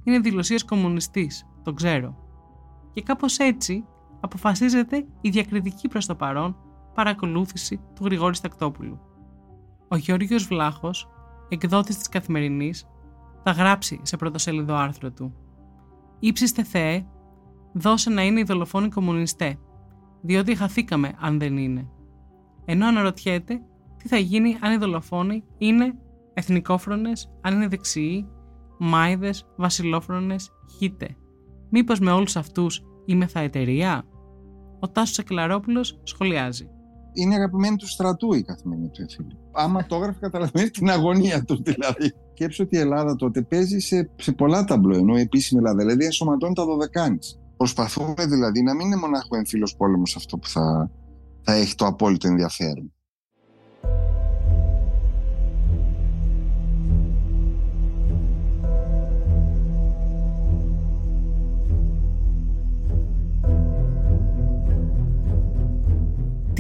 Είναι 0.04 0.20
δηλωσίε 0.20 0.58
κομμουνιστής, 0.66 1.48
το 1.64 1.74
ξέρω. 1.74 2.16
Και 2.94 3.02
κάπως 3.02 3.38
έτσι 3.38 3.86
αποφασίζεται 4.22 5.06
η 5.22 5.30
διακριτική 5.30 5.88
προς 5.88 6.06
το 6.06 6.16
παρόν 6.16 6.56
παρακολούθηση 6.94 7.82
του 7.96 8.04
Γρηγόρη 8.04 8.36
Στακτόπουλου. 8.36 9.00
Ο 9.88 9.96
Γεώργιος 9.96 10.44
Βλάχος, 10.44 11.10
εκδότης 11.50 11.98
της 11.98 12.10
Καθημερινής, 12.10 12.86
θα 13.44 13.52
γράψει 13.52 14.00
σε 14.04 14.18
πρωτοσέλιδο 14.18 14.76
άρθρο 14.76 15.12
του 15.12 15.34
«Ήψιστε 16.20 16.64
Θεέ, 16.64 17.06
δώσε 17.74 18.10
να 18.10 18.24
είναι 18.24 18.40
οι 18.40 18.44
δολοφόνοι 18.44 18.90
κομμουνιστέ, 18.90 19.60
διότι 20.22 20.56
χαθήκαμε 20.56 21.14
αν 21.20 21.40
δεν 21.40 21.58
είναι». 21.58 21.90
Ενώ 22.66 22.88
αναρωτιέται 22.88 23.62
τι 23.98 24.08
θα 24.08 24.18
γίνει 24.18 24.58
αν 24.62 24.74
οι 24.74 24.78
δολοφόνοι 24.78 25.44
είναι 25.58 25.94
εθνικόφρονες, 26.34 27.32
αν 27.42 27.54
είναι 27.54 27.68
δεξιοί, 27.68 28.28
μάιδες, 28.80 29.48
βασιλόφρονες, 29.58 30.52
χίτε. 30.78 31.16
Μήπως 31.70 32.00
με 32.00 32.12
όλους 32.12 32.36
αυτούς 32.36 32.82
είμαι 33.06 33.28
θα 33.28 33.40
εταιρεία; 33.40 34.06
Ο 34.84 34.90
Τάσος 34.90 35.20
Ακελαρόπουλος 35.20 36.00
σχολιάζει 36.04 36.70
είναι 37.14 37.36
αγαπημένη 37.36 37.76
του 37.76 37.88
στρατού 37.88 38.34
η 38.34 38.44
καθημερινή 38.44 38.90
του 38.90 39.02
εμφύλιο. 39.02 39.38
Άμα 39.52 39.86
το 39.86 39.96
έγραφε, 39.96 40.20
καταλαβαίνεις 40.20 40.72
την 40.72 40.90
αγωνία 40.90 41.44
του 41.44 41.64
δηλαδή. 41.64 42.14
Σκέψω 42.34 42.64
ότι 42.64 42.76
η 42.76 42.80
Ελλάδα 42.80 43.16
τότε 43.16 43.42
παίζει 43.42 43.80
σε, 43.80 44.10
σε 44.16 44.32
πολλά 44.32 44.64
ταμπλό, 44.64 44.98
ενώ 44.98 45.18
η 45.18 45.22
επίσημη 45.22 45.60
Ελλάδα 45.60 45.78
δηλαδή 45.84 46.06
ενσωματώνει 46.06 46.54
τα 46.54 46.66
δωδεκάνης. 46.66 47.40
Προσπαθούμε 47.58 48.26
δηλαδή 48.26 48.62
να 48.62 48.76
μην 48.76 48.86
είναι 48.86 48.96
μονάχο 48.96 49.36
εμφύλιο 49.36 49.68
πόλεμος 49.78 50.16
αυτό 50.16 50.38
που 50.38 50.48
θα, 50.48 50.92
θα 51.42 51.54
έχει 51.54 51.76
το 51.76 51.86
απόλυτο 51.86 52.28
ενδιαφέρον. 52.28 52.94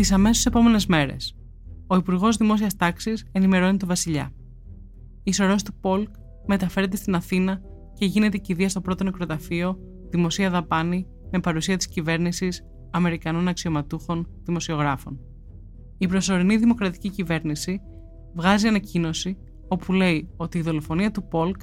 Τις 0.02 0.12
αμέσως 0.12 0.45
επόμενες 0.45 0.86
μέρες, 0.86 1.36
ο 1.88 1.95
Υπουργός 1.95 2.38
Δημόσιας 2.38 2.76
Τάξης 2.76 3.26
ενημερώνει 3.32 3.78
τον 3.78 3.88
Βασιλιά. 3.88 4.32
Η 5.24 5.34
σωρός 5.34 5.64
του 5.64 5.74
Πολκ 5.80 6.08
μεταφέρεται 6.47 6.95
στην 6.95 7.16
Αθήνα 7.16 7.62
και 7.93 8.06
γίνεται 8.06 8.38
κηδεία 8.38 8.70
στο 8.70 8.82
πρώτο 8.82 9.04
νεκροταφείο 9.04 9.78
δημοσία 10.10 10.49
δαπάνη 10.49 11.08
με 11.32 11.39
παρουσία 11.39 11.78
της 11.78 11.88
κυβέρνησης 11.88 12.62
Αμερικανών 12.91 13.47
αξιωματούχων 13.47 14.28
δημοσιογράφων. 14.43 15.20
Η 15.97 16.08
προσωρινή 16.08 16.58
δημοκρατική 16.58 17.10
κυβέρνηση 17.10 17.82
βγάζει 18.36 18.68
ανακοίνωση 18.68 19.38
όπου 19.68 19.93
λέει 19.93 20.30
ότι 20.38 20.58
η 20.58 20.62
δολοφονία 20.62 21.12
του 21.12 21.28
Πολκ 21.28 21.56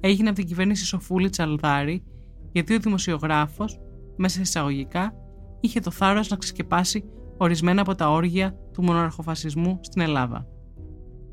έγινε 0.00 0.28
από 0.28 0.38
την 0.38 0.46
κυβέρνηση 0.46 0.84
Σοφούλη 0.84 1.28
Τσαλδάρη 1.28 2.04
γιατί 2.52 2.74
ο 2.74 2.78
δημοσιογράφος, 2.78 3.80
μέσα 4.16 4.34
σε 4.34 4.40
εισαγωγικά, 4.40 5.14
είχε 5.60 5.80
το 5.80 5.90
θάρρος 5.90 6.28
να 6.28 6.36
ξεσκεπάσει 6.36 7.04
ορισμένα 7.36 7.80
από 7.80 7.94
τα 7.94 8.10
όργια 8.10 8.58
του 8.72 8.82
μοναρχοφασισμού 8.82 9.78
στην 9.82 10.02
Ελλάδα. 10.02 10.46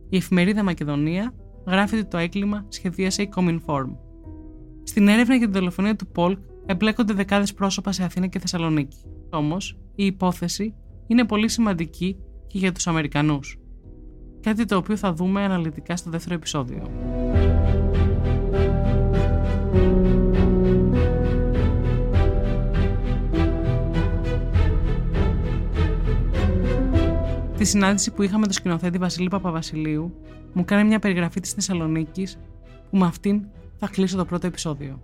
Η 0.09 0.17
εφημερίδα 0.17 0.63
Μακεδονία 0.63 1.33
γράφει 1.67 1.95
ότι 1.95 2.05
το 2.05 2.17
έγκλημα 2.17 2.65
σχεδίασε 2.67 3.21
η 3.21 3.29
Cominform. 3.35 3.95
Στην 4.83 5.07
έρευνα 5.07 5.35
για 5.35 5.45
την 5.45 5.59
δολοφονία 5.59 5.95
του 5.95 6.07
Πολκ 6.07 6.39
εμπλέκονται 6.65 7.13
δεκάδες 7.13 7.53
πρόσωπα 7.53 7.91
σε 7.91 8.03
Αθήνα 8.03 8.27
και 8.27 8.39
Θεσσαλονίκη. 8.39 8.97
Όμως, 9.29 9.77
η 9.95 10.05
υπόθεση 10.05 10.75
είναι 11.07 11.25
πολύ 11.25 11.49
σημαντική 11.49 12.17
και 12.47 12.57
για 12.57 12.71
τους 12.71 12.87
Αμερικανούς. 12.87 13.59
Κάτι 14.41 14.65
το 14.65 14.75
οποίο 14.75 14.97
θα 14.97 15.13
δούμε 15.13 15.43
αναλυτικά 15.43 15.95
στο 15.95 16.09
δεύτερο 16.09 16.35
επεισόδιο. 16.35 16.89
Στη 27.62 27.70
συνάντηση 27.70 28.12
που 28.12 28.22
είχαμε 28.22 28.39
με 28.39 28.45
τον 28.45 28.53
σκηνοθέτη 28.53 28.97
Βασίλη 28.97 29.28
Παπαβασιλείου, 29.28 30.14
μου 30.53 30.66
κάνει 30.66 30.88
μια 30.88 30.99
περιγραφή 30.99 31.39
της 31.39 31.51
Θεσσαλονίκης 31.51 32.38
που 32.89 32.97
με 32.97 33.05
αυτήν 33.05 33.41
θα 33.78 33.88
κλείσω 33.88 34.18
το 34.18 34.26
πρώτο 34.26 34.47
επεισόδιο. 34.47 35.01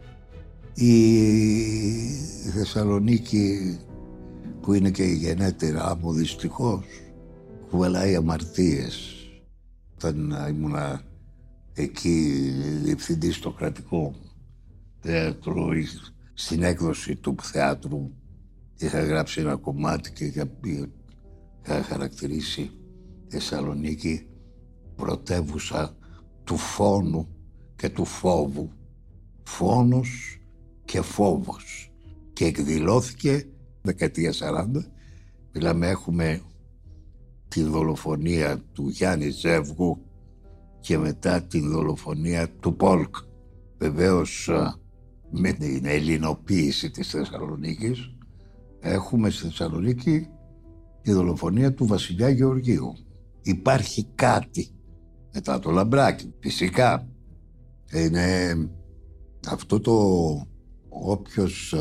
Η 0.74 2.50
Θεσσαλονίκη 2.54 3.78
που 4.62 4.74
είναι 4.74 4.92
και 4.92 5.04
η 5.04 5.14
γενέτερα 5.16 5.98
μου 5.98 6.14
δυστυχώς 6.14 6.86
κουβαλάει 7.70 8.16
αμαρτίες 8.16 9.16
όταν 9.96 10.36
ήμουνα 10.50 11.02
εκεί 11.74 12.52
διευθυντής 12.84 13.36
στο 13.36 13.52
κρατικό 13.52 14.16
θέατρο 15.00 15.70
στην 16.34 16.64
έκδοση 16.64 17.16
του 17.16 17.36
θεάτρου 17.42 18.12
είχα 18.78 19.04
γράψει 19.04 19.42
ένα 19.42 19.56
κομμάτι 19.56 20.12
και 20.12 20.26
είχα 20.26 20.46
πει 20.46 20.92
είχα 21.68 21.84
χαρακτηρίσει 21.84 22.72
Θεσσαλονίκη 23.28 24.28
πρωτεύουσα 24.96 25.96
του 26.44 26.58
φόνου 26.58 27.28
και 27.76 27.90
του 27.90 28.06
φόβου. 28.06 28.72
Φόνος 29.44 30.40
και 30.86 31.02
φόβος. 31.02 31.92
Και 32.34 32.46
εκδηλώθηκε 32.46 33.48
δεκαετία 33.82 34.34
40. 34.34 34.84
Μιλάμε 35.54 35.88
έχουμε 35.88 36.42
τη 37.48 37.64
δολοφονία 37.64 38.64
του 38.74 38.88
Γιάννη 38.88 39.30
Ζεύγου 39.30 40.02
και 40.80 40.98
μετά 40.98 41.42
τη 41.44 41.60
δολοφονία 41.60 42.50
του 42.60 42.76
Πόλκ. 42.76 43.16
Βεβαίως 43.78 44.50
με 45.30 45.52
την 45.52 45.86
ελληνοποίηση 45.86 46.90
της 46.90 47.10
Θεσσαλονίκης 47.10 48.16
έχουμε 48.80 49.30
στη 49.30 49.44
Θεσσαλονίκη 49.44 50.28
η 51.10 51.14
δολοφονία 51.14 51.74
του 51.74 51.86
βασιλιά 51.86 52.30
Γεωργίου. 52.30 52.94
Υπάρχει 53.42 54.08
κάτι 54.16 54.70
μετά 55.34 55.60
το 55.60 55.72
λαμπράκι. 55.72 56.34
Φυσικά 56.40 57.08
είναι 57.94 58.56
αυτό 59.48 59.80
το 59.80 59.94
όποιος 60.90 61.76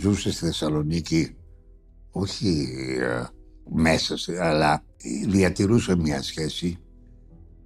ζούσε 0.00 0.32
στη 0.32 0.44
Θεσσαλονίκη 0.44 1.36
όχι 2.10 2.66
μέσα 3.74 4.14
αλλά 4.40 4.84
διατηρούσε 5.26 5.96
μια 5.96 6.22
σχέση 6.22 6.76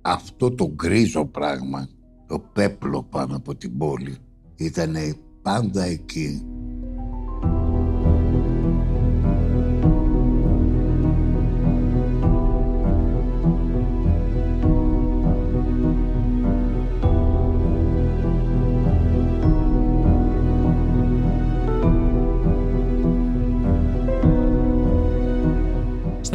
αυτό 0.01 0.55
το 0.55 0.73
γκρίζο 0.75 1.27
πράγμα 1.27 1.89
το 2.27 2.39
πέπλο 2.39 3.03
πάνω 3.03 3.37
από 3.37 3.57
την 3.57 3.77
πόλη 3.77 4.17
ήταν 4.57 4.97
πάντα 5.43 5.85
εκεί 5.85 6.47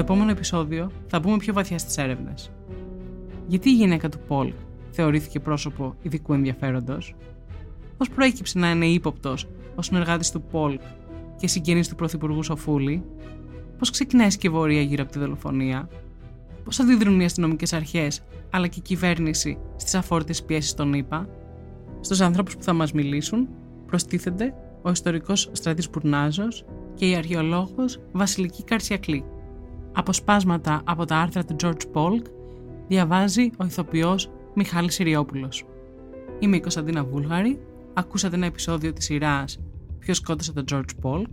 Στο 0.01 0.13
επόμενο 0.13 0.31
επεισόδιο 0.31 0.91
θα 1.07 1.19
μπούμε 1.19 1.37
πιο 1.37 1.53
βαθιά 1.53 1.77
στις 1.77 1.97
έρευνες. 1.97 2.51
Γιατί 3.47 3.69
η 3.69 3.73
γυναίκα 3.73 4.09
του 4.09 4.19
Πολ 4.27 4.53
θεωρήθηκε 4.91 5.39
πρόσωπο 5.39 5.95
ειδικού 6.01 6.33
ενδιαφέροντος, 6.33 7.15
Πώς 7.97 8.09
προέκυψε 8.09 8.59
να 8.59 8.69
είναι 8.69 8.85
ύποπτος 8.85 9.47
ο 9.75 9.81
συνεργάτης 9.81 10.31
του 10.31 10.41
Πολ 10.41 10.79
και 11.37 11.47
συγγενής 11.47 11.87
του 11.87 11.95
Πρωθυπουργού 11.95 12.43
Σοφούλη, 12.43 13.03
Πώς 13.77 13.89
ξεκινάει 13.89 14.27
η 14.27 14.29
σκευωρία 14.29 14.81
γύρω 14.81 15.03
από 15.03 15.11
τη 15.11 15.19
δολοφονία, 15.19 15.89
Πώς 16.63 16.79
αντιδρούν 16.79 17.19
οι 17.19 17.25
αστυνομικές 17.25 17.73
αρχές 17.73 18.21
αλλά 18.49 18.67
και 18.67 18.79
η 18.79 18.81
κυβέρνηση 18.81 19.57
στις 19.75 19.95
αφόρτε 19.95 20.33
πιέσεις 20.45 20.73
των 20.73 20.93
ΗΠΑ, 20.93 21.29
Στους 22.01 22.21
ανθρώπους 22.21 22.55
που 22.55 22.63
θα 22.63 22.73
μας 22.73 22.91
μιλήσουν 22.91 23.47
προστίθενται 23.85 24.53
ο 24.81 24.91
ιστορικός 24.91 25.49
Στρατής 25.51 25.89
Πουρνάζος 25.89 26.65
και 26.93 27.09
η 27.09 27.15
αρχαιολόγος 27.15 27.99
Βασιλική 28.11 28.63
Καρσιακλή. 28.63 29.25
Αποσπάσματα 29.93 30.81
από 30.85 31.05
τα 31.05 31.17
άρθρα 31.17 31.45
του 31.45 31.55
George 31.63 31.91
Polk 31.93 32.21
διαβάζει 32.87 33.49
ο 33.57 33.65
ηθοποιός 33.65 34.31
Μιχάλης 34.53 34.93
Συριόπουλος. 34.93 35.65
Είμαι 36.39 36.55
η 36.55 36.59
Κωνσταντίνα 36.59 37.03
Βούλγαρη, 37.03 37.59
ακούσατε 37.93 38.35
ένα 38.35 38.45
επεισόδιο 38.45 38.93
της 38.93 39.05
σειράς 39.05 39.59
ποιος 40.01 40.17
σκότωσε 40.17 40.53
τον 40.53 40.63
George 40.71 41.03
Polk. 41.03 41.29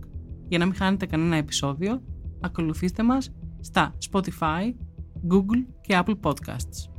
Για 0.47 0.57
να 0.57 0.65
μην 0.65 0.75
χάνετε 0.75 1.05
κανένα 1.05 1.35
επεισόδιο, 1.35 2.01
ακολουθήστε 2.39 3.03
μας 3.03 3.31
στα 3.59 3.93
Spotify, 4.11 4.73
Google 5.29 5.65
και 5.81 5.99
Apple 6.03 6.19
Podcasts. 6.21 6.98